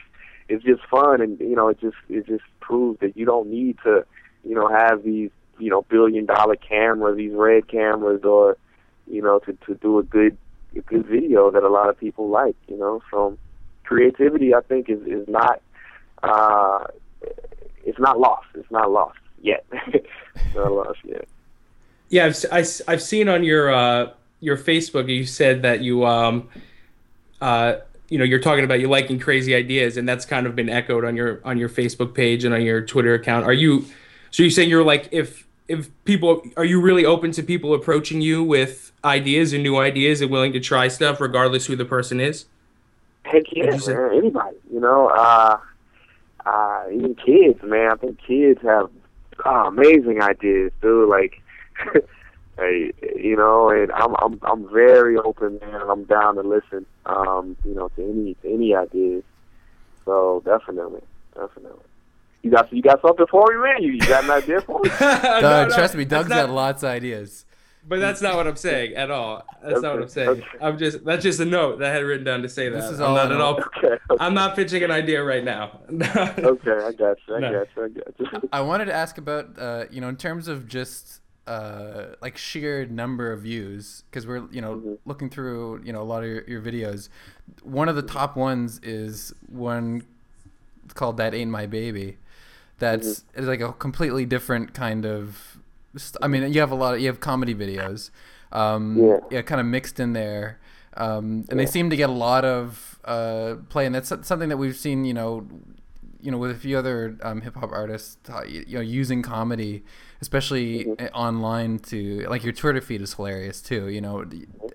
it's 0.49 0.63
just 0.63 0.81
fun, 0.89 1.21
and 1.21 1.39
you 1.39 1.55
know 1.55 1.67
it 1.67 1.79
just 1.79 1.97
it 2.09 2.25
just 2.25 2.43
proves 2.59 2.99
that 3.01 3.15
you 3.15 3.25
don't 3.25 3.49
need 3.49 3.77
to 3.83 4.05
you 4.43 4.55
know 4.55 4.67
have 4.67 5.03
these 5.03 5.29
you 5.59 5.69
know 5.69 5.83
billion 5.83 6.25
dollar 6.25 6.55
cameras, 6.55 7.17
these 7.17 7.33
red 7.33 7.67
cameras, 7.67 8.23
or 8.23 8.57
you 9.07 9.21
know 9.21 9.39
to 9.39 9.53
to 9.67 9.75
do 9.75 9.99
a 9.99 10.03
good 10.03 10.37
a 10.75 10.81
good 10.81 11.05
video 11.05 11.51
that 11.51 11.63
a 11.63 11.69
lot 11.69 11.89
of 11.89 11.99
people 11.99 12.29
like. 12.29 12.55
You 12.67 12.77
know, 12.77 13.01
so 13.11 13.37
creativity 13.83 14.55
I 14.55 14.61
think 14.61 14.89
is 14.89 15.01
is 15.05 15.27
not 15.27 15.61
uh 16.23 16.85
it's 17.85 17.99
not 17.99 18.19
lost. 18.19 18.47
It's 18.55 18.71
not 18.71 18.89
lost 18.89 19.19
yet. 19.43 19.65
not 20.55 20.71
lost 20.71 20.99
yet. 21.05 21.27
Yeah, 22.09 22.25
I've, 22.25 22.45
I, 22.51 22.59
s- 22.59 22.81
I've 22.87 23.01
seen 23.01 23.27
on 23.29 23.43
your 23.43 23.73
uh, 23.73 24.11
your 24.39 24.57
Facebook 24.57 25.09
you 25.09 25.25
said 25.25 25.61
that 25.61 25.81
you 25.81 26.05
um 26.05 26.49
uh 27.41 27.75
you 28.09 28.17
know 28.17 28.25
you're 28.25 28.39
talking 28.39 28.65
about 28.65 28.79
you 28.81 28.89
liking 28.89 29.17
crazy 29.17 29.55
ideas 29.55 29.95
and 29.95 30.07
that's 30.07 30.25
kind 30.25 30.45
of 30.45 30.55
been 30.55 30.69
echoed 30.69 31.05
on 31.05 31.15
your 31.15 31.39
on 31.45 31.57
your 31.57 31.69
Facebook 31.69 32.13
page 32.13 32.43
and 32.43 32.53
on 32.53 32.61
your 32.61 32.81
Twitter 32.81 33.13
account. 33.13 33.45
Are 33.45 33.53
you 33.53 33.85
so 34.31 34.43
you're 34.43 34.49
saying 34.51 34.69
you're 34.69 34.83
like 34.83 35.07
if 35.11 35.47
if 35.67 35.89
people 36.03 36.43
are 36.57 36.65
you 36.65 36.81
really 36.81 37.05
open 37.05 37.31
to 37.31 37.41
people 37.41 37.73
approaching 37.73 38.21
you 38.21 38.43
with 38.43 38.91
ideas 39.05 39.53
and 39.53 39.63
new 39.63 39.77
ideas 39.77 40.19
and 40.21 40.29
willing 40.29 40.51
to 40.53 40.59
try 40.59 40.89
stuff 40.89 41.21
regardless 41.21 41.67
who 41.67 41.75
the 41.75 41.85
person 41.85 42.19
is? 42.19 42.45
Heck 43.23 43.43
yeah, 43.53 43.77
man. 43.87 44.11
Anybody, 44.17 44.57
you 44.71 44.81
know, 44.81 45.07
uh, 45.07 45.57
uh, 46.45 46.83
even 46.91 47.15
kids, 47.15 47.63
man. 47.63 47.91
I 47.91 47.95
think 47.95 48.19
kids 48.27 48.61
have 48.61 48.89
uh, 49.45 49.65
amazing 49.67 50.21
ideas, 50.21 50.71
dude. 50.81 51.09
Like, 51.09 51.41
hey, 52.57 52.91
you 53.15 53.35
know, 53.35 53.69
and 53.69 53.91
I'm 53.91 54.15
I'm 54.19 54.39
I'm 54.43 54.71
very 54.71 55.17
open, 55.17 55.59
man. 55.61 55.81
I'm 55.89 56.03
down 56.05 56.35
to 56.35 56.41
listen, 56.41 56.85
um, 57.05 57.55
you 57.65 57.73
know, 57.73 57.89
to 57.89 58.01
any 58.03 58.33
to 58.41 58.53
any 58.53 58.75
ideas. 58.75 59.23
So 60.05 60.41
definitely, 60.45 61.01
definitely. 61.35 61.79
You 62.41 62.51
got 62.51 62.71
you 62.73 62.81
got 62.81 63.01
something 63.01 63.25
for 63.27 63.45
me, 63.47 63.55
man? 63.63 63.81
You, 63.83 63.93
you 63.93 63.99
got 64.01 64.25
an 64.25 64.31
idea 64.31 64.61
for 64.61 64.79
me? 64.83 64.89
Doug, 64.99 65.41
No, 65.41 65.67
no, 65.67 65.73
trust 65.73 65.95
me, 65.95 66.03
that's 66.03 66.23
Doug's 66.23 66.29
not- 66.29 66.47
got 66.47 66.49
lots 66.53 66.83
of 66.83 66.89
ideas. 66.89 67.45
But 67.85 67.99
that's 67.99 68.21
not 68.21 68.37
what 68.37 68.47
I'm 68.47 68.55
saying 68.55 68.93
at 68.95 69.11
all. 69.11 69.45
That's 69.61 69.81
not 69.81 69.93
what 69.95 70.03
I'm 70.03 70.07
saying. 70.07 70.29
okay. 70.29 70.43
I'm 70.61 70.77
just 70.77 71.03
that's 71.03 71.21
just 71.23 71.39
a 71.41 71.45
note 71.45 71.79
that 71.79 71.91
I 71.91 71.93
had 71.93 72.03
written 72.03 72.23
down 72.23 72.41
to 72.43 72.49
say 72.49 72.69
that. 72.69 72.75
This 72.81 72.89
is 72.91 73.01
I'm 73.01 73.09
all 73.09 73.15
not 73.15 73.31
at 73.31 73.41
all. 73.41 73.53
Okay, 73.77 73.87
okay, 73.87 73.97
I'm 74.19 74.33
not 74.33 74.55
pitching 74.55 74.83
an 74.83 74.91
idea 74.91 75.21
right 75.23 75.43
now. 75.43 75.81
okay. 75.91 76.71
I 76.71 76.91
got 76.93 77.17
you. 77.27 77.35
I 77.35 77.39
No. 77.39 77.51
got 77.51 77.67
you. 77.75 77.83
I 77.83 77.87
got 77.89 78.19
you. 78.43 78.49
I 78.53 78.61
wanted 78.61 78.85
to 78.85 78.93
ask 78.93 79.17
about, 79.17 79.59
uh, 79.59 79.85
you 79.91 79.99
know, 79.99 80.07
in 80.07 80.15
terms 80.15 80.47
of 80.47 80.67
just 80.67 81.19
uh, 81.45 82.15
like 82.21 82.37
sheer 82.37 82.85
number 82.85 83.33
of 83.33 83.41
views, 83.41 84.05
because 84.09 84.25
we're, 84.25 84.47
you 84.49 84.61
know, 84.61 84.75
Mhm. 84.77 84.97
looking 85.05 85.29
through, 85.29 85.81
you 85.83 85.91
know, 85.91 86.01
a 86.01 86.03
lot 86.07 86.23
of 86.23 86.29
your, 86.29 86.43
your 86.47 86.61
videos. 86.61 87.09
One 87.63 87.89
of 87.89 87.97
the 87.97 88.01
top 88.01 88.37
ones 88.37 88.79
is 88.81 89.33
one 89.49 90.03
called 90.93 91.17
"That 91.17 91.33
Ain't 91.33 91.51
My 91.51 91.65
Baby." 91.65 92.17
That's 92.79 93.19
Mm-hmm. 93.19 93.41
is 93.41 93.47
like 93.47 93.59
a 93.59 93.73
completely 93.73 94.25
different 94.25 94.73
kind 94.73 95.05
of. 95.05 95.52
I 96.21 96.27
mean, 96.27 96.51
you 96.53 96.59
have 96.59 96.71
a 96.71 96.75
lot 96.75 96.95
of 96.95 96.99
you 97.01 97.07
have 97.07 97.19
comedy 97.19 97.53
videos, 97.53 98.09
um, 98.51 99.19
Yeah. 99.29 99.41
kind 99.43 99.61
of 99.61 99.67
mixed 99.67 99.99
in 99.99 100.13
there, 100.13 100.59
um, 100.97 101.45
and 101.49 101.59
they 101.59 101.65
seem 101.65 101.89
to 101.89 101.95
get 101.95 102.09
a 102.09 102.13
lot 102.13 102.45
of 102.45 102.99
uh, 103.05 103.55
play, 103.69 103.85
and 103.85 103.93
that's 103.93 104.09
something 104.25 104.49
that 104.49 104.57
we've 104.57 104.75
seen, 104.77 105.05
you 105.05 105.13
know, 105.13 105.47
you 106.21 106.31
know, 106.31 106.37
with 106.37 106.51
a 106.51 106.55
few 106.55 106.77
other 106.77 107.17
um, 107.21 107.41
hip 107.41 107.55
hop 107.55 107.71
artists, 107.71 108.17
uh, 108.29 108.43
you 108.43 108.75
know, 108.75 108.81
using 108.81 109.21
comedy, 109.21 109.83
especially 110.21 110.85
Mhm. 110.85 111.01
uh, 111.01 111.09
online 111.13 111.79
to 111.79 112.25
like 112.29 112.43
your 112.43 112.53
Twitter 112.53 112.79
feed 112.81 113.01
is 113.01 113.13
hilarious 113.13 113.61
too. 113.61 113.89
You 113.89 114.01
know, 114.01 114.25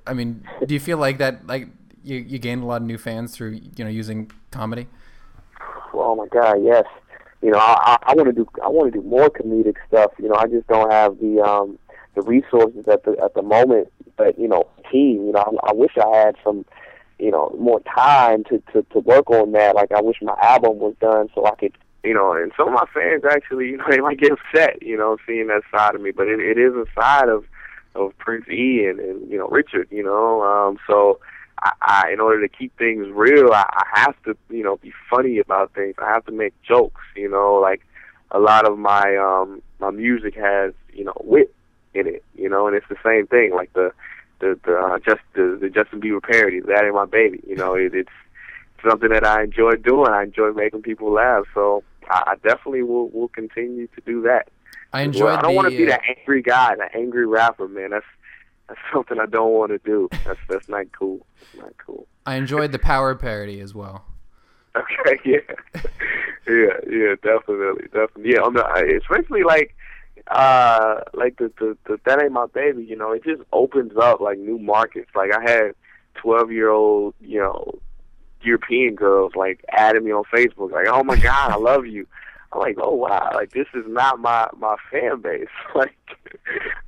I 0.07 0.13
mean, 0.15 0.45
do 0.67 0.75
you 0.75 0.81
feel 0.81 0.99
like 0.99 1.19
that? 1.19 1.47
Like 1.47 1.69
you 2.05 2.17
you 2.19 2.39
gained 2.39 2.63
a 2.63 2.67
lot 2.67 2.83
of 2.83 2.87
new 2.87 2.99
fans 2.99 3.35
through 3.35 3.59
you 3.77 3.85
know 3.85 3.91
using 3.91 4.31
comedy? 4.51 4.89
Oh 5.95 6.15
my 6.15 6.27
God, 6.27 6.63
yes. 6.63 6.85
You 7.43 7.53
know, 7.53 7.59
I, 7.59 7.99
I 8.03 8.15
want 8.15 8.29
to 8.29 8.33
do 8.33 8.49
I 8.63 8.69
want 8.69 8.93
to 8.93 9.01
do 9.01 9.07
more 9.07 9.29
comedic 9.31 9.77
stuff. 9.87 10.13
You 10.19 10.29
know, 10.29 10.35
I 10.35 10.47
just 10.47 10.67
don't 10.67 10.91
have 10.91 11.19
the 11.19 11.41
um 11.41 11.79
the 12.15 12.23
resources 12.23 12.87
at 12.89 13.05
the 13.05 13.17
at 13.23 13.35
the 13.35 13.43
moment. 13.43 13.93
But 14.17 14.39
you 14.39 14.49
know, 14.49 14.69
team. 14.91 15.27
You 15.27 15.33
know, 15.33 15.61
I, 15.63 15.71
I 15.71 15.73
wish 15.73 15.93
I 15.97 16.17
had 16.17 16.37
some 16.43 16.65
you 17.19 17.31
know 17.31 17.55
more 17.59 17.81
time 17.81 18.45
to 18.45 18.63
to 18.73 18.83
to 18.93 18.99
work 19.01 19.31
on 19.31 19.53
that. 19.53 19.77
Like 19.77 19.93
I 19.93 20.01
wish 20.01 20.17
my 20.21 20.37
album 20.43 20.79
was 20.79 20.95
done 21.01 21.29
so 21.35 21.47
I 21.47 21.55
could. 21.55 21.77
You 22.05 22.15
know, 22.15 22.33
and 22.33 22.53
some 22.57 22.69
of 22.69 22.75
my 22.75 22.87
fans 22.95 23.25
actually, 23.29 23.71
you 23.71 23.77
know, 23.77 23.85
they 23.91 23.99
might 23.99 24.21
get 24.21 24.31
upset, 24.31 24.81
you 24.81 24.97
know, 24.97 25.17
seeing 25.27 25.49
that 25.49 25.63
side 25.71 25.97
of 25.97 26.01
me. 26.01 26.13
But 26.13 26.29
it, 26.29 26.39
it 26.39 26.57
is 26.57 26.73
a 26.73 26.87
side 26.99 27.29
of 27.29 27.45
of 27.97 28.17
Prince 28.19 28.47
E 28.49 28.87
and, 28.89 29.01
and 29.01 29.31
you 29.31 29.37
know 29.37 29.49
Richard, 29.49 29.89
you 29.91 30.03
know. 30.03 30.43
Um, 30.43 30.79
so 30.87 31.19
I, 31.63 31.73
I, 31.81 32.13
in 32.13 32.21
order 32.21 32.47
to 32.47 32.55
keep 32.55 32.77
things 32.79 33.07
real, 33.11 33.53
I, 33.53 33.65
I 33.73 34.01
have 34.01 34.23
to, 34.25 34.37
you 34.51 34.63
know, 34.63 34.77
be 34.77 34.93
funny 35.11 35.39
about 35.39 35.73
things. 35.75 35.95
I 35.99 36.09
have 36.09 36.25
to 36.27 36.33
make 36.33 36.55
jokes, 36.63 37.01
you 37.17 37.29
know, 37.29 37.55
like 37.55 37.83
a 38.31 38.39
lot 38.39 38.67
of 38.67 38.79
my 38.79 39.17
um 39.17 39.63
my 39.81 39.91
music 39.91 40.35
has, 40.35 40.73
you 40.93 41.05
know, 41.05 41.17
wit 41.25 41.55
in 41.95 42.07
it, 42.07 42.25
you 42.37 42.49
know, 42.49 42.67
and 42.67 42.77
it's 42.77 42.89
the 42.89 42.97
same 43.05 43.27
thing, 43.27 43.55
like 43.55 43.73
the 43.73 43.93
the 44.41 44.59
the 44.65 44.77
uh, 44.77 44.99
just 44.99 45.21
the, 45.35 45.59
the 45.61 45.69
Justin 45.69 46.01
Bieber 46.01 46.23
parody, 46.23 46.61
that 46.61 46.85
ain't 46.85 46.95
my 46.95 47.07
baby, 47.07 47.43
you 47.47 47.57
know, 47.57 47.75
it, 47.75 47.95
it's 47.95 48.11
something 48.89 49.09
that 49.11 49.27
I 49.27 49.43
enjoy 49.43 49.73
doing. 49.73 50.11
I 50.11 50.23
enjoy 50.23 50.53
making 50.53 50.83
people 50.83 51.13
laugh, 51.13 51.45
so 51.55 51.83
I, 52.09 52.23
I 52.33 52.35
definitely 52.37 52.83
will 52.83 53.09
will 53.09 53.29
continue 53.29 53.87
to 53.89 54.01
do 54.03 54.23
that. 54.23 54.49
I 54.93 55.03
Well, 55.03 55.09
enjoyed 55.09 55.39
I 55.39 55.43
don't 55.43 55.55
want 55.55 55.69
to 55.69 55.77
be 55.77 55.85
uh, 55.85 55.91
that 55.91 56.03
angry 56.17 56.43
guy, 56.43 56.75
that 56.77 56.95
angry 56.95 57.27
rapper, 57.27 57.69
man. 57.69 57.91
That's 57.91 58.07
that's 58.79 58.81
something 58.93 59.19
I 59.19 59.27
don't 59.27 59.53
want 59.53 59.73
to 59.73 59.79
do. 59.79 60.09
That's 60.25 60.41
that's 60.49 60.69
not 60.69 60.87
cool. 60.93 61.27
It's 61.41 61.61
not 61.61 61.73
cool. 61.79 62.07
I 62.27 62.37
enjoyed 62.37 62.73
the 62.73 62.79
power 62.79 63.15
parody 63.15 63.61
as 63.61 63.75
well. 63.75 64.05
Okay, 64.77 65.19
yeah, 65.25 65.39
yeah, 66.47 66.77
yeah, 66.89 67.15
definitely, 67.21 67.85
definitely. 67.85 68.33
Yeah, 68.33 68.43
on 68.43 68.53
the 68.53 69.01
especially 69.03 69.43
like 69.43 69.75
uh 70.29 71.01
like 71.15 71.39
the, 71.39 71.51
the 71.59 71.77
the 71.87 71.99
that 72.05 72.23
ain't 72.23 72.31
my 72.31 72.47
baby. 72.47 72.85
You 72.85 72.95
know, 72.95 73.11
it 73.11 73.25
just 73.25 73.43
opens 73.53 73.97
up 73.97 74.21
like 74.21 74.39
new 74.39 74.59
markets. 74.59 75.11
Like 75.17 75.33
I 75.35 75.41
had 75.51 75.73
twelve 76.15 76.53
year 76.53 76.69
old, 76.71 77.15
you 77.21 77.41
know, 77.41 77.81
European 78.43 78.95
girls 78.95 79.33
like 79.35 79.65
adding 79.73 80.05
me 80.05 80.13
on 80.13 80.25
Facebook, 80.33 80.71
like, 80.71 80.87
oh 80.87 81.03
my 81.03 81.17
god, 81.17 81.51
I 81.51 81.57
love 81.57 81.87
you. 81.87 82.07
I'm 82.53 82.61
like, 82.61 82.77
oh 82.81 82.95
wow, 82.95 83.31
like 83.35 83.53
this 83.53 83.67
is 83.75 83.85
not 83.87 84.21
my 84.21 84.49
my 84.59 84.77
fan 84.91 85.21
base. 85.21 85.47
Like, 85.75 85.95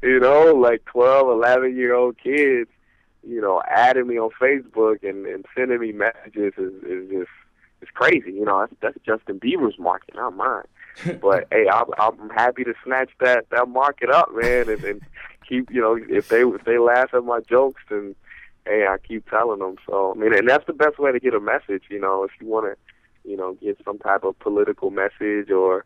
you 0.03 0.19
know, 0.19 0.55
like 0.55 0.85
twelve, 0.87 1.29
eleven 1.29 1.77
year 1.77 1.95
old 1.95 2.17
kids, 2.19 2.71
you 3.27 3.41
know, 3.41 3.63
adding 3.69 4.07
me 4.07 4.19
on 4.19 4.31
Facebook 4.41 5.03
and 5.09 5.27
and 5.27 5.45
sending 5.57 5.81
me 5.81 5.93
messages 5.93 6.55
is 6.57 6.73
is 6.83 7.11
just 7.11 7.31
it's 7.83 7.91
crazy. 7.93 8.33
You 8.33 8.45
know, 8.45 8.61
that's, 8.61 8.75
that's 8.81 8.99
Justin 9.05 9.41
Bieber's 9.41 9.79
market, 9.79 10.15
not 10.15 10.37
mine. 10.37 10.65
But 11.21 11.47
hey, 11.51 11.67
I'm 11.73 11.87
I'm 11.99 12.31
happy 12.31 12.65
to 12.65 12.75
snatch 12.85 13.11
that 13.21 13.49
that 13.51 13.69
market 13.69 14.11
up, 14.11 14.31
man, 14.35 14.69
and, 14.69 14.83
and 14.85 15.01
keep 15.49 15.71
you 15.71 15.81
know 15.81 15.97
if 15.97 16.29
they 16.29 16.43
if 16.43 16.65
they 16.65 16.79
laugh 16.79 17.15
at 17.15 17.25
my 17.25 17.41
jokes, 17.41 17.83
then 17.89 18.15
hey, 18.67 18.87
I 18.87 18.97
keep 18.99 19.29
telling 19.31 19.61
them. 19.61 19.77
So 19.87 20.13
I 20.15 20.19
mean, 20.19 20.35
and 20.35 20.49
that's 20.49 20.67
the 20.67 20.73
best 20.73 20.99
way 20.99 21.13
to 21.13 21.21
get 21.21 21.35
a 21.35 21.41
message. 21.41 21.85
You 21.89 22.01
know, 22.01 22.25
if 22.25 22.31
you 22.41 22.47
want 22.47 22.67
to, 22.67 22.77
you 23.25 23.37
know, 23.37 23.55
get 23.55 23.79
some 23.85 23.99
type 23.99 24.25
of 24.25 24.39
political 24.39 24.91
message 24.91 25.51
or 25.51 25.85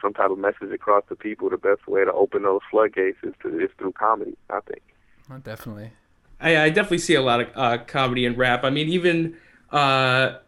some 0.00 0.14
type 0.14 0.30
of 0.30 0.38
message 0.38 0.72
across 0.72 1.04
to 1.08 1.16
people, 1.16 1.50
the 1.50 1.56
best 1.56 1.86
way 1.86 2.04
to 2.04 2.12
open 2.12 2.42
those 2.42 2.60
floodgates 2.70 3.18
is 3.22 3.34
to 3.42 3.60
is 3.60 3.70
through 3.78 3.92
comedy. 3.92 4.36
I 4.50 4.60
think. 4.60 4.82
Oh, 5.30 5.38
definitely. 5.38 5.92
I, 6.40 6.64
I 6.64 6.68
definitely 6.70 6.98
see 6.98 7.14
a 7.14 7.22
lot 7.22 7.40
of 7.40 7.48
uh, 7.54 7.78
comedy 7.84 8.26
and 8.26 8.36
rap. 8.36 8.64
I 8.64 8.70
mean, 8.70 8.88
even 8.88 9.36
uh, 9.70 10.38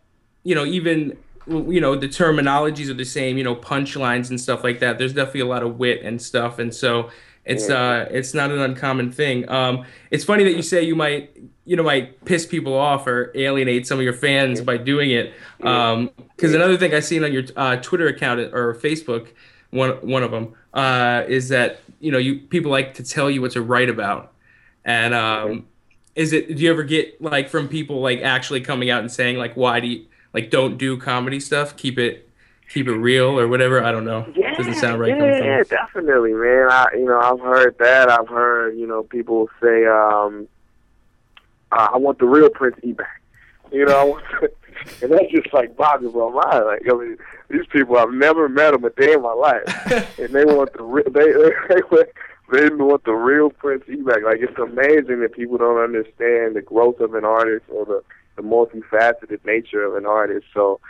you 0.43 0.55
know, 0.55 0.65
even 0.65 1.17
you 1.47 1.81
know, 1.81 1.95
the 1.97 2.09
terminologies 2.09 2.89
are 2.91 2.95
the 2.95 3.05
same. 3.05 3.39
You 3.39 3.45
know, 3.45 3.57
punchlines 3.57 4.31
and 4.31 4.41
stuff 4.41 4.65
like 4.65 4.81
that. 4.81 4.99
There's 4.99 5.13
definitely 5.13 5.41
a 5.41 5.47
lot 5.47 5.63
of 5.63 5.79
wit 5.79 6.03
and 6.03 6.21
stuff, 6.21 6.59
and 6.59 6.75
so 6.75 7.11
it's 7.45 7.71
uh, 7.71 8.09
it's 8.11 8.35
not 8.35 8.51
an 8.51 8.59
uncommon 8.59 9.13
thing. 9.13 9.49
Um, 9.49 9.85
it's 10.11 10.25
funny 10.25 10.45
that 10.45 10.57
you 10.57 10.63
say 10.63 10.83
you 10.83 10.97
might 10.97 11.37
you 11.67 11.77
know 11.77 11.83
might 11.83 12.25
piss 12.25 12.47
people 12.47 12.75
off 12.75 13.07
or 13.07 13.33
alienate 13.35 13.87
some 13.87 13.99
of 13.99 14.05
your 14.05 14.15
fans 14.15 14.61
by 14.61 14.77
doing 14.77 15.11
it. 15.11 15.35
Because 15.59 15.95
um, 15.95 16.11
another 16.41 16.79
thing 16.79 16.95
I 16.95 17.01
seen 17.01 17.25
on 17.25 17.33
your 17.33 17.43
uh, 17.57 17.77
Twitter 17.77 18.07
account 18.07 18.41
or 18.41 18.75
Facebook, 18.75 19.29
one 19.71 19.91
one 20.09 20.23
of 20.23 20.31
them 20.31 20.55
uh, 20.73 21.25
is 21.29 21.49
that 21.51 21.81
you 22.01 22.13
know 22.13 22.19
you 22.19 22.39
people 22.39 22.71
like 22.71 22.95
to 22.95 23.05
tell 23.05 23.31
you 23.31 23.43
what 23.43 23.51
to 23.53 23.63
write 23.63 23.91
about, 23.91 24.33
and 24.85 25.13
um, 25.13 25.67
is 26.15 26.33
it 26.33 26.57
do 26.57 26.63
you 26.63 26.71
ever 26.71 26.85
get 26.85 27.21
like 27.21 27.49
from 27.49 27.69
people 27.69 28.01
like 28.01 28.21
actually 28.21 28.61
coming 28.61 28.89
out 28.89 29.01
and 29.01 29.11
saying 29.11 29.37
like 29.37 29.55
why 29.55 29.81
do 29.81 29.89
you 29.89 30.07
like 30.33 30.51
don't 30.51 30.79
do 30.79 30.97
comedy 30.97 31.41
stuff? 31.41 31.77
Keep 31.77 31.99
it 31.99 32.29
keep 32.69 32.87
it 32.87 32.95
real 32.95 33.39
or 33.39 33.49
whatever? 33.49 33.83
I 33.83 33.91
don't 33.91 34.05
know. 34.05 34.27
Yeah, 34.37 34.55
doesn't 34.55 34.75
sound 34.75 35.01
right 35.01 35.17
yeah, 35.17 35.43
yeah, 35.43 35.63
definitely, 35.69 36.33
man. 36.33 36.69
I, 36.71 36.87
you 36.95 37.07
know, 37.07 37.21
I've 37.21 37.41
heard 37.41 37.77
that. 37.79 38.11
I've 38.11 38.29
heard, 38.29 38.79
you 38.79 38.87
know, 38.87 39.03
people 39.03 39.49
say, 39.61 39.87
um, 39.87 40.49
uh, 41.73 41.89
"I 41.95 41.97
want 41.99 42.19
the 42.19 42.27
real 42.27 42.51
Prince 42.51 42.77
E 42.83 42.93
back." 42.93 43.23
You 43.73 43.87
know, 43.87 43.99
I 43.99 44.05
want 44.05 44.25
to, 44.41 44.51
and 45.03 45.13
that 45.13 45.29
just 45.31 45.53
like 45.53 45.77
boggles 45.77 46.15
my 46.15 46.31
mind. 46.31 46.67
Like, 46.67 46.83
I 46.91 46.95
mean, 46.95 47.19
these 47.49 47.67
people, 47.71 47.97
I've 47.97 48.13
never 48.13 48.49
met 48.49 48.73
them 48.73 48.85
a 48.85 48.91
day 48.91 49.15
in 49.15 49.23
my 49.23 49.33
life, 49.33 50.19
and 50.19 50.31
they 50.31 50.45
want 50.45 50.73
the 50.73 50.83
re- 50.83 51.03
they 51.07 51.33
they 52.53 52.69
they 52.69 52.75
want 52.75 53.05
the 53.05 53.13
real 53.13 53.51
Prince 53.51 53.85
E 53.89 53.97
back. 53.97 54.23
Like, 54.25 54.41
it's 54.41 54.59
amazing 54.59 55.21
that 55.21 55.33
people 55.33 55.59
don't 55.59 55.83
understand 55.83 56.57
the 56.57 56.63
growth 56.65 57.01
of 57.01 57.15
an 57.15 57.25
artist 57.25 57.65
or 57.69 57.85
the 57.85 58.03
the 58.37 58.43
multifaceted 58.43 59.45
nature 59.45 59.83
of 59.83 59.97
an 59.97 60.07
artist. 60.07 60.47
So, 60.55 60.81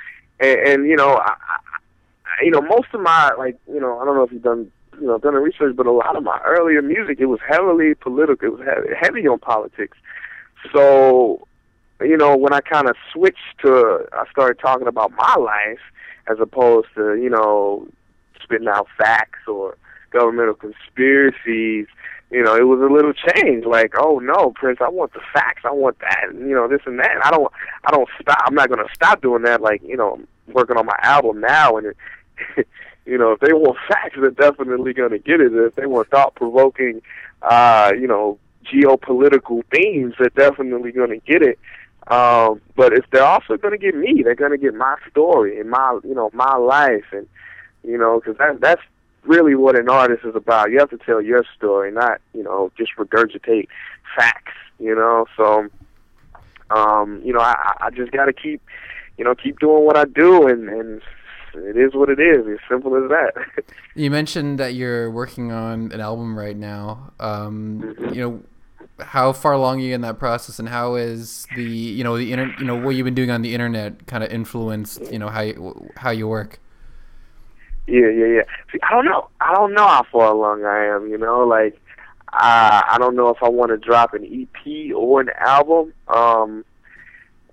and, 0.40 0.58
and 0.68 0.86
you 0.86 0.96
know, 0.96 1.14
I, 1.14 1.30
I, 1.30 2.42
you 2.42 2.50
know, 2.50 2.60
most 2.60 2.88
of 2.92 3.00
my 3.00 3.32
like, 3.38 3.56
you 3.66 3.80
know, 3.80 3.98
I 3.98 4.04
don't 4.04 4.16
know 4.16 4.24
if 4.24 4.32
you've 4.32 4.42
done, 4.42 4.70
you 5.00 5.06
know, 5.06 5.18
done 5.18 5.34
the 5.34 5.40
research, 5.40 5.74
but 5.76 5.86
a 5.86 5.92
lot 5.92 6.16
of 6.16 6.24
my 6.24 6.40
earlier 6.44 6.82
music, 6.82 7.18
it 7.20 7.26
was 7.26 7.40
heavily 7.48 7.94
political. 7.94 8.48
It 8.48 8.58
was 8.58 8.66
heavy, 8.66 8.88
heavy 9.00 9.28
on 9.28 9.38
politics. 9.38 9.96
So, 10.72 11.46
you 12.00 12.16
know, 12.16 12.36
when 12.36 12.52
I 12.52 12.60
kind 12.60 12.88
of 12.88 12.96
switched 13.12 13.58
to, 13.62 14.06
I 14.12 14.24
started 14.30 14.58
talking 14.58 14.88
about 14.88 15.12
my 15.12 15.34
life 15.36 15.80
as 16.28 16.38
opposed 16.40 16.88
to, 16.96 17.14
you 17.14 17.30
know, 17.30 17.86
spitting 18.42 18.68
out 18.68 18.88
facts 18.98 19.40
or 19.46 19.76
governmental 20.10 20.54
conspiracies. 20.54 21.86
You 22.30 22.42
know, 22.42 22.56
it 22.56 22.66
was 22.66 22.80
a 22.80 22.92
little 22.92 23.12
change. 23.12 23.64
Like, 23.64 23.92
oh 23.96 24.18
no, 24.18 24.50
Prince, 24.50 24.78
I 24.80 24.88
want 24.88 25.12
the 25.12 25.20
facts. 25.32 25.62
I 25.64 25.70
want 25.70 25.98
that. 26.00 26.24
And, 26.28 26.48
you 26.48 26.54
know, 26.54 26.68
this 26.68 26.80
and 26.86 26.98
that. 26.98 27.24
I 27.24 27.30
don't. 27.30 27.52
I 27.84 27.92
don't 27.92 28.08
stop. 28.20 28.38
I'm 28.44 28.54
not 28.54 28.68
going 28.68 28.84
to 28.84 28.94
stop 28.94 29.22
doing 29.22 29.42
that. 29.42 29.60
Like, 29.60 29.82
you 29.82 29.96
know, 29.96 30.20
working 30.48 30.76
on 30.76 30.86
my 30.86 30.98
album 31.02 31.40
now, 31.40 31.76
and 31.76 31.86
it, 32.56 32.66
you 33.06 33.16
know, 33.16 33.32
if 33.32 33.40
they 33.40 33.52
want 33.52 33.78
facts, 33.88 34.16
they're 34.20 34.30
definitely 34.30 34.92
going 34.92 35.10
to 35.10 35.18
get 35.18 35.40
it. 35.40 35.52
If 35.54 35.76
they 35.76 35.86
want 35.86 36.10
thought 36.10 36.34
provoking, 36.34 37.00
uh, 37.42 37.92
you 37.98 38.08
know, 38.08 38.38
geopolitical 38.72 39.62
themes, 39.72 40.14
they're 40.18 40.30
definitely 40.30 40.92
going 40.92 41.10
to 41.10 41.18
get 41.18 41.42
it. 41.42 41.58
Um, 42.08 42.60
but 42.76 42.92
if 42.92 43.04
they're 43.10 43.24
also 43.24 43.56
going 43.56 43.72
to 43.72 43.78
get 43.78 43.96
me, 43.96 44.22
they're 44.22 44.34
going 44.34 44.52
to 44.52 44.58
get 44.58 44.74
my 44.74 44.96
story 45.10 45.58
and 45.58 45.70
my, 45.70 45.98
you 46.04 46.14
know, 46.14 46.30
my 46.32 46.56
life, 46.56 47.04
and 47.12 47.26
you 47.82 47.98
know, 47.98 48.20
because 48.20 48.38
that 48.38 48.60
that's 48.60 48.82
really 49.24 49.54
what 49.56 49.76
an 49.76 49.88
artist 49.88 50.24
is 50.24 50.36
about. 50.36 50.70
You 50.70 50.78
have 50.78 50.90
to 50.90 50.98
tell 50.98 51.20
your 51.20 51.44
story, 51.56 51.90
not 51.90 52.20
you 52.32 52.44
know 52.44 52.70
just 52.78 52.92
regurgitate 52.96 53.66
facts. 54.16 54.52
You 54.78 54.94
know, 54.94 55.26
so 55.36 55.68
um, 56.70 57.20
you 57.24 57.32
know, 57.32 57.40
I, 57.40 57.76
I 57.80 57.90
just 57.90 58.12
got 58.12 58.26
to 58.26 58.32
keep, 58.32 58.60
you 59.18 59.24
know, 59.24 59.34
keep 59.34 59.58
doing 59.58 59.84
what 59.84 59.96
I 59.96 60.04
do, 60.04 60.46
and 60.46 60.68
and 60.68 61.02
it 61.54 61.76
is 61.76 61.94
what 61.94 62.08
it 62.08 62.20
is. 62.20 62.46
As 62.46 62.58
simple 62.68 62.96
as 62.96 63.08
that. 63.10 63.64
You 63.94 64.10
mentioned 64.10 64.58
that 64.58 64.74
you're 64.74 65.10
working 65.10 65.52
on 65.52 65.90
an 65.90 66.02
album 66.02 66.38
right 66.38 66.54
now. 66.54 67.14
Um, 67.18 67.96
you 68.12 68.20
know, 68.20 68.42
how 69.00 69.32
far 69.32 69.52
along 69.52 69.80
are 69.80 69.84
you 69.84 69.94
in 69.94 70.00
that 70.02 70.18
process, 70.18 70.58
and 70.58 70.68
how 70.68 70.94
is 70.94 71.46
the 71.54 71.64
you 71.64 72.02
know 72.02 72.16
the 72.16 72.32
inter- 72.32 72.54
you 72.58 72.64
know 72.64 72.76
what 72.76 72.94
you've 72.94 73.04
been 73.04 73.14
doing 73.14 73.30
on 73.30 73.42
the 73.42 73.52
internet 73.52 74.06
kind 74.06 74.24
of 74.24 74.30
influenced 74.30 75.12
you 75.12 75.18
know 75.18 75.28
how 75.28 75.42
you, 75.42 75.90
how 75.96 76.10
you 76.10 76.26
work? 76.26 76.58
Yeah, 77.86 78.08
yeah, 78.08 78.26
yeah. 78.26 78.42
See, 78.72 78.78
I 78.82 78.90
don't 78.92 79.04
know. 79.04 79.28
I 79.40 79.54
don't 79.54 79.74
know 79.74 79.86
how 79.86 80.04
far 80.10 80.32
along 80.32 80.64
I 80.64 80.86
am. 80.86 81.08
You 81.08 81.18
know, 81.18 81.40
like 81.40 81.78
uh, 82.32 82.82
I 82.88 82.96
don't 82.98 83.16
know 83.16 83.28
if 83.28 83.42
I 83.42 83.48
want 83.48 83.70
to 83.70 83.76
drop 83.76 84.14
an 84.14 84.24
EP 84.24 84.94
or 84.94 85.20
an 85.20 85.30
album. 85.38 85.92
Um, 86.08 86.64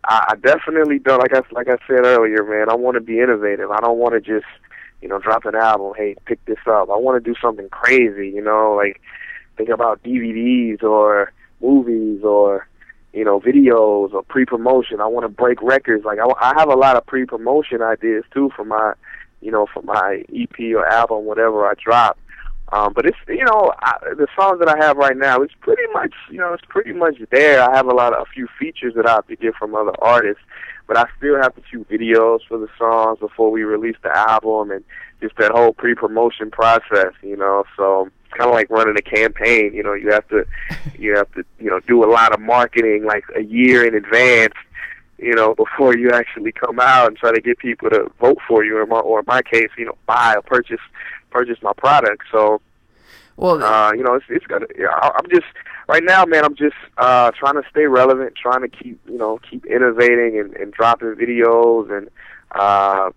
I, 0.05 0.25
I 0.29 0.35
definitely 0.35 0.99
don't. 0.99 1.19
Like 1.19 1.33
I 1.33 1.41
like 1.51 1.67
I 1.67 1.77
said 1.87 2.05
earlier, 2.05 2.43
man. 2.43 2.69
I 2.69 2.75
want 2.75 2.95
to 2.95 3.01
be 3.01 3.19
innovative. 3.19 3.69
I 3.69 3.79
don't 3.79 3.97
want 3.97 4.13
to 4.13 4.21
just 4.21 4.49
you 5.01 5.07
know 5.07 5.19
drop 5.19 5.45
an 5.45 5.55
album. 5.55 5.93
Hey, 5.95 6.15
pick 6.25 6.43
this 6.45 6.57
up. 6.67 6.89
I 6.89 6.97
want 6.97 7.23
to 7.23 7.33
do 7.33 7.37
something 7.41 7.69
crazy. 7.69 8.29
You 8.29 8.41
know, 8.41 8.73
like 8.75 9.01
think 9.57 9.69
about 9.69 10.03
DVDs 10.03 10.83
or 10.83 11.31
movies 11.61 12.23
or 12.23 12.67
you 13.13 13.23
know 13.23 13.39
videos 13.39 14.13
or 14.13 14.23
pre-promotion. 14.23 15.01
I 15.01 15.07
want 15.07 15.23
to 15.25 15.29
break 15.29 15.61
records. 15.61 16.05
Like 16.05 16.19
I, 16.19 16.25
I 16.41 16.53
have 16.59 16.69
a 16.69 16.75
lot 16.75 16.95
of 16.95 17.05
pre-promotion 17.05 17.81
ideas 17.81 18.23
too 18.33 18.51
for 18.55 18.65
my 18.65 18.93
you 19.43 19.51
know, 19.51 19.67
for 19.71 19.83
my 19.83 20.23
EP 20.33 20.57
or 20.73 20.87
album, 20.87 21.25
whatever 21.25 21.67
I 21.67 21.73
drop. 21.83 22.17
Um, 22.71 22.93
but 22.93 23.05
it's 23.05 23.17
you 23.27 23.43
know 23.43 23.73
I, 23.83 23.97
the 24.17 24.25
songs 24.35 24.59
that 24.59 24.69
I 24.69 24.83
have 24.83 24.97
right 24.97 25.17
now. 25.17 25.41
It's 25.41 25.53
pretty 25.59 25.83
much 25.93 26.13
you 26.31 26.39
know 26.39 26.53
it's 26.53 26.65
pretty 26.67 26.93
much 26.93 27.17
there. 27.29 27.61
I 27.61 27.75
have 27.75 27.85
a 27.85 27.93
lot 27.93 28.13
of 28.13 28.21
a 28.23 28.31
few 28.33 28.47
features 28.57 28.95
that 28.95 29.05
I 29.05 29.11
have 29.11 29.27
to 29.27 29.35
get 29.35 29.53
from 29.55 29.75
other 29.75 29.93
artists, 30.01 30.41
but 30.87 30.97
I 30.97 31.05
still 31.17 31.39
have 31.39 31.53
to 31.55 31.61
shoot 31.69 31.87
videos 31.87 32.39
for 32.47 32.57
the 32.57 32.69
songs 32.79 33.19
before 33.19 33.51
we 33.51 33.63
release 33.63 33.97
the 34.01 34.17
album 34.17 34.71
and 34.71 34.83
just 35.21 35.35
that 35.37 35.51
whole 35.51 35.73
pre-promotion 35.73 36.49
process. 36.49 37.13
You 37.21 37.37
know, 37.37 37.63
so 37.77 38.09
kind 38.33 38.49
of 38.49 38.53
like 38.53 38.69
running 38.69 38.95
a 38.97 39.01
campaign. 39.01 39.73
You 39.73 39.83
know, 39.83 39.93
you 39.93 40.11
have 40.11 40.27
to 40.29 40.45
you 40.97 41.15
have 41.15 41.31
to 41.33 41.43
you 41.59 41.69
know 41.69 41.79
do 41.81 42.03
a 42.03 42.09
lot 42.11 42.33
of 42.33 42.39
marketing 42.39 43.05
like 43.05 43.25
a 43.35 43.41
year 43.41 43.85
in 43.85 43.95
advance 43.95 44.53
you 45.23 45.33
know, 45.33 45.55
before 45.55 45.95
you 45.95 46.11
actually 46.11 46.51
come 46.51 46.79
out 46.79 47.07
and 47.07 47.17
try 47.17 47.31
to 47.31 47.39
get 47.39 47.57
people 47.57 47.89
to 47.89 48.11
vote 48.19 48.37
for 48.47 48.63
you, 48.65 48.77
or, 48.77 48.85
my, 48.85 48.99
or 48.99 49.19
in 49.19 49.25
my 49.25 49.41
case, 49.41 49.69
you 49.77 49.85
know, 49.85 49.97
buy 50.05 50.35
or 50.35 50.41
purchase 50.41 50.81
purchase 51.31 51.57
my 51.61 51.71
product. 51.73 52.23
So, 52.31 52.61
well, 53.37 53.63
uh, 53.63 53.93
you 53.93 54.03
know, 54.03 54.15
it's 54.15 54.25
it's 54.29 54.45
gonna. 54.45 54.65
Yeah, 54.77 54.89
I'm 54.89 55.29
just 55.29 55.47
right 55.87 56.03
now, 56.03 56.25
man. 56.25 56.43
I'm 56.43 56.55
just 56.55 56.75
uh, 56.97 57.31
trying 57.31 57.55
to 57.55 57.63
stay 57.69 57.85
relevant, 57.85 58.35
trying 58.35 58.61
to 58.61 58.67
keep 58.67 58.99
you 59.07 59.17
know 59.17 59.39
keep 59.49 59.65
innovating 59.65 60.39
and, 60.39 60.55
and 60.57 60.73
dropping 60.73 61.15
videos, 61.15 61.95
and 61.95 62.09
uh, 62.51 63.09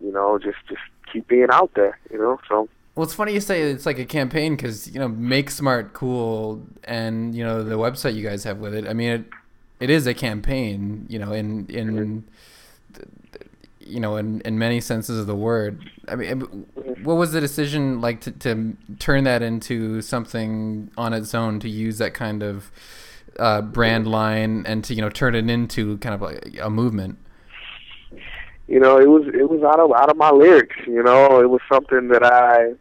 you 0.00 0.12
know, 0.12 0.38
just 0.38 0.58
just 0.68 0.80
keep 1.12 1.26
being 1.28 1.48
out 1.50 1.72
there. 1.74 1.98
You 2.10 2.18
know, 2.18 2.40
so. 2.48 2.68
Well, 2.94 3.04
it's 3.04 3.14
funny 3.14 3.32
you 3.32 3.40
say 3.40 3.62
it's 3.62 3.86
like 3.86 3.98
a 3.98 4.04
campaign 4.04 4.54
because 4.54 4.92
you 4.92 5.00
know, 5.00 5.08
make 5.08 5.50
smart 5.50 5.94
cool, 5.94 6.62
and 6.84 7.34
you 7.34 7.42
know 7.42 7.62
the 7.62 7.76
website 7.76 8.14
you 8.14 8.22
guys 8.22 8.44
have 8.44 8.58
with 8.58 8.74
it. 8.74 8.86
I 8.86 8.92
mean, 8.92 9.10
it 9.10 9.24
it 9.80 9.90
is 9.90 10.06
a 10.06 10.14
campaign, 10.14 11.06
you 11.08 11.18
know, 11.18 11.32
in 11.32 11.66
in 11.66 12.24
you 13.86 14.00
know, 14.00 14.16
in, 14.16 14.40
in 14.42 14.58
many 14.58 14.80
senses 14.80 15.18
of 15.18 15.26
the 15.26 15.34
word. 15.34 15.90
I 16.08 16.16
mean, 16.16 16.40
what 17.02 17.14
was 17.14 17.32
the 17.32 17.40
decision 17.40 18.00
like 18.00 18.20
to, 18.22 18.30
to 18.30 18.76
turn 18.98 19.24
that 19.24 19.42
into 19.42 20.00
something 20.02 20.90
on 20.96 21.12
its 21.12 21.34
own 21.34 21.60
to 21.60 21.68
use 21.68 21.98
that 21.98 22.14
kind 22.14 22.42
of 22.42 22.70
uh, 23.38 23.62
brand 23.62 24.06
line 24.06 24.64
and 24.66 24.84
to 24.84 24.94
you 24.94 25.00
know 25.00 25.10
turn 25.10 25.34
it 25.34 25.48
into 25.48 25.98
kind 25.98 26.14
of 26.14 26.22
like 26.22 26.58
a 26.60 26.70
movement? 26.70 27.18
You 28.68 28.80
know, 28.80 28.98
it 28.98 29.08
was 29.08 29.26
it 29.34 29.50
was 29.50 29.62
out 29.62 29.80
of 29.80 29.92
out 29.92 30.10
of 30.10 30.16
my 30.16 30.30
lyrics. 30.30 30.76
You 30.86 31.02
know, 31.02 31.40
it 31.40 31.50
was 31.50 31.60
something 31.70 32.08
that 32.08 32.24
I 32.24 32.74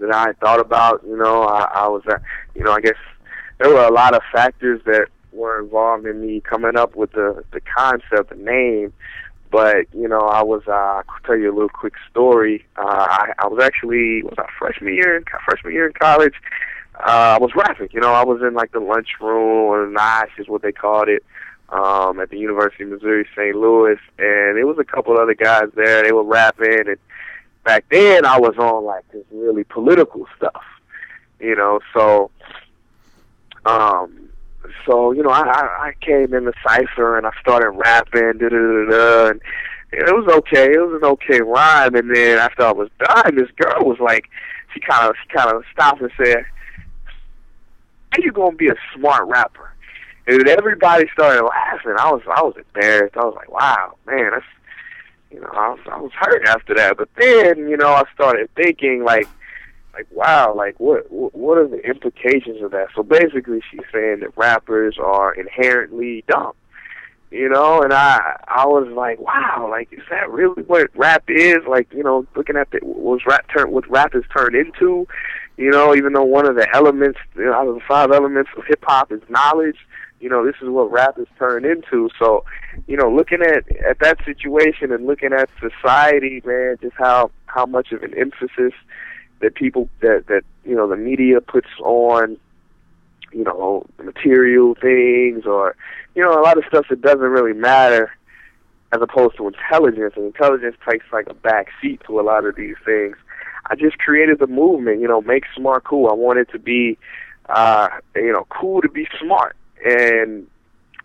that 0.00 0.14
I 0.14 0.32
thought 0.34 0.60
about. 0.60 1.02
You 1.06 1.16
know, 1.16 1.42
I, 1.42 1.64
I 1.74 1.88
was, 1.88 2.02
uh, 2.08 2.18
you 2.54 2.64
know, 2.64 2.72
I 2.72 2.80
guess 2.80 2.96
there 3.58 3.70
were 3.70 3.84
a 3.84 3.92
lot 3.92 4.14
of 4.14 4.22
factors 4.32 4.80
that 4.86 5.08
were 5.32 5.60
involved 5.60 6.06
in 6.06 6.20
me 6.20 6.40
coming 6.40 6.76
up 6.76 6.96
with 6.96 7.12
the 7.12 7.44
the 7.52 7.60
concept, 7.60 8.30
the 8.30 8.36
name. 8.36 8.92
But 9.50 9.86
you 9.92 10.08
know, 10.08 10.20
I 10.20 10.42
was. 10.42 10.62
Uh, 10.66 10.72
I'll 10.72 11.04
tell 11.24 11.36
you 11.36 11.50
a 11.50 11.54
little 11.54 11.68
quick 11.68 11.94
story. 12.10 12.64
Uh, 12.76 13.06
I, 13.08 13.32
I 13.38 13.46
was 13.48 13.62
actually 13.62 14.22
was 14.22 14.34
I 14.38 14.46
freshman 14.58 14.94
year 14.94 15.16
in 15.16 15.24
freshman 15.44 15.72
year 15.72 15.86
in 15.86 15.92
college. 15.92 16.34
Uh, 16.98 17.36
I 17.36 17.38
was 17.38 17.50
rapping. 17.54 17.88
You 17.92 18.00
know, 18.00 18.12
I 18.12 18.24
was 18.24 18.40
in 18.42 18.54
like 18.54 18.72
the 18.72 18.80
lunchroom 18.80 19.66
or 19.66 19.86
the 19.86 19.92
NOSH 19.92 20.38
is 20.38 20.48
what 20.48 20.62
they 20.62 20.72
called 20.72 21.08
it. 21.08 21.24
Um, 21.70 22.18
at 22.18 22.30
the 22.30 22.36
University 22.36 22.82
of 22.82 22.90
Missouri 22.90 23.24
St. 23.36 23.54
Louis, 23.54 23.96
and 24.18 24.56
there 24.56 24.66
was 24.66 24.78
a 24.80 24.84
couple 24.84 25.16
other 25.16 25.36
guys 25.36 25.66
there. 25.76 26.02
They 26.02 26.10
were 26.10 26.24
rapping, 26.24 26.88
and 26.88 26.98
back 27.64 27.84
then 27.90 28.24
I 28.24 28.38
was 28.38 28.56
on 28.58 28.84
like 28.84 29.10
this 29.12 29.24
really 29.30 29.64
political 29.64 30.26
stuff, 30.36 30.64
you 31.38 31.54
know. 31.56 31.80
So, 31.92 32.30
um, 33.64 34.28
so 34.86 35.12
you 35.12 35.22
know, 35.22 35.30
I, 35.30 35.42
I 35.42 35.92
came 36.00 36.34
in 36.34 36.44
the 36.44 36.54
cipher 36.66 37.16
and 37.16 37.26
I 37.26 37.32
started 37.40 37.70
rapping, 37.70 38.38
da 38.38 38.48
da 38.48 38.56
da 38.56 38.90
da, 38.90 39.28
and 39.30 39.40
it 39.92 40.14
was 40.14 40.32
okay. 40.38 40.72
It 40.72 40.80
was 40.80 41.00
an 41.02 41.08
okay 41.08 41.40
rhyme, 41.40 41.94
and 41.94 42.14
then 42.14 42.38
after 42.38 42.62
I 42.62 42.72
was 42.72 42.88
done, 42.98 43.36
this 43.36 43.50
girl 43.56 43.84
was 43.84 43.98
like, 44.00 44.28
she 44.72 44.80
kind 44.80 45.08
of 45.08 45.16
she 45.22 45.36
kind 45.36 45.54
of 45.54 45.64
stopped 45.72 46.00
and 46.00 46.10
said, 46.16 46.44
"How 48.10 48.22
you 48.22 48.32
gonna 48.32 48.56
be 48.56 48.68
a 48.68 48.76
smart 48.94 49.26
rapper?" 49.28 49.72
And 50.26 50.46
everybody 50.46 51.08
started 51.12 51.42
laughing. 51.42 51.94
I 51.98 52.12
was 52.12 52.22
I 52.26 52.42
was 52.42 52.54
embarrassed. 52.56 53.16
I 53.16 53.24
was 53.24 53.34
like, 53.34 53.50
"Wow, 53.50 53.96
man, 54.06 54.30
that's 54.32 54.44
you 55.30 55.40
know, 55.40 55.50
I 55.52 55.70
was, 55.70 55.80
I 55.90 56.00
was 56.00 56.12
hurt 56.12 56.46
after 56.46 56.74
that." 56.74 56.96
But 56.96 57.08
then, 57.16 57.68
you 57.68 57.76
know, 57.76 57.88
I 57.88 58.04
started 58.14 58.48
thinking 58.54 59.04
like, 59.04 59.28
like, 59.92 60.06
wow, 60.12 60.54
like 60.54 60.78
what 60.78 61.10
what 61.10 61.58
are 61.58 61.68
the 61.68 61.80
implications 61.80 62.62
of 62.62 62.70
that? 62.72 62.88
So 62.94 63.02
basically, 63.02 63.60
she's 63.70 63.80
saying 63.92 64.20
that 64.20 64.36
rappers 64.36 64.96
are 64.98 65.34
inherently 65.34 66.24
dumb 66.28 66.52
you 67.30 67.48
know 67.48 67.80
and 67.82 67.92
i 67.92 68.36
i 68.48 68.66
was 68.66 68.88
like 68.94 69.18
wow 69.20 69.68
like 69.70 69.88
is 69.92 70.02
that 70.10 70.28
really 70.30 70.62
what 70.64 70.90
rap 70.96 71.22
is 71.28 71.58
like 71.68 71.92
you 71.92 72.02
know 72.02 72.26
looking 72.34 72.56
at 72.56 72.70
the 72.72 72.80
was 72.82 73.20
rap 73.26 73.46
turn 73.54 73.70
what 73.70 73.88
rap 73.88 74.14
is 74.14 74.24
turned 74.36 74.56
into 74.56 75.06
you 75.56 75.70
know 75.70 75.94
even 75.94 76.12
though 76.12 76.24
one 76.24 76.46
of 76.46 76.56
the 76.56 76.66
elements 76.74 77.18
you 77.36 77.44
know, 77.44 77.52
out 77.52 77.68
of 77.68 77.74
the 77.74 77.80
five 77.86 78.10
elements 78.10 78.50
of 78.56 78.64
hip 78.66 78.82
hop 78.82 79.12
is 79.12 79.20
knowledge 79.28 79.78
you 80.20 80.28
know 80.28 80.44
this 80.44 80.56
is 80.62 80.68
what 80.68 80.90
rap 80.90 81.16
has 81.16 81.26
turned 81.38 81.64
into 81.66 82.10
so 82.18 82.44
you 82.86 82.96
know 82.96 83.10
looking 83.10 83.42
at 83.42 83.64
at 83.76 83.98
that 84.00 84.18
situation 84.24 84.92
and 84.92 85.06
looking 85.06 85.32
at 85.32 85.48
society 85.60 86.42
man 86.44 86.76
just 86.80 86.96
how 86.96 87.30
how 87.46 87.66
much 87.66 87.92
of 87.92 88.02
an 88.02 88.14
emphasis 88.18 88.72
that 89.40 89.54
people 89.54 89.88
that 90.00 90.24
that 90.28 90.42
you 90.64 90.74
know 90.74 90.88
the 90.88 90.96
media 90.96 91.40
puts 91.40 91.68
on 91.80 92.36
you 93.32 93.44
know 93.44 93.86
material 94.02 94.74
things 94.74 95.46
or 95.46 95.74
you 96.14 96.22
know, 96.22 96.38
a 96.38 96.42
lot 96.42 96.58
of 96.58 96.64
stuff 96.66 96.86
that 96.90 97.00
doesn't 97.00 97.20
really 97.20 97.52
matter 97.52 98.10
as 98.92 99.00
opposed 99.00 99.36
to 99.36 99.46
intelligence, 99.46 100.14
and 100.16 100.26
intelligence 100.26 100.76
takes 100.88 101.04
like 101.12 101.28
a 101.28 101.34
back 101.34 101.68
seat 101.80 102.00
to 102.06 102.18
a 102.18 102.22
lot 102.22 102.44
of 102.44 102.56
these 102.56 102.74
things. 102.84 103.16
I 103.66 103.76
just 103.76 103.98
created 103.98 104.40
the 104.40 104.48
movement, 104.48 105.00
you 105.00 105.06
know, 105.06 105.20
make 105.20 105.44
smart 105.54 105.84
cool. 105.84 106.08
I 106.08 106.14
wanted 106.14 106.48
to 106.50 106.58
be, 106.58 106.98
uh, 107.48 107.88
you 108.16 108.32
know, 108.32 108.46
cool 108.50 108.80
to 108.80 108.88
be 108.88 109.06
smart, 109.20 109.56
and 109.84 110.46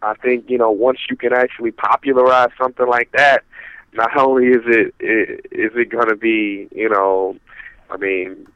I 0.01 0.13
think 0.15 0.49
you 0.49 0.57
know 0.57 0.71
once 0.71 0.99
you 1.09 1.15
can 1.15 1.33
actually 1.33 1.71
popularize 1.71 2.49
something 2.61 2.87
like 2.87 3.11
that, 3.13 3.43
not 3.95 4.15
only 4.17 4.47
is 4.47 4.63
it, 4.65 4.93
it 4.99 5.45
is 5.51 5.71
it 5.75 5.89
going 5.89 6.09
to 6.09 6.15
be, 6.15 6.67
you 6.71 6.89
know, 6.89 7.37
I 7.89 7.97
mean, 7.97 8.47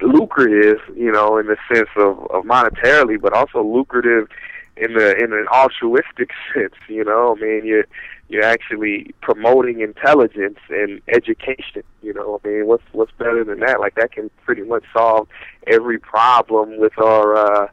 lucrative, 0.00 0.78
you 0.96 1.10
know, 1.10 1.38
in 1.38 1.46
the 1.46 1.56
sense 1.72 1.88
of, 1.96 2.18
of 2.30 2.44
monetarily, 2.44 3.20
but 3.20 3.32
also 3.32 3.62
lucrative 3.62 4.28
in 4.76 4.94
the 4.94 5.16
in 5.16 5.32
an 5.32 5.46
altruistic 5.52 6.30
sense. 6.54 6.74
You 6.88 7.04
know, 7.04 7.36
I 7.36 7.40
mean, 7.40 7.62
you're 7.64 7.86
you're 8.28 8.44
actually 8.44 9.14
promoting 9.20 9.80
intelligence 9.80 10.58
and 10.70 11.00
education. 11.08 11.82
You 12.02 12.14
know, 12.14 12.40
I 12.42 12.48
mean, 12.48 12.66
what's 12.66 12.84
what's 12.92 13.12
better 13.12 13.44
than 13.44 13.60
that? 13.60 13.80
Like 13.80 13.94
that 13.96 14.12
can 14.12 14.30
pretty 14.44 14.62
much 14.62 14.84
solve 14.96 15.28
every 15.66 15.98
problem 15.98 16.78
with 16.78 16.96
our 16.98 17.36
uh, 17.36 17.68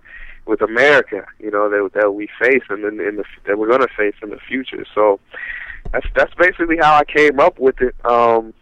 with 0.46 0.62
America. 0.62 1.26
You 1.40 1.52
know 1.52 1.70
that 1.70 1.92
that 1.94 2.12
we 2.12 2.28
face 2.40 2.64
and 2.70 2.84
in, 2.84 3.00
in 3.00 3.16
the 3.18 3.24
that 3.46 3.58
we're 3.58 3.68
going 3.68 3.82
to 3.82 3.94
face 3.96 4.16
in 4.22 4.30
the 4.30 4.40
future. 4.40 4.86
So 4.94 5.20
that's 5.92 6.08
that's 6.16 6.34
basically 6.36 6.78
how 6.78 6.96
I 6.96 7.06
came 7.06 7.40
up 7.40 7.60
with 7.60 7.82
it. 7.82 7.96
Um, 8.06 8.54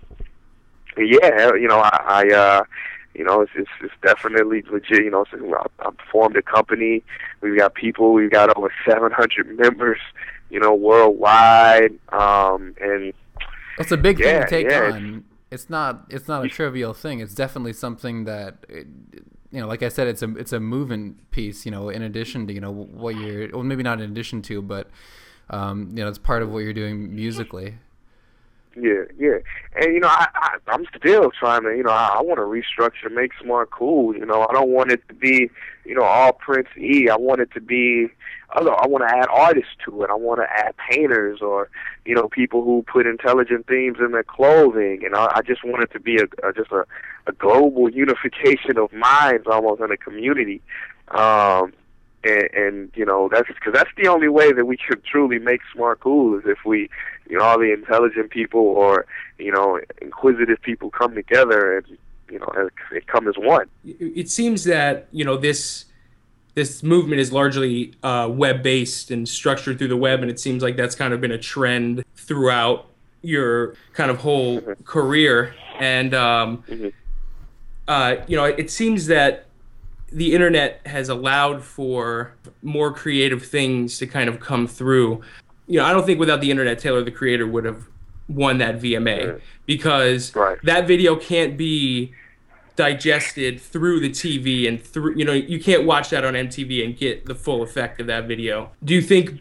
yeah, 0.97 1.53
you 1.53 1.67
know, 1.67 1.79
I, 1.79 2.25
I 2.29 2.35
uh, 2.35 2.63
you 3.13 3.23
know, 3.23 3.41
it's 3.41 3.51
it's, 3.55 3.69
it's 3.81 3.93
definitely 4.01 4.63
legit. 4.71 5.03
You 5.03 5.11
know, 5.11 5.25
so 5.29 5.37
I, 5.55 5.87
I 5.87 5.91
formed 6.11 6.37
a 6.37 6.41
company. 6.41 7.03
We've 7.41 7.57
got 7.57 7.73
people. 7.73 8.13
We've 8.13 8.31
got 8.31 8.55
over 8.57 8.71
700 8.87 9.59
members. 9.59 9.99
You 10.49 10.59
know, 10.59 10.73
worldwide. 10.73 11.99
Um, 12.09 12.75
and 12.81 13.13
it's 13.77 13.91
a 13.91 13.97
big 13.97 14.19
yeah, 14.19 14.25
thing 14.25 14.41
to 14.41 14.49
take 14.49 14.69
yeah, 14.69 14.91
on. 14.93 15.25
It's 15.51 15.69
not. 15.69 16.05
It's 16.09 16.27
not 16.27 16.45
a 16.45 16.49
trivial 16.49 16.93
thing. 16.93 17.19
It's 17.19 17.35
definitely 17.35 17.73
something 17.73 18.25
that. 18.25 18.65
It, 18.67 18.87
you 19.51 19.59
know, 19.59 19.67
like 19.67 19.83
I 19.83 19.89
said, 19.89 20.07
it's 20.07 20.21
a 20.21 20.35
it's 20.37 20.53
a 20.53 20.59
moving 20.59 21.19
piece. 21.31 21.65
You 21.65 21.71
know, 21.71 21.89
in 21.89 22.01
addition 22.01 22.47
to 22.47 22.53
you 22.53 22.61
know 22.61 22.71
what 22.71 23.15
you're, 23.15 23.49
well, 23.51 23.63
maybe 23.63 23.83
not 23.83 23.99
in 23.99 24.11
addition 24.11 24.41
to, 24.43 24.61
but 24.61 24.89
um, 25.49 25.89
you 25.95 26.03
know, 26.03 26.09
it's 26.09 26.19
part 26.19 26.43
of 26.43 26.51
what 26.51 26.59
you're 26.59 26.73
doing 26.73 27.15
musically. 27.15 27.75
Yeah, 28.75 29.05
yeah, 29.17 29.39
and 29.75 29.93
you 29.93 29.99
know, 29.99 30.07
I, 30.07 30.27
I 30.35 30.57
I'm 30.67 30.85
still 30.95 31.31
trying 31.31 31.63
to, 31.63 31.75
you 31.75 31.83
know, 31.83 31.89
I, 31.89 32.17
I 32.17 32.21
want 32.21 32.37
to 32.37 32.43
restructure, 32.43 33.11
make 33.11 33.31
smart 33.41 33.71
cool. 33.71 34.15
You 34.15 34.25
know, 34.25 34.45
I 34.47 34.53
don't 34.53 34.69
want 34.69 34.91
it 34.91 35.01
to 35.07 35.13
be, 35.15 35.49
you 35.85 35.95
know, 35.95 36.03
all 36.03 36.33
Prince 36.33 36.67
E. 36.77 37.09
I 37.09 37.15
want 37.15 37.41
it 37.41 37.51
to 37.53 37.61
be, 37.61 38.09
other. 38.55 38.71
I 38.71 38.85
want 38.85 39.07
to 39.07 39.13
add 39.13 39.27
artists 39.31 39.71
to 39.85 40.03
it. 40.03 40.11
I 40.11 40.15
want 40.15 40.41
to 40.41 40.47
add 40.47 40.75
painters 40.89 41.41
or, 41.41 41.69
you 42.05 42.13
know, 42.13 42.29
people 42.29 42.63
who 42.63 42.83
put 42.83 43.07
intelligent 43.07 43.65
themes 43.65 43.97
in 43.99 44.11
their 44.11 44.23
clothing, 44.23 45.01
and 45.03 45.15
I, 45.15 45.31
I 45.37 45.41
just 45.41 45.63
want 45.63 45.81
it 45.81 45.91
to 45.93 45.99
be 45.99 46.17
a, 46.17 46.47
a 46.47 46.53
just 46.53 46.71
a, 46.71 46.85
a 47.25 47.31
global 47.31 47.89
unification 47.91 48.77
of 48.77 48.93
minds, 48.93 49.47
almost 49.47 49.81
in 49.81 49.91
a 49.91 49.97
community. 49.97 50.61
Um, 51.09 51.73
and, 52.23 52.49
and 52.53 52.91
you 52.95 53.05
know 53.05 53.29
that's 53.31 53.47
because 53.47 53.73
that's 53.73 53.91
the 53.97 54.07
only 54.07 54.27
way 54.27 54.51
that 54.51 54.65
we 54.65 54.77
can 54.77 55.01
truly 55.09 55.39
make 55.39 55.61
smart 55.73 56.01
cool 56.01 56.37
is 56.37 56.43
if 56.45 56.59
we 56.65 56.89
you 57.29 57.37
know 57.37 57.43
all 57.43 57.59
the 57.59 57.71
intelligent 57.71 58.29
people 58.29 58.59
or 58.59 59.05
you 59.37 59.51
know 59.51 59.79
inquisitive 60.01 60.61
people 60.61 60.89
come 60.89 61.13
together 61.13 61.77
and 61.77 61.97
you 62.29 62.39
know 62.39 62.69
it 62.91 63.07
come 63.07 63.27
as 63.27 63.35
one 63.37 63.67
it 63.83 64.29
seems 64.29 64.63
that 64.63 65.07
you 65.11 65.23
know 65.23 65.37
this 65.37 65.85
this 66.55 66.83
movement 66.83 67.21
is 67.21 67.31
largely 67.31 67.93
uh, 68.03 68.27
web 68.29 68.61
based 68.61 69.11
and 69.11 69.29
structured 69.29 69.77
through 69.77 69.87
the 69.87 69.97
web 69.97 70.21
and 70.21 70.29
it 70.29 70.39
seems 70.39 70.61
like 70.61 70.75
that's 70.75 70.95
kind 70.95 71.13
of 71.13 71.21
been 71.21 71.31
a 71.31 71.37
trend 71.37 72.03
throughout 72.15 72.87
your 73.21 73.75
kind 73.93 74.11
of 74.11 74.17
whole 74.17 74.59
mm-hmm. 74.59 74.83
career 74.83 75.55
and 75.79 76.13
um, 76.13 76.63
mm-hmm. 76.67 76.89
uh, 77.87 78.15
you 78.27 78.35
know 78.35 78.45
it 78.45 78.69
seems 78.69 79.07
that 79.07 79.45
the 80.11 80.33
internet 80.33 80.81
has 80.85 81.09
allowed 81.09 81.63
for 81.63 82.33
more 82.61 82.91
creative 82.93 83.45
things 83.45 83.97
to 83.99 84.07
kind 84.07 84.29
of 84.29 84.39
come 84.39 84.67
through. 84.67 85.21
You 85.69 85.79
know, 85.79 85.85
I 85.85 85.93
don't 85.93 86.05
think 86.05 86.19
without 86.19 86.41
the 86.41 86.51
internet, 86.51 86.79
Tyler 86.79 87.03
the 87.03 87.11
Creator 87.11 87.47
would 87.47 87.63
have 87.63 87.85
won 88.27 88.57
that 88.57 88.79
VMA 88.79 89.33
right. 89.33 89.41
because 89.65 90.35
right. 90.35 90.57
that 90.63 90.87
video 90.87 91.15
can't 91.15 91.57
be 91.57 92.11
digested 92.75 93.61
through 93.61 93.99
the 93.99 94.09
TV 94.09 94.67
and 94.67 94.81
through 94.81 95.13
you 95.15 95.25
know 95.25 95.33
you 95.33 95.59
can't 95.59 95.85
watch 95.85 96.11
that 96.11 96.23
on 96.23 96.33
MTV 96.33 96.85
and 96.85 96.97
get 96.97 97.25
the 97.25 97.35
full 97.35 97.61
effect 97.61 98.01
of 98.01 98.07
that 98.07 98.25
video. 98.25 98.71
Do 98.83 98.93
you 98.93 99.01
think 99.01 99.39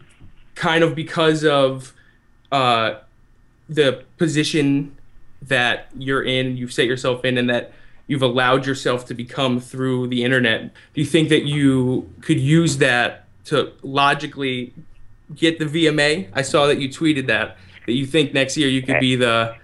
kind 0.55 0.83
of 0.83 0.93
because 0.93 1.43
of 1.43 1.93
uh, 2.51 2.99
the 3.67 4.03
position 4.17 4.97
that 5.41 5.87
you're 5.97 6.23
in, 6.23 6.57
you've 6.57 6.73
set 6.73 6.85
yourself 6.85 7.23
in, 7.23 7.37
and 7.37 7.49
that 7.49 7.71
you've 8.07 8.23
allowed 8.23 8.65
yourself 8.65 9.05
to 9.05 9.13
become 9.13 9.59
through 9.59 10.07
the 10.07 10.23
internet. 10.23 10.73
Do 10.93 11.01
you 11.01 11.05
think 11.05 11.29
that 11.29 11.45
you 11.45 12.11
could 12.21 12.39
use 12.39 12.77
that 12.77 13.27
to 13.45 13.71
logically 13.83 14.73
get 15.35 15.59
the 15.59 15.65
VMA? 15.65 16.29
I 16.33 16.41
saw 16.41 16.67
that 16.67 16.79
you 16.79 16.89
tweeted 16.89 17.27
that 17.27 17.57
that 17.85 17.93
you 17.93 18.05
think 18.05 18.33
next 18.33 18.57
year 18.57 18.69
you 18.69 18.81
could 18.81 18.99
be 18.99 19.15
the 19.15 19.55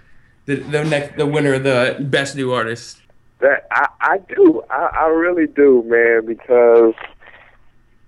the 0.46 0.56
the 0.56 0.84
next 0.84 1.18
the 1.18 1.26
winner 1.26 1.54
of 1.54 1.64
the 1.64 1.98
best 2.00 2.36
new 2.36 2.52
artist. 2.52 3.02
That 3.40 3.68
I, 3.72 3.88
I 4.02 4.18
do. 4.18 4.64
I, 4.70 4.90
I 5.02 5.08
really 5.08 5.48
do, 5.48 5.84
man, 5.86 6.26
because 6.26 6.94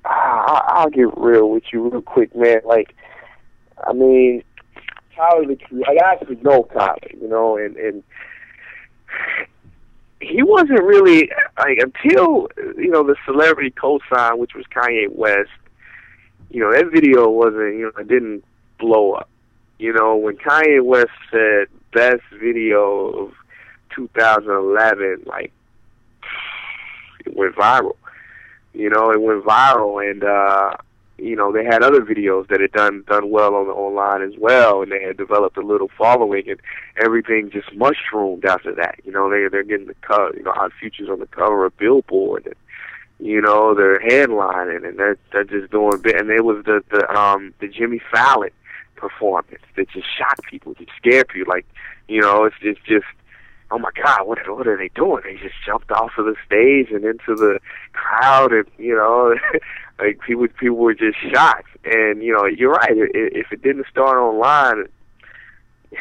I, 0.05 0.61
I'll 0.67 0.89
get 0.89 1.15
real 1.17 1.49
with 1.49 1.63
you 1.71 1.89
real 1.89 2.01
quick, 2.01 2.35
man. 2.35 2.61
Like, 2.65 2.95
I 3.85 3.93
mean, 3.93 4.43
Tyler, 5.15 5.55
I 5.87 5.97
actually 6.05 6.37
know 6.37 6.67
Tyler, 6.73 6.97
you 7.19 7.27
know, 7.27 7.57
and 7.57 7.75
and 7.75 8.03
he 10.19 10.41
wasn't 10.41 10.81
really 10.83 11.29
like 11.57 11.77
until 11.79 12.49
you 12.77 12.89
know 12.89 13.03
the 13.03 13.15
celebrity 13.25 13.71
cosign, 13.71 14.37
which 14.37 14.53
was 14.55 14.65
Kanye 14.73 15.09
West. 15.09 15.49
You 16.49 16.61
know 16.61 16.71
that 16.71 16.91
video 16.91 17.29
wasn't 17.29 17.75
you 17.75 17.91
know 17.95 18.01
it 18.01 18.07
didn't 18.07 18.43
blow 18.79 19.13
up. 19.13 19.29
You 19.79 19.93
know 19.93 20.15
when 20.15 20.37
Kanye 20.37 20.83
West 20.83 21.11
said 21.31 21.67
best 21.93 22.23
video 22.39 23.09
of 23.09 23.33
2011, 23.95 25.23
like 25.25 25.51
it 27.25 27.35
went 27.35 27.55
viral. 27.55 27.95
You 28.73 28.89
know 28.89 29.11
it 29.11 29.21
went 29.21 29.43
viral, 29.43 30.09
and 30.09 30.23
uh 30.23 30.77
you 31.17 31.35
know 31.35 31.51
they 31.51 31.65
had 31.65 31.83
other 31.83 32.01
videos 32.01 32.47
that 32.47 32.61
had 32.61 32.71
done 32.71 33.03
done 33.07 33.29
well 33.29 33.55
on 33.55 33.67
the 33.67 33.73
online 33.73 34.21
as 34.21 34.37
well, 34.39 34.81
and 34.81 34.91
they 34.91 35.01
had 35.01 35.17
developed 35.17 35.57
a 35.57 35.61
little 35.61 35.89
following, 35.97 36.49
and 36.49 36.59
everything 37.03 37.49
just 37.49 37.73
mushroomed 37.75 38.45
after 38.45 38.73
that. 38.75 38.99
You 39.03 39.11
know 39.11 39.29
they 39.29 39.47
they're 39.49 39.63
getting 39.63 39.87
the 39.87 39.95
cover, 39.95 40.33
you 40.35 40.43
know, 40.43 40.53
Odd 40.55 40.71
Futures 40.79 41.09
on 41.09 41.19
the 41.19 41.27
cover 41.27 41.65
of 41.65 41.77
Billboard, 41.77 42.45
and 42.45 42.55
you 43.19 43.41
know 43.41 43.73
they're 43.73 43.99
headlining, 43.99 44.87
and 44.87 44.97
they're 44.99 45.17
they're 45.31 45.43
just 45.43 45.71
doing 45.71 46.01
bit. 46.01 46.19
And 46.19 46.29
it 46.29 46.45
was 46.45 46.63
the 46.65 46.83
the 46.91 47.09
um 47.17 47.53
the 47.59 47.67
Jimmy 47.67 48.01
Fallon 48.11 48.51
performance 48.95 49.61
that 49.75 49.89
just 49.89 50.07
shocked 50.17 50.43
people, 50.49 50.73
just 50.73 50.91
scared 50.97 51.27
people. 51.29 51.53
Like 51.53 51.65
you 52.07 52.21
know 52.21 52.45
it's 52.45 52.55
it's 52.61 52.79
just 52.87 53.05
oh 53.71 53.79
my 53.79 53.89
god, 53.95 54.27
what 54.27 54.39
what 54.49 54.67
are 54.67 54.77
they 54.77 54.89
doing? 54.89 55.23
They 55.23 55.35
just 55.35 55.55
jumped 55.65 55.91
off 55.91 56.11
of 56.17 56.25
the 56.25 56.35
stage 56.45 56.91
and 56.91 57.03
into 57.05 57.35
the 57.35 57.59
crowd, 57.93 58.51
and 58.53 58.65
you 58.77 58.95
know, 58.95 59.35
like 59.99 60.19
people 60.25 60.47
people 60.59 60.77
were 60.77 60.93
just 60.93 61.17
shocked. 61.31 61.69
And 61.85 62.23
you 62.23 62.33
know, 62.33 62.45
you're 62.45 62.71
right. 62.71 62.91
If 62.91 63.51
it 63.51 63.61
didn't 63.61 63.87
start 63.89 64.17
online, 64.17 64.85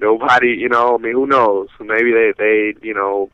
nobody, 0.00 0.48
you 0.48 0.68
know, 0.68 0.96
I 0.96 0.98
mean, 0.98 1.12
who 1.12 1.26
knows? 1.26 1.68
Maybe 1.80 2.12
they 2.12 2.32
they 2.36 2.74
you 2.82 2.94
know 2.94 3.30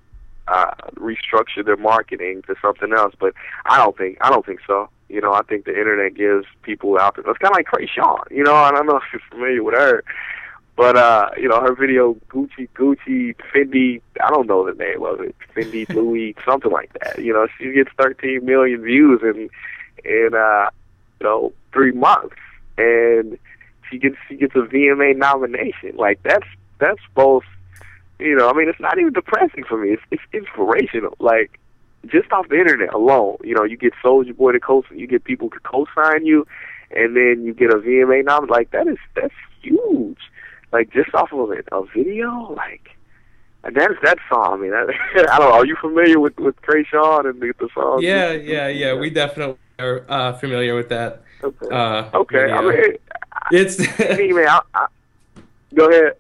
uh, 0.49 0.73
restructure 0.95 1.65
their 1.65 1.77
marketing 1.77 2.43
to 2.47 2.55
something 2.63 2.93
else, 2.93 3.15
but 3.19 3.35
I 3.67 3.79
don't 3.79 3.97
think 3.97 4.19
I 4.21 4.31
don't 4.31 4.45
think 4.45 4.61
so. 4.67 4.89
You 5.09 5.21
know, 5.21 5.33
I 5.33 5.43
think 5.43 5.65
the 5.65 5.77
internet 5.77 6.15
gives 6.15 6.47
people 6.63 6.99
out 6.99 7.15
there. 7.17 7.25
It's 7.29 7.39
kind 7.39 7.53
of 7.53 7.57
like 7.57 7.67
Kreayshawn. 7.67 8.31
You 8.31 8.43
know, 8.43 8.55
I 8.55 8.73
don't 8.73 8.87
know 8.87 8.97
if 8.97 9.05
you're 9.13 9.23
familiar 9.31 9.63
with 9.63 9.75
her, 9.75 10.03
but 10.77 10.97
uh, 10.97 11.31
you 11.37 11.49
know, 11.49 11.61
her 11.61 11.75
video 11.75 12.15
Gucci 12.29 12.69
Gucci 12.75 13.35
Fendi. 13.53 14.03
I 14.23 14.31
don't 14.31 14.47
know 14.47 14.67
the 14.67 14.75
name 14.75 15.03
of 15.03 15.21
it. 15.21 15.35
Fendi 15.55 15.89
Louis 15.95 16.37
something 16.45 16.71
like 16.71 16.93
that. 17.01 17.19
You 17.19 17.33
know, 17.33 17.47
she 17.59 17.73
gets 17.73 17.91
13 17.99 18.45
million 18.45 18.83
views 18.83 19.21
in 19.23 19.49
in 20.05 20.31
uh, 20.35 20.71
you 21.21 21.27
know 21.27 21.53
three 21.73 21.93
months, 21.93 22.37
and 22.77 23.39
she 23.91 23.99
gets 23.99 24.17
she 24.29 24.37
gets 24.37 24.55
a 24.55 24.61
VMA 24.61 25.17
nomination. 25.17 25.97
Like 25.97 26.23
that's 26.23 26.47
that's 26.79 27.01
both. 27.15 27.45
You 28.19 28.37
know, 28.37 28.49
I 28.49 28.53
mean, 28.55 28.69
it's 28.69 28.81
not 28.81 28.99
even 28.99 29.12
depressing 29.12 29.64
for 29.64 29.79
me. 29.79 29.91
It's 29.91 30.03
it's 30.11 30.23
inspirational. 30.33 31.14
Like 31.19 31.59
just 32.07 32.33
off 32.33 32.49
the 32.49 32.59
internet 32.59 32.95
alone, 32.95 33.37
you 33.43 33.55
know, 33.55 33.64
you 33.64 33.77
get 33.77 33.93
Soulja 34.03 34.37
Boy 34.37 34.53
to 34.53 34.61
co 34.61 34.85
you 34.95 35.07
get 35.07 35.25
people 35.25 35.51
to 35.51 35.61
co-sign 35.61 36.25
you, 36.25 36.47
and 36.91 37.17
then 37.17 37.45
you 37.45 37.53
get 37.53 37.71
a 37.71 37.77
VMA 37.77 38.25
nomination. 38.25 38.49
Like 38.49 38.71
that 38.71 38.89
is 38.89 38.99
that's 39.14 39.35
huge. 39.62 40.19
Like 40.73 40.93
just 40.93 41.14
off 41.14 41.33
of 41.33 41.51
a, 41.51 41.62
a 41.77 41.85
video, 41.95 42.53
like. 42.57 42.91
And 43.64 43.75
that's 43.75 43.95
that 44.05 44.19
song. 44.29 44.53
I 44.53 44.57
mean, 44.59 44.71
that, 44.71 44.89
I 45.33 45.39
don't 45.39 45.51
know. 45.51 45.57
Are 45.57 45.67
you 45.67 45.77
familiar 45.81 46.21
with 46.21 46.39
with 46.39 46.55
Kreayshawn 46.62 47.29
and 47.29 47.41
the, 47.41 47.53
the 47.59 47.69
song? 47.75 47.99
Yeah, 48.01 48.31
yeah, 48.31 48.69
yeah. 48.69 48.95
We 48.95 49.11
definitely 49.11 49.57
are 49.81 50.05
uh, 50.09 50.33
familiar 50.35 50.77
with 50.77 50.89
that. 50.91 51.23
Okay. 51.43 51.67
Uh, 51.71 52.11
okay. 52.14 52.53
I 52.53 52.61
mean, 52.62 52.97
It's. 53.51 54.01
anyway, 54.01 54.47
I, 54.49 54.61
I, 54.73 54.87
go 55.75 55.89
ahead. 55.89 56.17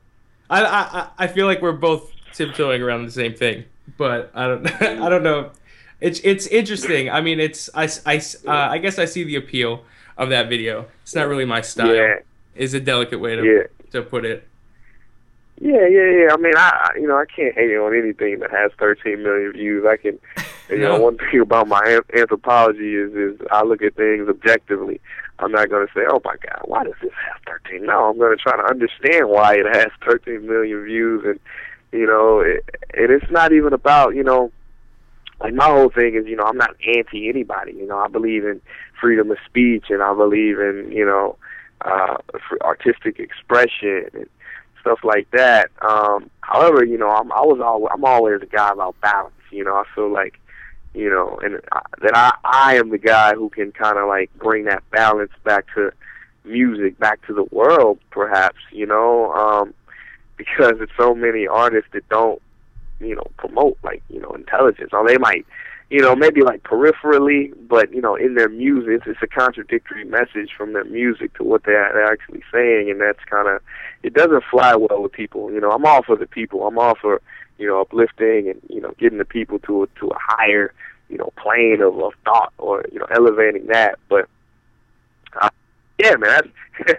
I, 0.50 0.62
I 0.64 1.08
I 1.18 1.26
feel 1.26 1.46
like 1.46 1.60
we're 1.62 1.72
both 1.72 2.10
tiptoeing 2.32 2.82
around 2.82 3.06
the 3.06 3.12
same 3.12 3.34
thing, 3.34 3.64
but 3.96 4.30
I 4.34 4.46
don't 4.46 4.66
I 4.82 5.08
don't 5.08 5.22
know. 5.22 5.50
It's 6.00 6.20
it's 6.24 6.46
interesting. 6.48 7.10
I 7.10 7.20
mean, 7.20 7.40
it's 7.40 7.70
I 7.74 7.88
I 8.04 8.16
uh, 8.46 8.50
I 8.72 8.78
guess 8.78 8.98
I 8.98 9.04
see 9.06 9.24
the 9.24 9.36
appeal 9.36 9.84
of 10.16 10.28
that 10.30 10.48
video. 10.48 10.86
It's 11.02 11.14
not 11.14 11.28
really 11.28 11.44
my 11.44 11.60
style. 11.60 11.94
Yeah. 11.94 12.16
Is 12.54 12.74
a 12.74 12.80
delicate 12.80 13.20
way 13.20 13.36
to 13.36 13.44
Yeah. 13.44 13.62
to 13.92 14.02
put 14.02 14.24
it. 14.24 14.46
Yeah, 15.58 15.86
yeah, 15.88 16.10
yeah. 16.10 16.28
I 16.32 16.36
mean, 16.36 16.52
I 16.56 16.90
you 16.96 17.06
know 17.06 17.16
I 17.16 17.24
can't 17.24 17.54
hate 17.54 17.74
on 17.76 17.96
anything 17.96 18.40
that 18.40 18.50
has 18.50 18.72
13 18.78 19.22
million 19.22 19.52
views. 19.52 19.86
I 19.86 19.96
can, 19.96 20.18
you 20.68 20.78
know, 20.84 21.00
one 21.00 21.16
thing 21.16 21.40
about 21.40 21.66
my 21.68 22.00
anthropology 22.14 22.94
is 22.94 23.14
is 23.14 23.40
I 23.50 23.62
look 23.62 23.82
at 23.82 23.94
things 23.94 24.28
objectively. 24.28 25.00
I'm 25.38 25.52
not 25.52 25.68
going 25.68 25.86
to 25.86 25.92
say, 25.92 26.06
oh 26.08 26.20
my 26.24 26.36
God, 26.40 26.62
why 26.64 26.84
does 26.84 26.94
this 27.02 27.12
have 27.26 27.60
13? 27.64 27.84
No, 27.84 28.10
I'm 28.10 28.18
going 28.18 28.36
to 28.36 28.42
try 28.42 28.56
to 28.56 28.64
understand 28.64 29.28
why 29.28 29.54
it 29.54 29.66
has 29.76 29.88
13 30.06 30.46
million 30.46 30.84
views, 30.84 31.24
and 31.26 31.38
you 31.92 32.06
know, 32.06 32.40
it, 32.40 32.64
and 32.94 33.10
it's 33.10 33.30
not 33.30 33.52
even 33.52 33.72
about 33.72 34.14
you 34.14 34.24
know, 34.24 34.50
like 35.40 35.54
my 35.54 35.66
whole 35.66 35.90
thing 35.90 36.14
is 36.14 36.26
you 36.26 36.36
know 36.36 36.44
I'm 36.44 36.56
not 36.56 36.74
anti 36.86 37.28
anybody. 37.28 37.72
You 37.72 37.86
know, 37.86 37.98
I 37.98 38.08
believe 38.08 38.44
in 38.44 38.60
freedom 39.00 39.30
of 39.30 39.38
speech, 39.46 39.86
and 39.90 40.02
I 40.02 40.14
believe 40.14 40.58
in 40.58 40.90
you 40.90 41.04
know, 41.04 41.36
uh, 41.82 42.16
artistic 42.62 43.18
expression 43.18 44.06
and 44.14 44.26
stuff 44.80 45.00
like 45.02 45.28
that. 45.32 45.70
Um, 45.82 46.30
however, 46.40 46.84
you 46.84 46.96
know, 46.96 47.10
I'm 47.10 47.32
I 47.32 47.40
was 47.40 47.60
always 47.60 47.90
I'm 47.92 48.04
always 48.04 48.40
a 48.42 48.46
guy 48.46 48.70
about 48.70 49.00
balance. 49.00 49.34
You 49.50 49.64
know, 49.64 49.74
I 49.74 49.84
feel 49.94 50.12
like, 50.12 50.40
you 50.96 51.10
know, 51.10 51.38
and 51.44 51.60
I, 51.72 51.82
that 52.00 52.16
I 52.16 52.32
I 52.42 52.76
am 52.76 52.88
the 52.88 52.98
guy 52.98 53.34
who 53.34 53.50
can 53.50 53.70
kind 53.70 53.98
of 53.98 54.08
like 54.08 54.30
bring 54.38 54.64
that 54.64 54.82
balance 54.90 55.30
back 55.44 55.66
to 55.74 55.92
music, 56.44 56.98
back 56.98 57.24
to 57.26 57.34
the 57.34 57.44
world, 57.52 57.98
perhaps. 58.10 58.58
You 58.72 58.86
know, 58.86 59.30
um, 59.34 59.74
because 60.36 60.76
it's 60.80 60.92
so 60.98 61.14
many 61.14 61.46
artists 61.46 61.90
that 61.92 62.08
don't, 62.08 62.40
you 62.98 63.14
know, 63.14 63.26
promote 63.36 63.76
like 63.84 64.02
you 64.08 64.20
know 64.20 64.30
intelligence, 64.30 64.90
or 64.92 65.06
they 65.06 65.18
might. 65.18 65.46
You 65.88 66.00
know, 66.00 66.16
maybe 66.16 66.42
like 66.42 66.64
peripherally, 66.64 67.52
but 67.68 67.94
you 67.94 68.00
know, 68.00 68.16
in 68.16 68.34
their 68.34 68.48
music, 68.48 69.02
it's, 69.06 69.22
a 69.22 69.26
contradictory 69.28 70.02
message 70.02 70.50
from 70.56 70.72
their 70.72 70.82
music 70.84 71.32
to 71.34 71.44
what 71.44 71.62
they're, 71.62 71.92
they're 71.92 72.12
actually 72.12 72.42
saying, 72.52 72.90
and 72.90 73.00
that's 73.00 73.22
kind 73.30 73.46
of 73.46 73.62
it 74.02 74.12
doesn't 74.12 74.42
fly 74.50 74.74
well 74.74 75.02
with 75.02 75.12
people. 75.12 75.52
You 75.52 75.60
know, 75.60 75.70
I'm 75.70 75.84
all 75.84 76.02
for 76.02 76.16
the 76.16 76.26
people. 76.26 76.66
I'm 76.66 76.76
all 76.76 76.96
for 77.00 77.20
you 77.58 77.66
know 77.66 77.80
uplifting 77.80 78.48
and 78.48 78.60
you 78.68 78.80
know 78.80 78.94
getting 78.98 79.18
the 79.18 79.24
people 79.24 79.58
to 79.60 79.84
a, 79.84 79.86
to 79.98 80.08
a 80.08 80.18
higher 80.18 80.72
you 81.08 81.18
know 81.18 81.32
plane 81.36 81.80
of, 81.80 81.98
of 81.98 82.12
thought 82.24 82.52
or 82.58 82.84
you 82.92 82.98
know 82.98 83.06
elevating 83.10 83.66
that. 83.66 83.98
But 84.08 84.28
uh, 85.40 85.50
yeah, 85.98 86.16
man, 86.16 86.30
that's, 86.30 86.48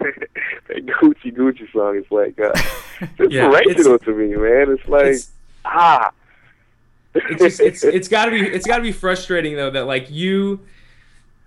that 0.68 0.86
Gucci 0.86 1.34
Gucci 1.34 1.70
song 1.72 1.96
is 1.96 2.10
like 2.10 2.38
uh, 2.40 2.52
it's 3.18 3.32
Yeah, 3.32 3.46
inspirational 3.46 3.98
to 4.00 4.14
me, 4.14 4.34
man. 4.36 4.70
It's 4.70 4.88
like 4.88 5.06
It's 5.06 5.32
ah. 5.64 6.10
it's 7.14 7.42
just, 7.42 7.60
it's 7.60 7.84
it's 7.84 8.08
got 8.08 8.26
to 8.26 8.30
be 8.30 8.40
it's 8.40 8.66
got 8.66 8.76
to 8.76 8.82
be 8.82 8.92
frustrating 8.92 9.56
though 9.56 9.70
that 9.70 9.86
like 9.86 10.10
you 10.10 10.60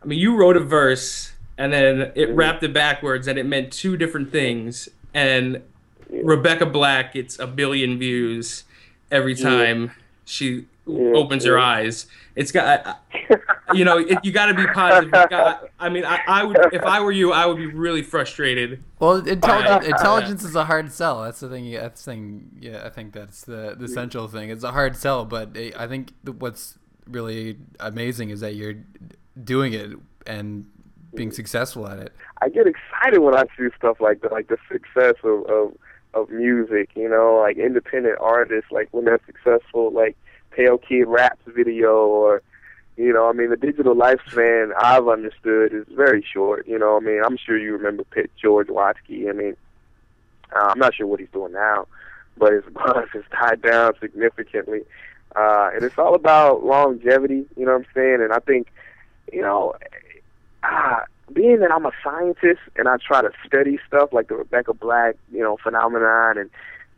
I 0.01 0.05
mean 0.05 0.19
you 0.19 0.35
wrote 0.35 0.57
a 0.57 0.61
verse 0.61 1.33
and 1.57 1.73
then 1.73 2.11
it 2.15 2.29
wrapped 2.29 2.63
it 2.63 2.73
backwards 2.73 3.27
and 3.27 3.37
it 3.37 3.45
meant 3.45 3.71
two 3.71 3.97
different 3.97 4.31
things 4.31 4.89
and 5.13 5.61
Rebecca 6.09 6.65
Black 6.65 7.13
gets 7.13 7.39
a 7.39 7.47
billion 7.47 7.97
views 7.97 8.63
every 9.11 9.35
time 9.35 9.91
she 10.25 10.65
Yeah, 10.87 11.11
opens 11.13 11.45
her 11.45 11.59
eyes. 11.59 12.07
It's 12.35 12.51
got 12.51 12.87
I- 12.87 12.91
I- 12.91 13.37
you 13.73 13.85
know 13.85 13.97
it, 13.99 14.17
you 14.23 14.31
got 14.31 14.47
to 14.47 14.53
be 14.53 14.65
positive. 14.67 15.11
Got- 15.11 15.69
I 15.79 15.89
mean 15.89 16.03
I, 16.05 16.19
I 16.27 16.43
would 16.43 16.57
if 16.73 16.83
I 16.83 16.99
were 17.01 17.11
you 17.11 17.31
I 17.31 17.45
would 17.45 17.57
be 17.57 17.67
really 17.67 18.01
frustrated. 18.01 18.83
Well, 18.99 19.17
intelligence, 19.27 19.85
intelligence 19.85 20.43
is 20.43 20.55
a 20.55 20.65
hard 20.65 20.91
sell. 20.91 21.23
That's 21.23 21.39
the 21.41 21.49
thing. 21.49 21.71
That's 21.71 22.03
the 22.03 22.11
thing. 22.11 22.49
Yeah, 22.59 22.83
I 22.85 22.89
think 22.89 23.13
that's 23.13 23.43
the 23.43 23.75
the 23.77 23.87
central 23.87 24.27
thing. 24.27 24.49
It's 24.49 24.63
a 24.63 24.71
hard 24.71 24.95
sell, 24.95 25.25
but 25.25 25.55
it, 25.55 25.75
I 25.79 25.87
think 25.87 26.13
what's 26.39 26.77
really 27.07 27.57
amazing 27.79 28.29
is 28.29 28.39
that 28.41 28.55
you're 28.55 28.75
doing 29.43 29.73
it 29.73 29.91
and 30.25 30.65
being 31.15 31.31
successful 31.31 31.87
at 31.87 31.99
it. 31.99 32.13
I 32.41 32.49
get 32.49 32.65
excited 32.67 33.19
when 33.19 33.35
I 33.35 33.43
see 33.57 33.67
stuff 33.77 33.99
like 33.99 34.21
that, 34.21 34.31
like 34.31 34.47
the 34.47 34.57
success 34.71 35.15
of, 35.23 35.45
of 35.45 35.73
of 36.13 36.29
music. 36.29 36.89
You 36.95 37.09
know, 37.09 37.39
like 37.41 37.57
independent 37.57 38.17
artists, 38.19 38.71
like 38.71 38.89
when 38.91 39.05
they're 39.05 39.19
successful, 39.25 39.91
like 39.91 40.15
Pale 40.51 40.79
Kid 40.79 41.05
Rap's 41.07 41.41
video, 41.47 42.05
or 42.05 42.41
you 42.97 43.13
know, 43.13 43.29
I 43.29 43.33
mean, 43.33 43.49
the 43.49 43.57
digital 43.57 43.95
lifespan 43.95 44.71
I've 44.79 45.07
understood 45.07 45.73
is 45.73 45.85
very 45.95 46.23
short. 46.33 46.67
You 46.67 46.77
know, 46.77 46.97
I 46.97 46.99
mean, 46.99 47.21
I'm 47.25 47.37
sure 47.37 47.57
you 47.57 47.73
remember 47.73 48.03
Pit 48.03 48.29
George 48.41 48.67
Watsky. 48.67 49.29
I 49.29 49.33
mean, 49.33 49.55
uh, 50.55 50.67
I'm 50.67 50.79
not 50.79 50.95
sure 50.95 51.07
what 51.07 51.19
he's 51.19 51.29
doing 51.31 51.53
now, 51.53 51.87
but 52.37 52.53
his 52.53 52.63
buzz 52.73 53.07
has 53.13 53.23
tied 53.31 53.61
down 53.61 53.93
significantly. 53.99 54.81
Uh, 55.35 55.69
and 55.73 55.83
it's 55.83 55.97
all 55.97 56.13
about 56.13 56.65
longevity, 56.65 57.45
you 57.55 57.65
know 57.65 57.71
what 57.71 57.85
I'm 57.85 57.85
saying? 57.95 58.21
And 58.21 58.33
I 58.33 58.39
think, 58.39 58.67
you 59.31 59.41
know, 59.41 59.75
ah, 60.63 61.05
being 61.33 61.59
that 61.59 61.71
I'm 61.71 61.85
a 61.85 61.91
scientist 62.03 62.61
and 62.75 62.87
I 62.87 62.97
try 62.97 63.21
to 63.21 63.31
study 63.45 63.79
stuff 63.87 64.09
like 64.11 64.27
the 64.27 64.35
Rebecca 64.35 64.73
Black, 64.73 65.15
you 65.31 65.41
know, 65.41 65.57
phenomenon 65.61 66.37
and, 66.37 66.49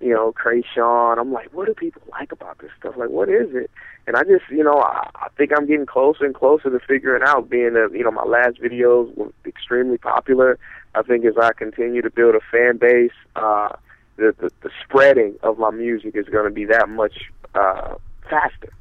you 0.02 0.14
know, 0.14 0.34
Kreayshawn, 0.34 1.18
I'm 1.18 1.32
like, 1.32 1.54
what 1.54 1.68
do 1.68 1.74
people 1.74 2.02
like 2.12 2.32
about 2.32 2.58
this 2.60 2.72
stuff? 2.78 2.96
Like, 2.98 3.10
what 3.10 3.30
is 3.30 3.54
it? 3.54 3.72
And 4.06 4.18
I 4.18 4.24
just, 4.24 4.44
you 4.50 4.64
know, 4.64 4.80
I, 4.80 5.10
I 5.16 5.28
think 5.38 5.52
I'm 5.56 5.66
getting 5.66 5.86
closer 5.86 6.26
and 6.26 6.36
closer 6.36 6.70
to 6.70 6.80
figuring 6.86 7.24
out. 7.26 7.50
Being 7.50 7.74
that, 7.74 7.92
you 7.94 8.04
know, 8.04 8.12
my 8.12 8.24
last 8.24 8.62
videos 8.62 9.16
were 9.16 9.32
extremely 9.46 9.98
popular. 9.98 10.60
I 10.94 11.04
think 11.04 11.24
as 11.26 11.38
I 11.42 11.54
continue 11.54 12.02
to 12.02 12.10
build 12.10 12.36
a 12.36 12.42
fan 12.52 12.78
base, 12.78 13.12
uh, 13.36 13.70
the, 14.18 14.36
the 14.40 14.52
the 14.62 14.70
spreading 14.84 15.36
of 15.42 15.58
my 15.58 15.72
music 15.72 16.16
is 16.16 16.28
going 16.28 16.46
to 16.46 16.52
be 16.52 16.66
that 16.66 16.90
much 16.90 17.32
uh, 17.56 17.96
faster. 18.30 18.74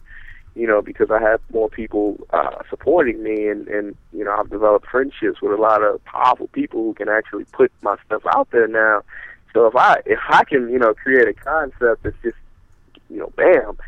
You 0.55 0.67
know, 0.67 0.83
because 0.83 1.11
I 1.11 1.21
have 1.21 1.41
more 1.51 1.71
people 1.71 2.19
uh, 2.31 2.63
supporting 2.69 3.23
me, 3.23 3.49
and 3.49 3.67
and 3.69 3.97
you 4.13 4.25
know, 4.25 4.33
I've 4.33 4.51
developed 4.51 4.87
friendships 4.87 5.41
with 5.41 5.53
a 5.53 5.61
lot 5.61 5.83
of 5.83 6.05
powerful 6.05 6.49
people 6.49 6.83
who 6.83 6.95
can 6.95 7.09
actually 7.09 7.45
put 7.45 7.73
my 7.81 7.97
stuff 8.07 8.23
out 8.35 8.51
there 8.51 8.69
now. 8.69 9.03
So 9.55 9.67
if 9.67 9.77
I 9.77 10.01
if 10.05 10.19
I 10.29 10.45
can, 10.45 10.69
you 10.71 10.79
know, 10.79 10.95
create 10.95 11.29
a 11.29 11.35
concept 11.35 12.03
that's 12.03 12.17
just, 12.23 12.37
you 13.09 13.19
know, 13.19 13.33
bam, 13.37 13.79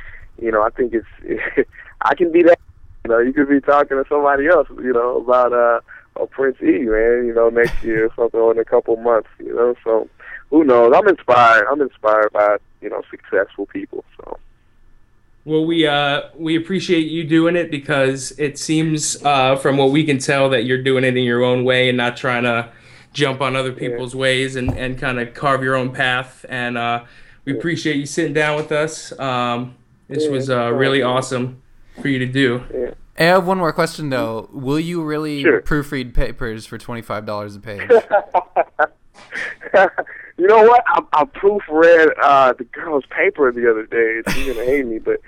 you 0.40 0.50
know, 0.50 0.62
I 0.62 0.70
think 0.70 0.94
it's 0.94 1.68
I 2.00 2.14
can 2.14 2.32
be 2.32 2.42
that. 2.42 2.58
You 3.04 3.10
know, 3.10 3.18
you 3.18 3.34
could 3.34 3.50
be 3.50 3.60
talking 3.60 4.02
to 4.02 4.04
somebody 4.08 4.46
else, 4.46 4.66
you 4.70 4.92
know, 4.94 5.18
about 5.18 5.52
uh, 5.52 5.80
a 6.16 6.26
Prince 6.26 6.56
E, 6.62 6.84
man. 6.84 7.26
You 7.26 7.34
know, 7.34 7.50
next 7.50 7.82
year 7.84 8.06
or 8.06 8.12
something, 8.16 8.40
or 8.40 8.52
in 8.52 8.58
a 8.58 8.64
couple 8.64 8.96
months. 8.96 9.28
You 9.38 9.54
know, 9.54 9.74
so 9.84 10.08
who 10.50 10.64
knows? 10.64 10.94
I'm 10.96 11.08
inspired. 11.08 11.66
I'm 11.70 11.80
inspired 11.80 12.32
by 12.32 12.56
you 12.80 12.88
know 12.88 13.02
successful 13.10 13.66
people. 13.66 14.04
So 14.16 14.38
Well, 15.46 15.66
we 15.66 15.86
uh 15.86 16.22
we 16.36 16.56
appreciate 16.56 17.06
you 17.10 17.22
doing 17.24 17.54
it 17.56 17.70
because 17.70 18.32
it 18.38 18.58
seems 18.58 19.22
uh 19.24 19.56
from 19.56 19.76
what 19.76 19.90
we 19.90 20.04
can 20.04 20.18
tell 20.18 20.48
that 20.50 20.64
you're 20.64 20.82
doing 20.82 21.04
it 21.04 21.16
in 21.16 21.24
your 21.24 21.42
own 21.44 21.64
way 21.64 21.88
and 21.90 21.98
not 21.98 22.16
trying 22.16 22.44
to 22.44 22.70
jump 23.12 23.40
on 23.42 23.54
other 23.54 23.72
people's 23.72 24.14
ways 24.16 24.56
and 24.56 24.70
and 24.76 24.98
kind 24.98 25.20
of 25.20 25.34
carve 25.34 25.62
your 25.62 25.74
own 25.76 25.92
path. 25.92 26.44
And 26.48 26.78
uh, 26.78 27.04
we 27.44 27.52
appreciate 27.56 27.96
you 27.96 28.06
sitting 28.06 28.32
down 28.32 28.56
with 28.56 28.72
us. 28.72 29.12
Um, 29.20 29.74
this 30.08 30.24
Yeah, 30.24 30.30
was 30.30 30.48
uh, 30.50 30.72
really 30.72 31.02
awesome 31.02 31.60
for 32.00 32.08
you 32.08 32.18
to 32.18 32.26
do. 32.26 32.64
yeah. 32.74 32.90
I 33.18 33.22
have 33.24 33.46
one 33.46 33.58
more 33.58 33.72
question 33.72 34.08
though. 34.10 34.48
Will 34.52 34.80
you 34.80 35.02
really 35.04 35.42
Sure. 35.42 35.60
proofread 35.60 36.14
papers 36.14 36.64
for 36.66 36.78
twenty 36.78 37.02
five 37.02 37.26
dollars 37.26 37.54
a 37.54 37.60
page? 37.60 37.88
you 40.36 40.46
know 40.46 40.62
what? 40.64 40.82
I, 40.86 41.02
I 41.12 41.24
proofread 41.24 42.12
uh, 42.20 42.52
the 42.54 42.64
girl's 42.64 43.04
paper 43.06 43.50
the 43.52 43.70
other 43.70 43.86
day. 43.86 44.22
She's 44.32 44.46
gonna 44.54 44.66
hate 44.66 44.86
me, 44.86 44.98
but 44.98 45.20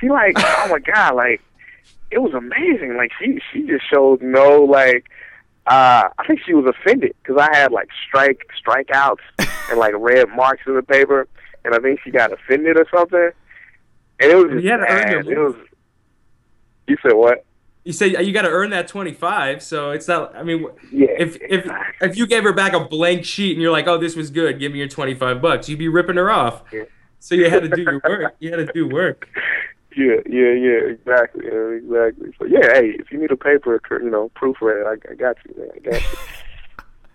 she 0.00 0.08
like, 0.08 0.34
oh 0.36 0.68
my 0.70 0.78
god, 0.78 1.14
like 1.14 1.40
it 2.10 2.18
was 2.18 2.34
amazing. 2.34 2.96
Like 2.96 3.10
she 3.18 3.40
she 3.52 3.66
just 3.66 3.88
showed 3.88 4.22
no 4.22 4.62
like. 4.64 5.10
Uh, 5.66 6.08
I 6.18 6.26
think 6.26 6.40
she 6.44 6.54
was 6.54 6.66
offended 6.66 7.14
because 7.22 7.40
I 7.40 7.54
had 7.54 7.70
like 7.70 7.90
strike 8.08 8.46
strikeouts 8.60 9.20
and 9.70 9.78
like 9.78 9.92
red 9.96 10.28
marks 10.30 10.62
in 10.66 10.74
the 10.74 10.82
paper, 10.82 11.28
and 11.64 11.74
I 11.74 11.78
think 11.78 12.00
she 12.02 12.10
got 12.10 12.32
offended 12.32 12.76
or 12.76 12.86
something. 12.92 13.30
And 14.18 14.30
it 14.30 14.34
was 14.34 14.52
just 14.52 14.64
You 14.64 14.70
had 14.70 14.78
to 14.78 14.88
earn 14.88 15.26
your 15.26 15.32
It 15.32 15.38
was. 15.38 15.56
You 16.88 16.96
said 17.02 17.12
what? 17.12 17.44
You 17.84 17.92
say 17.92 18.08
you 18.22 18.32
got 18.32 18.42
to 18.42 18.50
earn 18.50 18.70
that 18.70 18.88
twenty 18.88 19.12
five, 19.12 19.62
so 19.62 19.90
it's 19.90 20.06
not. 20.06 20.36
I 20.36 20.42
mean, 20.42 20.66
Yeah. 20.92 21.08
if 21.18 21.36
if 21.36 21.64
exactly. 21.64 22.08
if 22.10 22.16
you 22.16 22.26
gave 22.26 22.42
her 22.42 22.52
back 22.52 22.74
a 22.74 22.80
blank 22.80 23.24
sheet 23.24 23.52
and 23.52 23.62
you're 23.62 23.72
like, 23.72 23.86
"Oh, 23.86 23.96
this 23.96 24.14
was 24.16 24.30
good. 24.30 24.58
Give 24.58 24.70
me 24.72 24.78
your 24.78 24.88
twenty 24.88 25.14
five 25.14 25.40
bucks," 25.40 25.68
you'd 25.68 25.78
be 25.78 25.88
ripping 25.88 26.16
her 26.16 26.30
off. 26.30 26.62
Yeah. 26.72 26.84
So 27.20 27.34
you 27.34 27.48
had 27.48 27.62
to 27.62 27.68
do 27.68 27.82
your 27.82 28.00
work. 28.04 28.34
You 28.38 28.50
had 28.50 28.66
to 28.66 28.72
do 28.72 28.86
work. 28.88 29.28
Yeah, 29.96 30.16
yeah, 30.28 30.52
yeah, 30.52 30.78
exactly, 30.92 31.46
yeah, 31.46 31.68
exactly. 31.70 32.32
So 32.38 32.44
yeah, 32.46 32.72
hey, 32.74 32.96
if 32.98 33.10
you 33.10 33.18
need 33.18 33.32
a 33.32 33.36
paper, 33.36 33.80
you 33.90 34.08
know, 34.10 34.30
proofread, 34.36 34.86
I, 34.86 35.10
I 35.10 35.14
got 35.16 35.36
you, 35.44 35.54
man, 35.58 35.68
I 35.74 35.78
got 35.78 36.00
you. 36.00 36.18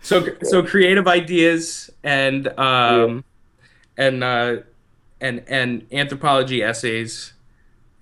So 0.01 0.28
so 0.43 0.61
creative 0.61 1.07
ideas 1.07 1.89
and 2.03 2.47
um 2.59 3.24
and 3.97 4.24
uh 4.24 4.57
and 5.20 5.43
and 5.47 5.88
anthropology 5.91 6.61
essays 6.61 7.34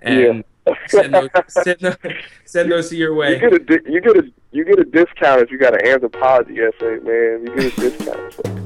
and 0.02 0.44
send 0.88 1.14
those 1.14 1.30
send 1.48 1.80
those, 1.80 1.98
send 2.46 2.72
those 2.72 2.90
to 2.90 2.96
your 2.96 3.16
way. 3.16 3.36
You 3.36 3.36
way. 3.36 3.50
get 3.50 3.54
a 3.54 3.60
di- 3.60 3.92
you 3.92 4.02
get 4.02 4.18
a 4.18 4.32
you 4.52 4.66
get 4.66 4.80
a 4.80 4.86
discount 4.86 5.42
if 5.42 5.52
you 5.52 5.58
got 5.58 5.74
an 5.74 5.88
anthropology 5.88 6.60
essay, 6.60 7.00
man. 7.04 7.46
You 7.46 7.56
get 7.56 7.78
a 7.78 7.82
discount. 7.82 8.34
So. 8.34 8.64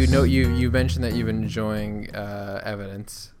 You 0.00 0.06
know, 0.06 0.22
you 0.22 0.48
you 0.54 0.70
mentioned 0.70 1.04
that 1.04 1.14
you've 1.14 1.26
been 1.26 1.42
enjoying 1.42 2.14
uh, 2.14 2.60
evidence. 2.64 3.32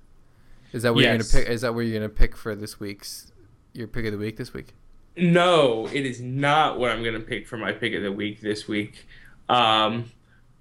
Is 0.72 0.82
that 0.82 0.94
what 0.94 1.02
Yes. 1.02 1.08
you're 1.08 1.18
gonna 1.18 1.44
pick? 1.46 1.52
Is 1.54 1.60
that 1.62 1.74
what 1.74 1.80
you're 1.80 1.98
gonna 1.98 2.08
pick 2.08 2.36
for 2.36 2.54
this 2.54 2.78
week's 2.78 3.32
your 3.72 3.86
pick 3.88 4.04
of 4.06 4.12
the 4.12 4.18
week 4.18 4.36
this 4.36 4.52
week? 4.52 4.74
No, 5.16 5.86
it 5.92 6.06
is 6.06 6.20
not 6.20 6.78
what 6.78 6.90
I'm 6.90 7.02
going 7.02 7.14
to 7.14 7.20
pick 7.20 7.46
for 7.46 7.56
my 7.56 7.72
pick 7.72 7.94
of 7.94 8.02
the 8.02 8.12
week 8.12 8.40
this 8.40 8.66
week. 8.68 9.06
Um, 9.48 10.10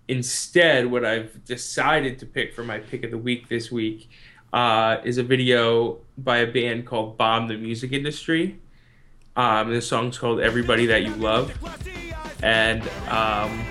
instead, 0.07 0.87
what 0.87 1.05
I've 1.05 1.45
decided 1.45 2.19
to 2.19 2.25
pick 2.25 2.53
for 2.53 2.63
my 2.63 2.79
pick 2.79 3.03
of 3.03 3.11
the 3.11 3.17
week 3.17 3.47
this 3.47 3.71
week 3.71 4.09
uh, 4.51 4.97
is 5.03 5.17
a 5.17 5.23
video 5.23 5.99
by 6.17 6.37
a 6.37 6.51
band 6.51 6.87
called 6.87 7.17
Bomb 7.17 7.47
the 7.47 7.57
Music 7.57 7.91
Industry. 7.91 8.59
Um, 9.35 9.71
the 9.71 9.81
song's 9.81 10.17
called 10.17 10.39
Everybody 10.39 10.87
That 10.87 11.03
You 11.03 11.13
Love. 11.15 11.53
And 12.41 12.81
um, 13.07 13.63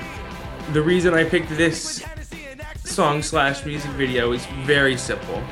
the 0.73 0.81
reason 0.81 1.13
I 1.13 1.25
picked 1.25 1.51
this 1.51 2.05
song 2.85 3.21
slash 3.23 3.67
music 3.67 3.91
video 3.93 4.33
is 4.33 4.47
very 4.65 4.97
simple. 4.97 5.43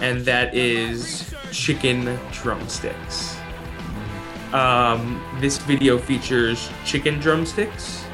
And 0.00 0.20
that 0.26 0.54
is 0.54 1.34
chicken 1.50 2.18
drumsticks. 2.32 3.36
Um, 4.52 5.22
this 5.40 5.58
video 5.58 5.98
features 5.98 6.70
chicken 6.84 7.18
drumsticks. 7.18 8.04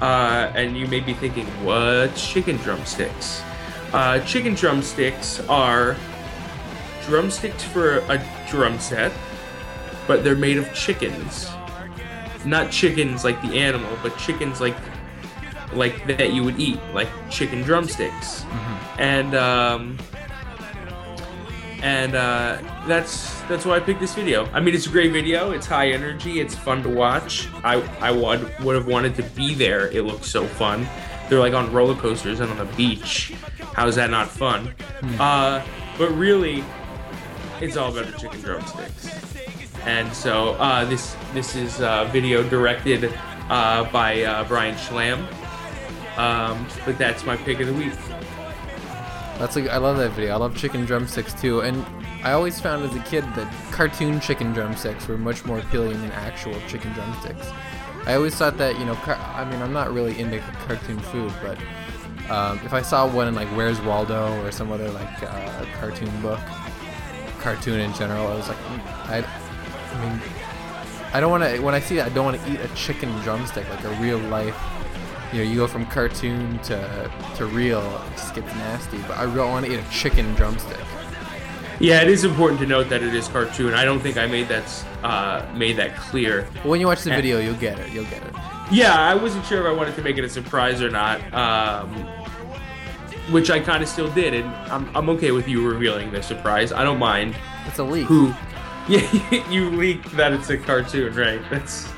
Uh, 0.00 0.52
and 0.54 0.76
you 0.76 0.86
may 0.86 1.00
be 1.00 1.14
thinking, 1.14 1.46
what 1.64 2.14
chicken 2.14 2.56
drumsticks? 2.58 3.42
Uh, 3.92 4.18
chicken 4.20 4.54
drumsticks 4.54 5.40
are 5.48 5.96
drumsticks 7.06 7.64
for 7.64 7.98
a 7.98 8.24
drum 8.50 8.78
set, 8.78 9.12
but 10.06 10.22
they're 10.22 10.36
made 10.36 10.58
of 10.58 10.72
chickens. 10.74 11.48
Not 12.44 12.70
chickens 12.70 13.24
like 13.24 13.40
the 13.42 13.58
animal, 13.58 13.90
but 14.02 14.16
chickens 14.18 14.60
like 14.60 14.76
like 15.72 16.06
that 16.06 16.32
you 16.32 16.44
would 16.44 16.58
eat, 16.60 16.78
like 16.92 17.08
chicken 17.30 17.62
drumsticks. 17.62 18.44
And 18.98 19.34
um, 19.34 19.98
and 21.86 22.16
uh, 22.16 22.58
that's 22.88 23.40
that's 23.42 23.64
why 23.64 23.76
I 23.76 23.80
picked 23.80 24.00
this 24.00 24.12
video. 24.12 24.46
I 24.46 24.58
mean, 24.58 24.74
it's 24.74 24.88
a 24.88 24.90
great 24.90 25.12
video. 25.12 25.52
It's 25.52 25.66
high 25.66 25.90
energy. 25.90 26.40
It's 26.40 26.52
fun 26.52 26.82
to 26.82 26.88
watch. 26.88 27.46
I 27.62 27.74
I 28.00 28.10
would 28.10 28.52
would 28.64 28.74
have 28.74 28.88
wanted 28.88 29.14
to 29.16 29.22
be 29.22 29.54
there. 29.54 29.86
It 29.92 30.02
looks 30.02 30.28
so 30.28 30.46
fun. 30.46 30.88
They're 31.28 31.38
like 31.38 31.54
on 31.54 31.72
roller 31.72 31.94
coasters 31.94 32.40
and 32.40 32.50
on 32.50 32.58
the 32.58 32.64
beach. 32.76 33.34
How 33.74 33.86
is 33.86 33.94
that 33.94 34.10
not 34.10 34.28
fun? 34.28 34.74
Uh, 35.20 35.64
but 35.96 36.10
really, 36.10 36.64
it's 37.60 37.76
all 37.76 37.96
about 37.96 38.12
the 38.12 38.18
chicken 38.18 38.40
drumsticks. 38.40 39.06
And 39.84 40.12
so 40.12 40.54
uh, 40.54 40.84
this 40.86 41.14
this 41.34 41.54
is 41.54 41.78
a 41.78 42.08
video 42.10 42.42
directed 42.48 43.14
uh, 43.48 43.84
by 43.92 44.24
uh, 44.24 44.42
Brian 44.48 44.74
Schlam. 44.74 45.24
Um, 46.18 46.66
but 46.84 46.98
that's 46.98 47.24
my 47.24 47.36
pick 47.36 47.60
of 47.60 47.68
the 47.68 47.74
week. 47.74 47.92
That's 49.38 49.54
like 49.54 49.68
I 49.68 49.76
love 49.76 49.98
that 49.98 50.10
video. 50.10 50.32
I 50.32 50.36
love 50.36 50.56
chicken 50.56 50.86
drumsticks 50.86 51.34
too, 51.34 51.60
and 51.60 51.84
I 52.24 52.32
always 52.32 52.58
found 52.58 52.84
as 52.84 52.94
a 52.94 53.00
kid 53.00 53.22
that 53.34 53.52
cartoon 53.70 54.18
chicken 54.20 54.52
drumsticks 54.52 55.06
were 55.06 55.18
much 55.18 55.44
more 55.44 55.58
appealing 55.58 56.00
than 56.00 56.10
actual 56.12 56.58
chicken 56.68 56.92
drumsticks. 56.94 57.46
I 58.06 58.14
always 58.14 58.34
thought 58.34 58.56
that 58.58 58.78
you 58.78 58.84
know, 58.84 58.94
car- 58.94 59.20
I 59.34 59.44
mean, 59.44 59.60
I'm 59.60 59.72
not 59.72 59.92
really 59.92 60.18
into 60.18 60.38
cartoon 60.66 60.98
food, 60.98 61.32
but 61.42 61.58
um, 62.30 62.58
if 62.64 62.72
I 62.72 62.80
saw 62.82 63.06
one 63.06 63.28
in 63.28 63.34
like 63.34 63.48
Where's 63.48 63.80
Waldo 63.82 64.42
or 64.42 64.50
some 64.50 64.72
other 64.72 64.90
like 64.90 65.22
uh, 65.22 65.64
cartoon 65.78 66.10
book, 66.22 66.40
cartoon 67.38 67.80
in 67.80 67.92
general, 67.94 68.26
I 68.26 68.34
was 68.36 68.48
like, 68.48 68.56
mm, 68.56 68.80
I, 69.08 69.24
I 69.92 70.08
mean, 70.08 70.22
I 71.12 71.20
don't 71.20 71.30
want 71.30 71.44
to. 71.44 71.60
When 71.60 71.74
I 71.74 71.80
see 71.80 71.96
that, 71.96 72.06
I 72.06 72.14
don't 72.14 72.24
want 72.24 72.42
to 72.42 72.52
eat 72.52 72.60
a 72.60 72.68
chicken 72.74 73.10
drumstick 73.20 73.68
like 73.68 73.84
a 73.84 73.90
real 74.00 74.18
life. 74.18 74.56
You 75.32 75.38
know, 75.44 75.50
you 75.50 75.56
go 75.56 75.66
from 75.66 75.86
cartoon 75.86 76.58
to 76.60 77.10
to 77.36 77.46
real, 77.46 77.80
it 78.06 78.12
just 78.12 78.34
gets 78.34 78.46
nasty. 78.54 78.98
But 79.08 79.18
I 79.18 79.24
really 79.24 79.48
want 79.48 79.66
to 79.66 79.72
eat 79.72 79.80
a 79.80 79.90
chicken 79.90 80.32
drumstick. 80.34 80.78
Yeah, 81.78 82.00
it 82.00 82.08
is 82.08 82.24
important 82.24 82.58
to 82.60 82.66
note 82.66 82.88
that 82.88 83.02
it 83.02 83.12
is 83.14 83.28
cartoon. 83.28 83.74
I 83.74 83.84
don't 83.84 84.00
think 84.00 84.16
I 84.16 84.26
made 84.26 84.48
that 84.48 84.84
uh, 85.02 85.44
made 85.54 85.76
that 85.76 85.96
clear. 85.96 86.44
When 86.62 86.80
you 86.80 86.86
watch 86.86 87.02
the 87.02 87.12
Eh. 87.12 87.16
video, 87.16 87.38
you'll 87.40 87.54
get 87.56 87.78
it. 87.78 87.92
You'll 87.92 88.04
get 88.04 88.22
it. 88.22 88.34
Yeah, 88.70 88.94
I 88.98 89.14
wasn't 89.14 89.44
sure 89.46 89.60
if 89.60 89.66
I 89.66 89.72
wanted 89.76 89.94
to 89.96 90.02
make 90.02 90.16
it 90.16 90.24
a 90.24 90.28
surprise 90.28 90.80
or 90.82 90.90
not, 90.90 91.20
um, 91.34 91.88
which 93.30 93.50
I 93.50 93.60
kind 93.60 93.82
of 93.82 93.88
still 93.88 94.10
did, 94.12 94.32
and 94.34 94.48
I'm, 94.72 94.96
I'm 94.96 95.08
okay 95.10 95.30
with 95.32 95.46
you 95.48 95.68
revealing 95.68 96.10
the 96.12 96.22
surprise. 96.22 96.72
I 96.72 96.82
don't 96.82 96.98
mind. 96.98 97.36
It's 97.66 97.78
a 97.78 97.84
leak. 97.84 98.06
Who? 98.06 98.32
Yeah, 98.88 99.00
you 99.50 99.70
leaked 99.70 100.12
that 100.16 100.32
it's 100.32 100.48
a 100.48 100.56
cartoon, 100.56 101.12
right? 101.16 101.40
That's. 101.50 101.88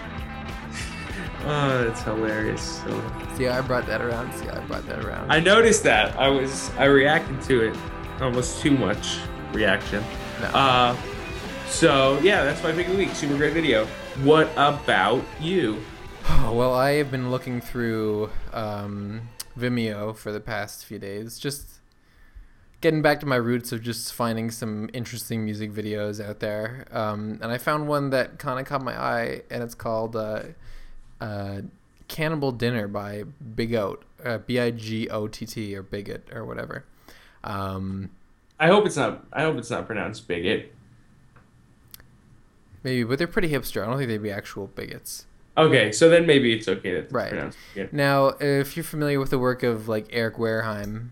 Oh, 1.51 1.84
that's 1.84 2.03
hilarious. 2.03 2.82
So- 2.82 3.12
See 3.36 3.49
I 3.49 3.61
brought 3.61 3.86
that 3.86 4.01
around. 4.03 4.32
See 4.34 4.49
I 4.49 4.59
brought 4.66 4.86
that 4.86 5.05
around. 5.05 5.30
I 5.32 5.40
noticed 5.40 5.82
that. 5.84 6.14
I 6.18 6.28
was 6.28 6.70
I 6.76 6.84
reacted 6.86 7.40
to 7.42 7.68
it 7.68 7.76
almost 8.20 8.61
too 8.61 8.72
much 8.72 9.18
reaction. 9.53 10.05
No. 10.40 10.46
Uh, 10.49 10.96
so 11.68 12.18
yeah, 12.20 12.44
that's 12.44 12.62
my 12.62 12.72
pick 12.72 12.86
of 12.86 12.92
the 12.92 12.99
week. 12.99 13.11
Super 13.14 13.36
great 13.36 13.55
video. 13.55 13.86
What 14.22 14.51
about 14.57 15.22
you? 15.40 15.80
Well, 16.51 16.74
I 16.74 16.92
have 16.92 17.11
been 17.11 17.30
looking 17.30 17.61
through 17.61 18.30
um, 18.53 19.28
Vimeo 19.59 20.14
for 20.16 20.32
the 20.32 20.40
past 20.40 20.84
few 20.84 20.99
days, 20.99 21.38
just 21.38 21.78
getting 22.80 23.01
back 23.03 23.20
to 23.20 23.26
my 23.26 23.36
roots 23.36 23.70
of 23.72 23.82
just 23.82 24.12
finding 24.12 24.51
some 24.51 24.88
interesting 24.92 25.44
music 25.44 25.72
videos 25.72 26.24
out 26.24 26.40
there. 26.40 26.86
Um, 26.90 27.38
and 27.42 27.51
I 27.53 27.59
found 27.59 27.86
one 27.88 28.11
that 28.11 28.38
kind 28.38 28.59
of 28.61 28.66
caught 28.66 28.82
my 28.82 28.99
eye, 28.99 29.42
and 29.51 29.62
it's 29.62 29.74
called 29.74 30.16
uh, 30.16 30.42
uh, 31.21 31.62
"Cannibal 32.09 32.53
Dinner" 32.53 32.89
by 32.89 33.25
Big 33.55 33.75
Oat, 33.75 34.05
uh, 34.25 34.39
B 34.39 34.59
I 34.59 34.71
G 34.71 35.09
O 35.11 35.29
T 35.29 35.47
T, 35.47 35.75
or 35.77 35.83
Bigot, 35.83 36.29
or 36.33 36.45
whatever. 36.45 36.85
Um, 37.45 38.11
I 38.61 38.66
hope 38.69 38.87
it's 38.87 38.97
not. 38.97 39.25
I 39.33 39.43
hope 39.43 39.57
it's 39.57 39.71
not 39.71 39.87
pronounced 39.87 40.27
bigot. 40.29 40.73
maybe, 42.83 43.05
but 43.05 43.19
they're 43.19 43.27
pretty 43.27 43.49
hipster. 43.51 43.83
I 43.83 43.87
don't 43.87 43.97
think 43.99 44.09
they'd 44.09 44.19
be 44.23 44.31
actual 44.31 44.69
bigots. 44.69 45.27
Okay, 45.57 45.91
so 45.91 46.09
then 46.09 46.25
maybe 46.27 46.53
it's 46.53 46.69
okay 46.69 46.93
to 46.93 47.07
Right. 47.11 47.31
pronounce 47.31 47.57
bigot. 47.75 47.93
Now, 47.93 48.29
if 48.41 48.77
you're 48.77 48.85
familiar 48.85 49.19
with 49.19 49.31
the 49.31 49.39
work 49.39 49.62
of 49.62 49.89
like 49.89 50.07
Eric 50.11 50.37
Wareheim, 50.37 51.09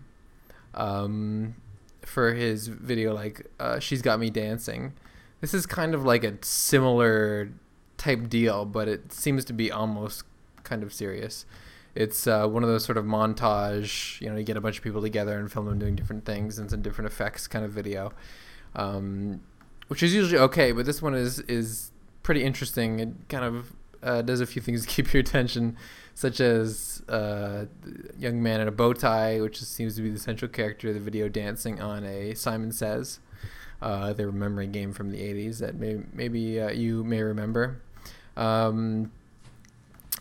um, 0.73 1.55
for 2.03 2.33
his 2.33 2.67
video 2.67 3.13
like 3.13 3.45
uh, 3.59 3.79
"She's 3.79 4.01
Got 4.01 4.19
Me 4.19 4.29
Dancing," 4.29 4.93
this 5.41 5.53
is 5.53 5.65
kind 5.65 5.93
of 5.93 6.03
like 6.05 6.23
a 6.23 6.33
similar 6.41 7.49
type 7.97 8.29
deal, 8.29 8.65
but 8.65 8.87
it 8.87 9.11
seems 9.11 9.43
to 9.45 9.53
be 9.53 9.71
almost 9.71 10.23
kind 10.63 10.83
of 10.83 10.93
serious. 10.93 11.45
It's 11.95 12.27
uh, 12.27 12.47
one 12.47 12.63
of 12.63 12.69
those 12.69 12.85
sort 12.85 12.97
of 12.97 13.05
montage, 13.05 14.21
you 14.21 14.29
know, 14.29 14.35
you 14.35 14.43
get 14.43 14.55
a 14.55 14.61
bunch 14.61 14.77
of 14.77 14.83
people 14.83 15.01
together 15.01 15.39
and 15.39 15.51
film 15.51 15.65
them 15.65 15.79
doing 15.79 15.95
different 15.95 16.25
things 16.25 16.59
and 16.59 16.69
some 16.69 16.81
different 16.81 17.11
effects 17.11 17.47
kind 17.47 17.65
of 17.65 17.71
video, 17.71 18.13
um, 18.75 19.41
which 19.87 20.03
is 20.03 20.13
usually 20.13 20.39
okay. 20.39 20.71
But 20.71 20.85
this 20.85 21.01
one 21.01 21.15
is 21.15 21.39
is 21.41 21.91
pretty 22.21 22.43
interesting 22.43 23.01
and 23.01 23.27
kind 23.29 23.43
of 23.43 23.73
uh, 24.03 24.21
does 24.21 24.41
a 24.41 24.45
few 24.45 24.61
things 24.61 24.83
to 24.83 24.87
keep 24.93 25.11
your 25.11 25.21
attention, 25.21 25.75
such 26.13 26.39
as 26.39 27.01
uh, 27.09 27.65
young 28.19 28.43
man 28.43 28.61
in 28.61 28.67
a 28.67 28.71
bow 28.71 28.93
tie, 28.93 29.41
which 29.41 29.59
seems 29.63 29.95
to 29.95 30.03
be 30.03 30.11
the 30.11 30.19
central 30.19 30.49
character 30.49 30.89
of 30.89 30.93
the 30.93 30.99
video, 30.99 31.27
dancing 31.27 31.81
on 31.81 32.03
a 32.03 32.35
Simon 32.35 32.71
Says, 32.71 33.19
uh, 33.81 34.13
the 34.13 34.31
memory 34.31 34.67
game 34.67 34.93
from 34.93 35.09
the 35.09 35.17
'80s 35.17 35.57
that 35.59 35.75
may, 35.75 35.97
maybe 36.13 36.59
uh, 36.61 36.69
you 36.69 37.03
may 37.03 37.23
remember. 37.23 37.81
Um, 38.37 39.11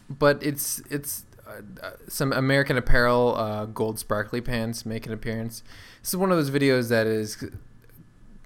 but 0.09 0.43
it's 0.43 0.81
it's 0.91 1.25
uh, 1.47 1.91
some 2.09 2.33
American 2.33 2.77
Apparel 2.77 3.37
uh, 3.37 3.67
gold 3.67 3.99
sparkly 3.99 4.41
pants 4.41 4.85
make 4.85 5.07
an 5.07 5.13
appearance. 5.13 5.63
This 6.01 6.11
is 6.11 6.17
one 6.17 6.33
of 6.33 6.39
those 6.39 6.51
videos 6.51 6.89
that 6.89 7.07
is 7.07 7.45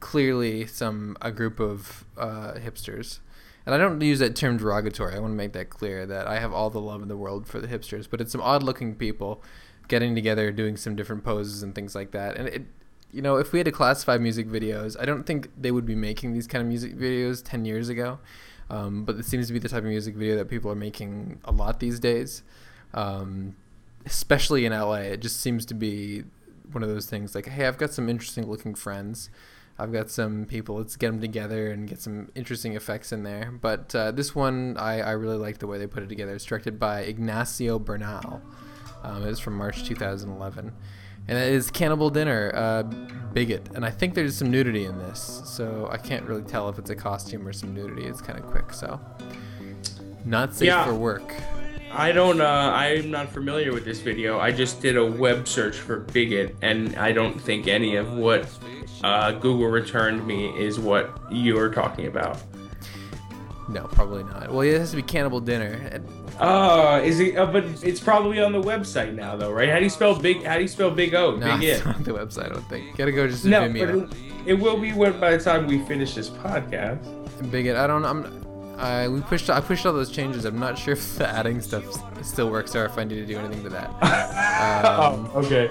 clearly 0.01 0.67
some 0.67 1.17
a 1.23 1.31
group 1.31 1.61
of 1.61 2.05
uh, 2.19 2.55
hipsters. 2.55 3.21
And 3.67 3.75
I 3.75 3.79
don't 3.79 4.01
use 4.01 4.19
that 4.21 4.35
term 4.35 4.57
derogatory. 4.57 5.15
I 5.15 5.19
want 5.19 5.33
to 5.33 5.37
make 5.37 5.53
that 5.53 5.69
clear 5.69 6.07
that 6.07 6.27
I 6.27 6.41
have 6.41 6.53
all 6.53 6.71
the 6.71 6.81
love 6.81 7.03
in 7.03 7.09
the 7.09 7.17
world 7.17 7.47
for 7.47 7.61
the 7.61 7.69
hipsters, 7.69 8.09
but 8.11 8.21
it's 8.21 8.33
some 8.33 8.41
odd-looking 8.41 8.95
people 8.95 9.43
getting 9.87 10.15
together, 10.15 10.51
doing 10.51 10.77
some 10.77 10.97
different 10.97 11.25
poses 11.25 11.63
and 11.63 11.75
things 11.75 11.95
like 11.95 12.11
that. 12.13 12.37
And 12.39 12.49
it, 12.49 12.63
you 13.13 13.21
know, 13.21 13.37
if 13.37 13.53
we 13.53 13.59
had 13.59 13.67
to 13.67 13.73
classify 13.73 14.17
music 14.17 14.49
videos, 14.49 14.97
I 14.99 15.05
don't 15.05 15.25
think 15.25 15.51
they 15.61 15.71
would 15.71 15.85
be 15.85 15.95
making 15.95 16.33
these 16.33 16.47
kind 16.47 16.63
of 16.63 16.69
music 16.69 16.97
videos 16.97 17.45
ten 17.45 17.65
years 17.67 17.91
ago. 17.91 18.19
Um, 18.71 19.05
but 19.05 19.17
it 19.17 19.25
seems 19.25 19.49
to 19.49 19.53
be 19.53 19.59
the 19.59 19.69
type 19.69 19.79
of 19.79 19.85
music 19.85 20.15
video 20.15 20.37
that 20.37 20.49
people 20.49 20.71
are 20.71 20.77
making 20.77 21.41
a 21.45 21.51
lot 21.51 21.81
these 21.81 21.99
days, 21.99 22.43
um, 22.95 23.57
especially 24.07 24.65
in 24.65 24.73
LA. 24.73 24.95
It 24.95 25.21
just 25.21 25.41
seems 25.41 25.67
to 25.67 25.75
be 25.75 26.23
one 26.71 26.85
of 26.85 26.89
those 26.89 27.07
things 27.07 27.35
like, 27.35 27.49
hey, 27.49 27.67
I've 27.67 27.79
got 27.79 27.93
some 27.93 28.09
interesting 28.09 28.49
looking 28.49 28.77
friends. 28.77 29.29
I've 29.77 29.93
got 29.93 30.09
some 30.09 30.45
people. 30.45 30.77
Let's 30.77 30.95
get 30.95 31.09
them 31.09 31.21
together 31.21 31.73
and 31.73 31.89
get 31.89 32.01
some 32.01 32.31
interesting 32.35 32.77
effects 32.77 33.13
in 33.13 33.25
there. 33.25 33.51
But 33.51 33.95
uh, 33.95 34.13
this 34.13 34.35
one, 34.35 34.77
I, 34.77 35.01
I 35.01 35.13
really 35.13 35.39
like 35.39 35.59
the 35.59 35.67
way 35.67 35.79
they 35.79 35.87
put 35.87 36.03
it 36.03 36.09
together. 36.09 36.35
It's 36.35 36.45
directed 36.45 36.79
by 36.79 37.01
Ignacio 37.01 37.79
Bernal. 37.79 38.41
Um, 39.03 39.25
was 39.25 39.41
from 39.41 39.57
March 39.57 39.85
2011. 39.85 40.73
And 41.29 41.39
it 41.39 41.53
is 41.53 41.71
Cannibal 41.71 42.11
Dinner, 42.11 42.51
uh, 42.55 42.83
Bigot. 43.33 43.69
And 43.75 43.85
I 43.85 43.91
think 43.91 44.15
there's 44.15 44.37
some 44.37 44.51
nudity 44.51 44.85
in 44.85 44.99
this. 44.99 45.43
So 45.45 45.89
I 45.91 45.97
can't 45.97 46.25
really 46.27 46.43
tell 46.43 46.69
if 46.69 46.79
it's 46.79 46.91
a 46.91 46.97
costume 46.97 47.47
or 47.47 47.53
some 47.53 47.73
nudity. 47.75 48.05
It's 48.05 48.21
kind 48.21 48.39
of 48.39 48.47
quick. 48.47 48.73
So 48.73 49.01
not 50.25 50.55
safe 50.55 50.67
Yeah. 50.67 50.85
for 50.85 50.95
work. 50.95 51.33
I 51.93 52.13
don't. 52.13 52.41
Uh, 52.41 52.45
I'm 52.73 53.11
not 53.11 53.29
familiar 53.31 53.73
with 53.73 53.85
this 53.85 54.01
video. 54.01 54.39
I 54.39 54.53
just 54.53 54.81
did 54.81 54.97
a 54.97 55.05
web 55.05 55.49
search 55.49 55.77
for 55.77 55.99
bigot, 56.01 56.55
and 56.63 56.95
I 56.97 57.11
don't 57.11 57.37
think 57.41 57.67
any 57.67 57.97
of 57.97 58.13
what 58.13 58.49
uh, 59.03 59.33
Google 59.33 59.67
returned 59.67 60.25
me 60.25 60.51
is 60.57 60.79
what 60.79 61.19
you're 61.33 61.69
talking 61.69 62.07
about. 62.07 62.39
No, 63.69 63.87
probably 63.89 64.23
not. 64.23 64.51
Well, 64.53 64.61
it 64.61 64.79
has 64.79 64.91
to 64.91 64.97
be 64.97 65.03
Cannibal 65.03 65.41
Dinner. 65.41 66.01
Uh, 66.41 67.01
is 67.05 67.21
it? 67.21 67.37
Uh, 67.37 67.47
but 67.47 67.65
it's 67.83 68.01
probably 68.01 68.41
on 68.41 68.53
the 68.53 68.61
website 68.63 69.15
now, 69.15 69.37
though, 69.37 69.53
right? 69.53 69.69
How 69.69 69.77
do 69.79 69.85
you 69.85 69.91
spell 69.91 70.19
big? 70.19 70.43
How 70.43 70.57
do 70.57 70.63
you 70.63 70.69
spell 70.69 70.91
big 70.91 71.15
O? 71.15 71.37
No, 71.37 71.59
big 71.59 71.69
it's 71.69 71.81
it. 71.81 71.87
on 71.87 72.03
the 72.03 72.13
website, 72.13 72.47
I 72.47 72.49
don't 72.49 72.69
think. 72.69 72.97
Gotta 72.97 73.13
go 73.13 73.29
just 73.29 73.43
to 73.43 73.49
No, 73.51 73.61
but 73.69 73.73
Vimeo. 73.77 74.13
it, 74.47 74.49
it 74.49 74.55
will 74.55 74.79
be 74.81 74.93
when 74.93 75.21
by 75.21 75.37
the 75.37 75.43
time 75.45 75.67
we 75.67 75.85
finish 75.85 76.15
this 76.15 76.31
podcast. 76.31 77.03
Bigot. 77.51 77.77
I 77.77 77.87
don't. 77.87 78.05
I'm. 78.05 78.41
I 78.79 79.09
we 79.09 79.21
pushed. 79.21 79.51
I 79.51 79.61
pushed 79.61 79.85
all 79.85 79.93
those 79.93 80.11
changes. 80.11 80.47
I'm 80.47 80.59
not 80.59 80.79
sure 80.79 80.93
if 80.99 81.19
the 81.19 81.29
adding 81.29 81.61
stuff 81.61 81.85
still 82.25 82.49
works 82.51 82.75
or 82.75 82.87
if 82.87 82.97
I 82.97 83.05
need 83.05 83.17
to 83.17 83.27
do 83.27 83.39
anything 83.39 83.63
to 83.65 83.69
that. 83.71 83.91
Um, 84.61 85.31
oh, 85.35 85.39
okay. 85.47 85.71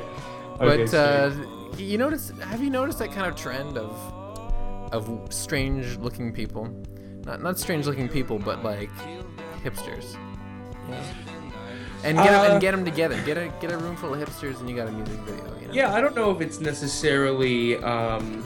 but 0.57 0.79
Okay, 0.79 0.97
uh, 0.97 1.31
you 1.77 1.99
notice? 1.99 2.31
Have 2.43 2.63
you 2.63 2.71
noticed 2.71 2.97
that 2.99 3.11
kind 3.11 3.27
of 3.27 3.35
trend 3.35 3.77
of 3.77 3.91
of 4.91 5.31
strange-looking 5.31 6.33
people? 6.33 6.67
Not 7.25 7.41
not 7.43 7.59
strange-looking 7.59 8.09
people, 8.09 8.39
but 8.39 8.63
like 8.63 8.89
hipsters. 9.63 10.15
And 12.03 12.17
get 12.17 12.33
Uh, 12.33 12.51
and 12.51 12.61
get 12.61 12.71
them 12.71 12.85
together. 12.85 13.21
Get 13.25 13.37
a 13.37 13.51
get 13.59 13.71
a 13.71 13.77
room 13.77 13.95
full 13.95 14.13
of 14.13 14.19
hipsters, 14.21 14.59
and 14.59 14.69
you 14.69 14.75
got 14.75 14.87
a 14.87 14.91
music 14.91 15.19
video. 15.19 15.45
You 15.59 15.67
know? 15.67 15.73
Yeah, 15.73 15.93
I 15.93 15.99
don't 16.01 16.15
know 16.15 16.31
if 16.31 16.39
it's 16.41 16.59
necessarily. 16.61 17.77
Um, 17.77 18.43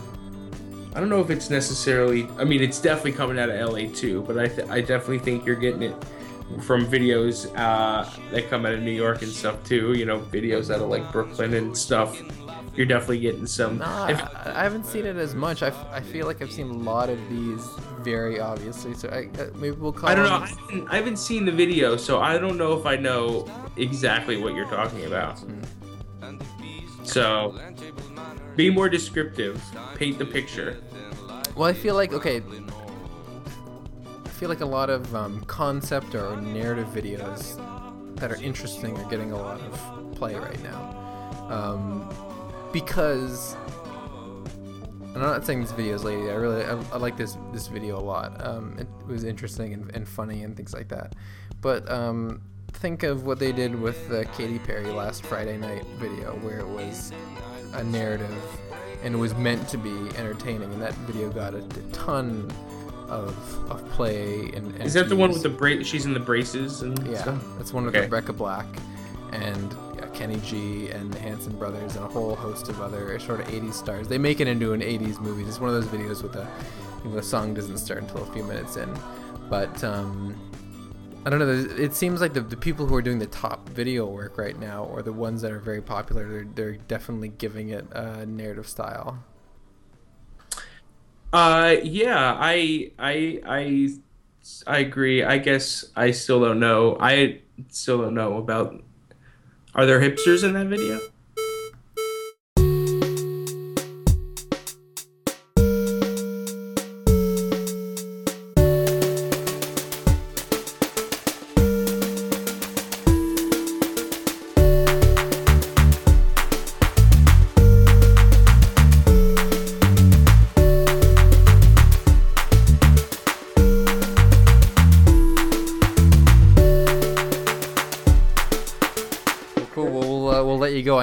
I 0.96 1.00
don't 1.00 1.10
know 1.10 1.22
if 1.22 1.30
it's 1.30 1.50
necessarily. 1.50 2.28
I 2.38 2.44
mean, 2.44 2.62
it's 2.62 2.80
definitely 2.80 3.14
coming 3.14 3.40
out 3.40 3.50
of 3.50 3.74
LA 3.74 3.92
too, 3.94 4.24
but 4.28 4.38
I, 4.38 4.48
th- 4.48 4.70
I 4.70 4.82
definitely 4.82 5.20
think 5.20 5.46
you're 5.46 5.56
getting 5.56 5.84
it 5.84 5.96
from 6.62 6.86
videos 6.86 7.48
uh, 7.58 8.08
that 8.32 8.50
come 8.50 8.66
out 8.66 8.74
of 8.74 8.82
New 8.82 8.92
York 8.92 9.22
and 9.22 9.32
stuff 9.32 9.64
too. 9.64 9.94
You 9.94 10.06
know, 10.06 10.20
videos 10.20 10.74
out 10.74 10.82
of 10.82 10.90
like 10.90 11.12
Brooklyn 11.12 11.54
and 11.54 11.76
stuff. 11.78 12.20
You're 12.76 12.86
definitely 12.88 13.20
getting 13.20 13.46
some. 13.46 13.78
Nah, 13.78 14.08
if- 14.08 14.22
I, 14.48 14.64
haven't 14.64 14.86
seen 14.86 15.06
it 15.06 15.16
as 15.16 15.36
much. 15.36 15.62
I, 15.62 15.68
f- 15.68 15.86
I 15.92 16.02
feel 16.02 16.26
like 16.26 16.42
I've 16.42 16.52
seen 16.52 16.70
a 16.70 16.74
lot 16.74 17.10
of 17.10 17.20
these 17.30 17.68
very 18.00 18.40
obviously. 18.40 18.96
So 18.96 19.10
I, 19.10 19.30
uh, 19.40 19.50
maybe 19.56 19.76
we'll 19.76 19.94
call. 19.94 20.10
I 20.10 20.16
don't 20.16 20.26
know. 20.26 20.38
I 20.38 20.48
haven't, 20.48 20.88
I 20.90 20.96
haven't 20.96 21.18
seen 21.18 21.46
the 21.46 21.52
video, 21.52 21.96
so 21.98 22.20
I 22.20 22.38
don't 22.40 22.58
know 22.58 22.74
if 22.74 22.86
I 22.86 22.96
know 22.96 23.48
exactly 23.78 24.38
what 24.38 24.56
you're 24.56 24.70
talking 24.70 25.06
about. 25.06 25.44
So, 27.04 27.60
be 28.56 28.70
more 28.70 28.90
descriptive. 28.90 29.62
Paint 29.96 30.18
the 30.18 30.26
picture. 30.26 30.82
Well, 31.56 31.70
I 31.70 31.74
feel 31.74 31.94
like 31.96 32.12
okay. 32.14 32.42
I 34.26 34.30
feel 34.30 34.50
like 34.50 34.62
a 34.62 34.66
lot 34.66 34.90
of 34.90 35.14
um, 35.16 35.42
concept 35.46 36.16
or 36.16 36.36
narrative 36.42 36.88
videos 36.88 37.56
that 38.16 38.32
are 38.32 38.42
interesting 38.42 38.98
are 38.98 39.10
getting 39.10 39.32
a 39.32 39.38
lot 39.38 39.62
of 39.62 40.16
play 40.16 40.36
right 40.36 40.62
now, 40.64 41.48
um, 41.50 42.10
because. 42.74 43.56
and 45.14 45.18
I'm 45.18 45.22
not 45.22 45.46
saying 45.46 45.62
this 45.62 45.72
video 45.72 45.96
is 45.96 46.04
lady. 46.04 46.30
I 46.30 46.34
really 46.34 46.66
I, 46.66 46.72
I 46.92 46.98
like 46.98 47.16
this 47.16 47.38
this 47.54 47.68
video 47.68 47.98
a 47.98 48.02
lot. 48.04 48.46
Um, 48.46 48.76
it 48.80 48.88
was 49.08 49.24
interesting 49.24 49.74
and, 49.74 49.96
and 49.96 50.08
funny 50.08 50.44
and 50.44 50.58
things 50.58 50.74
like 50.74 50.90
that. 50.90 51.14
But 51.62 51.90
um, 51.90 52.42
think 52.74 53.04
of 53.04 53.26
what 53.26 53.40
they 53.40 53.52
did 53.54 53.80
with 53.80 54.10
the 54.10 54.26
Katy 54.36 54.60
Perry 54.60 54.88
last 54.88 55.24
Friday 55.24 55.58
night 55.58 55.86
video, 55.98 56.34
where 56.40 56.60
it 56.60 56.68
was 56.68 57.12
a 57.74 57.84
narrative 57.84 58.36
and 59.04 59.14
it 59.16 59.18
was 59.18 59.34
meant 59.36 59.68
to 59.70 59.78
be 59.78 59.92
entertaining, 60.18 60.64
and 60.74 60.82
that 60.82 60.94
video 61.06 61.30
got 61.30 61.54
a, 61.54 61.58
a 61.60 61.92
ton 61.94 62.50
of 63.10 63.36
of 63.70 63.88
play 63.92 64.46
and. 64.56 64.68
and 64.76 64.82
Is 64.84 64.94
that 64.94 65.10
the 65.10 65.16
one 65.16 65.30
with 65.32 65.44
the 65.44 65.50
bra- 65.50 65.84
She's 65.84 66.06
in 66.06 66.14
the 66.14 66.20
braces 66.20 66.82
and 66.82 66.98
Yeah, 67.08 67.22
stuff. 67.22 67.44
that's 67.58 67.72
one 67.74 67.86
with 67.86 67.96
Okay. 67.96 68.06
Rebecca 68.06 68.34
Black 68.34 68.66
and 69.32 69.76
Kenny 70.14 70.38
G 70.38 70.90
and 70.90 71.12
the 71.12 71.20
Hanson 71.20 71.58
brothers 71.58 71.96
and 71.96 72.06
a 72.06 72.08
whole 72.08 72.36
host 72.36 72.70
of 72.70 72.82
other 72.82 73.18
sort 73.20 73.40
of 73.40 73.48
80s 73.48 73.74
stars. 73.74 74.08
They 74.08 74.18
make 74.18 74.40
it 74.40 74.48
into 74.48 74.74
an 74.74 74.82
80s 74.82 75.20
movie. 75.20 75.44
It's 75.44 75.60
one 75.60 75.74
of 75.74 75.76
those 75.76 75.88
videos 75.88 76.24
with 76.24 76.34
the, 76.34 76.48
you 77.04 77.10
know, 77.10 77.16
the 77.16 77.24
song 77.24 77.54
doesn't 77.54 77.78
start 77.78 78.04
until 78.04 78.24
a 78.24 78.34
few 78.34 78.44
minutes 78.44 78.78
in. 78.78 78.94
But 79.50 79.84
um, 79.84 80.36
I 81.26 81.30
don't 81.30 81.40
know. 81.40 81.50
It 81.50 81.94
seems 81.94 82.20
like 82.20 82.34
the, 82.34 82.42
the 82.42 82.58
people 82.58 82.86
who 82.86 82.96
are 82.96 83.02
doing 83.02 83.20
the 83.20 83.28
top 83.28 83.70
video 83.70 84.06
work 84.06 84.38
right 84.38 84.60
now, 84.60 84.84
or 84.84 85.02
the 85.02 85.14
ones 85.14 85.42
that 85.42 85.52
are 85.52 85.60
very 85.60 85.82
popular, 85.82 86.28
they're, 86.28 86.48
they're 86.54 86.78
definitely 86.88 87.30
giving 87.30 87.70
it 87.70 87.86
a 87.94 88.26
narrative 88.26 88.68
style. 88.68 89.24
Uh, 91.32 91.78
yeah, 91.82 92.38
I, 92.40 92.92
I, 93.00 93.42
I, 93.46 93.90
I 94.68 94.78
agree. 94.80 95.24
I 95.24 95.38
guess 95.38 95.86
I 95.96 96.12
still 96.12 96.42
don't 96.42 96.60
know. 96.60 96.98
I 97.00 97.40
still 97.70 98.02
don't 98.02 98.14
know 98.14 98.38
about. 98.38 98.84
Are 99.76 99.86
there 99.88 100.00
hipsters 100.00 100.44
in 100.44 100.54
that 100.54 100.68
video? 100.68 101.00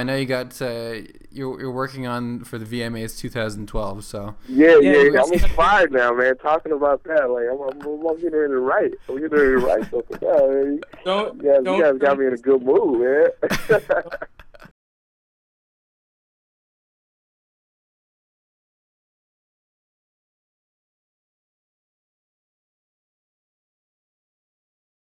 I 0.00 0.02
know 0.02 0.16
you 0.16 0.24
got 0.24 0.60
uh, 0.62 0.94
you're, 1.30 1.60
you're 1.60 1.70
working 1.70 2.06
on 2.06 2.42
for 2.44 2.56
the 2.58 2.64
VMAs 2.64 3.18
2012. 3.18 4.02
So 4.02 4.34
Yeah, 4.48 4.68
Yeah, 4.68 4.78
yeah, 4.78 5.02
we- 5.10 5.18
I'm 5.18 5.32
inspired 5.32 5.92
now, 5.92 6.12
man. 6.14 6.36
Talking 6.38 6.72
about 6.72 7.04
that, 7.04 7.30
like 7.30 7.44
I'm, 7.52 7.60
I'm, 7.60 8.06
I'm 8.06 8.16
getting 8.16 8.38
ready 8.38 8.52
to 8.54 8.58
write. 8.60 8.94
I'm 9.08 9.16
getting 9.20 9.38
ready 9.38 9.60
to 9.60 9.66
write 9.66 9.90
something. 9.90 10.18
Yeah, 10.22 10.46
man. 10.46 10.80
Don't, 11.04 11.42
You 11.42 11.52
guys, 11.52 11.64
don't, 11.64 11.76
you 11.78 11.82
guys 11.84 11.98
got 11.98 12.18
me 12.18 12.26
in 12.26 12.32
a 12.32 12.36
good 12.38 12.62
mood, 12.62 13.00
man. 13.00 13.28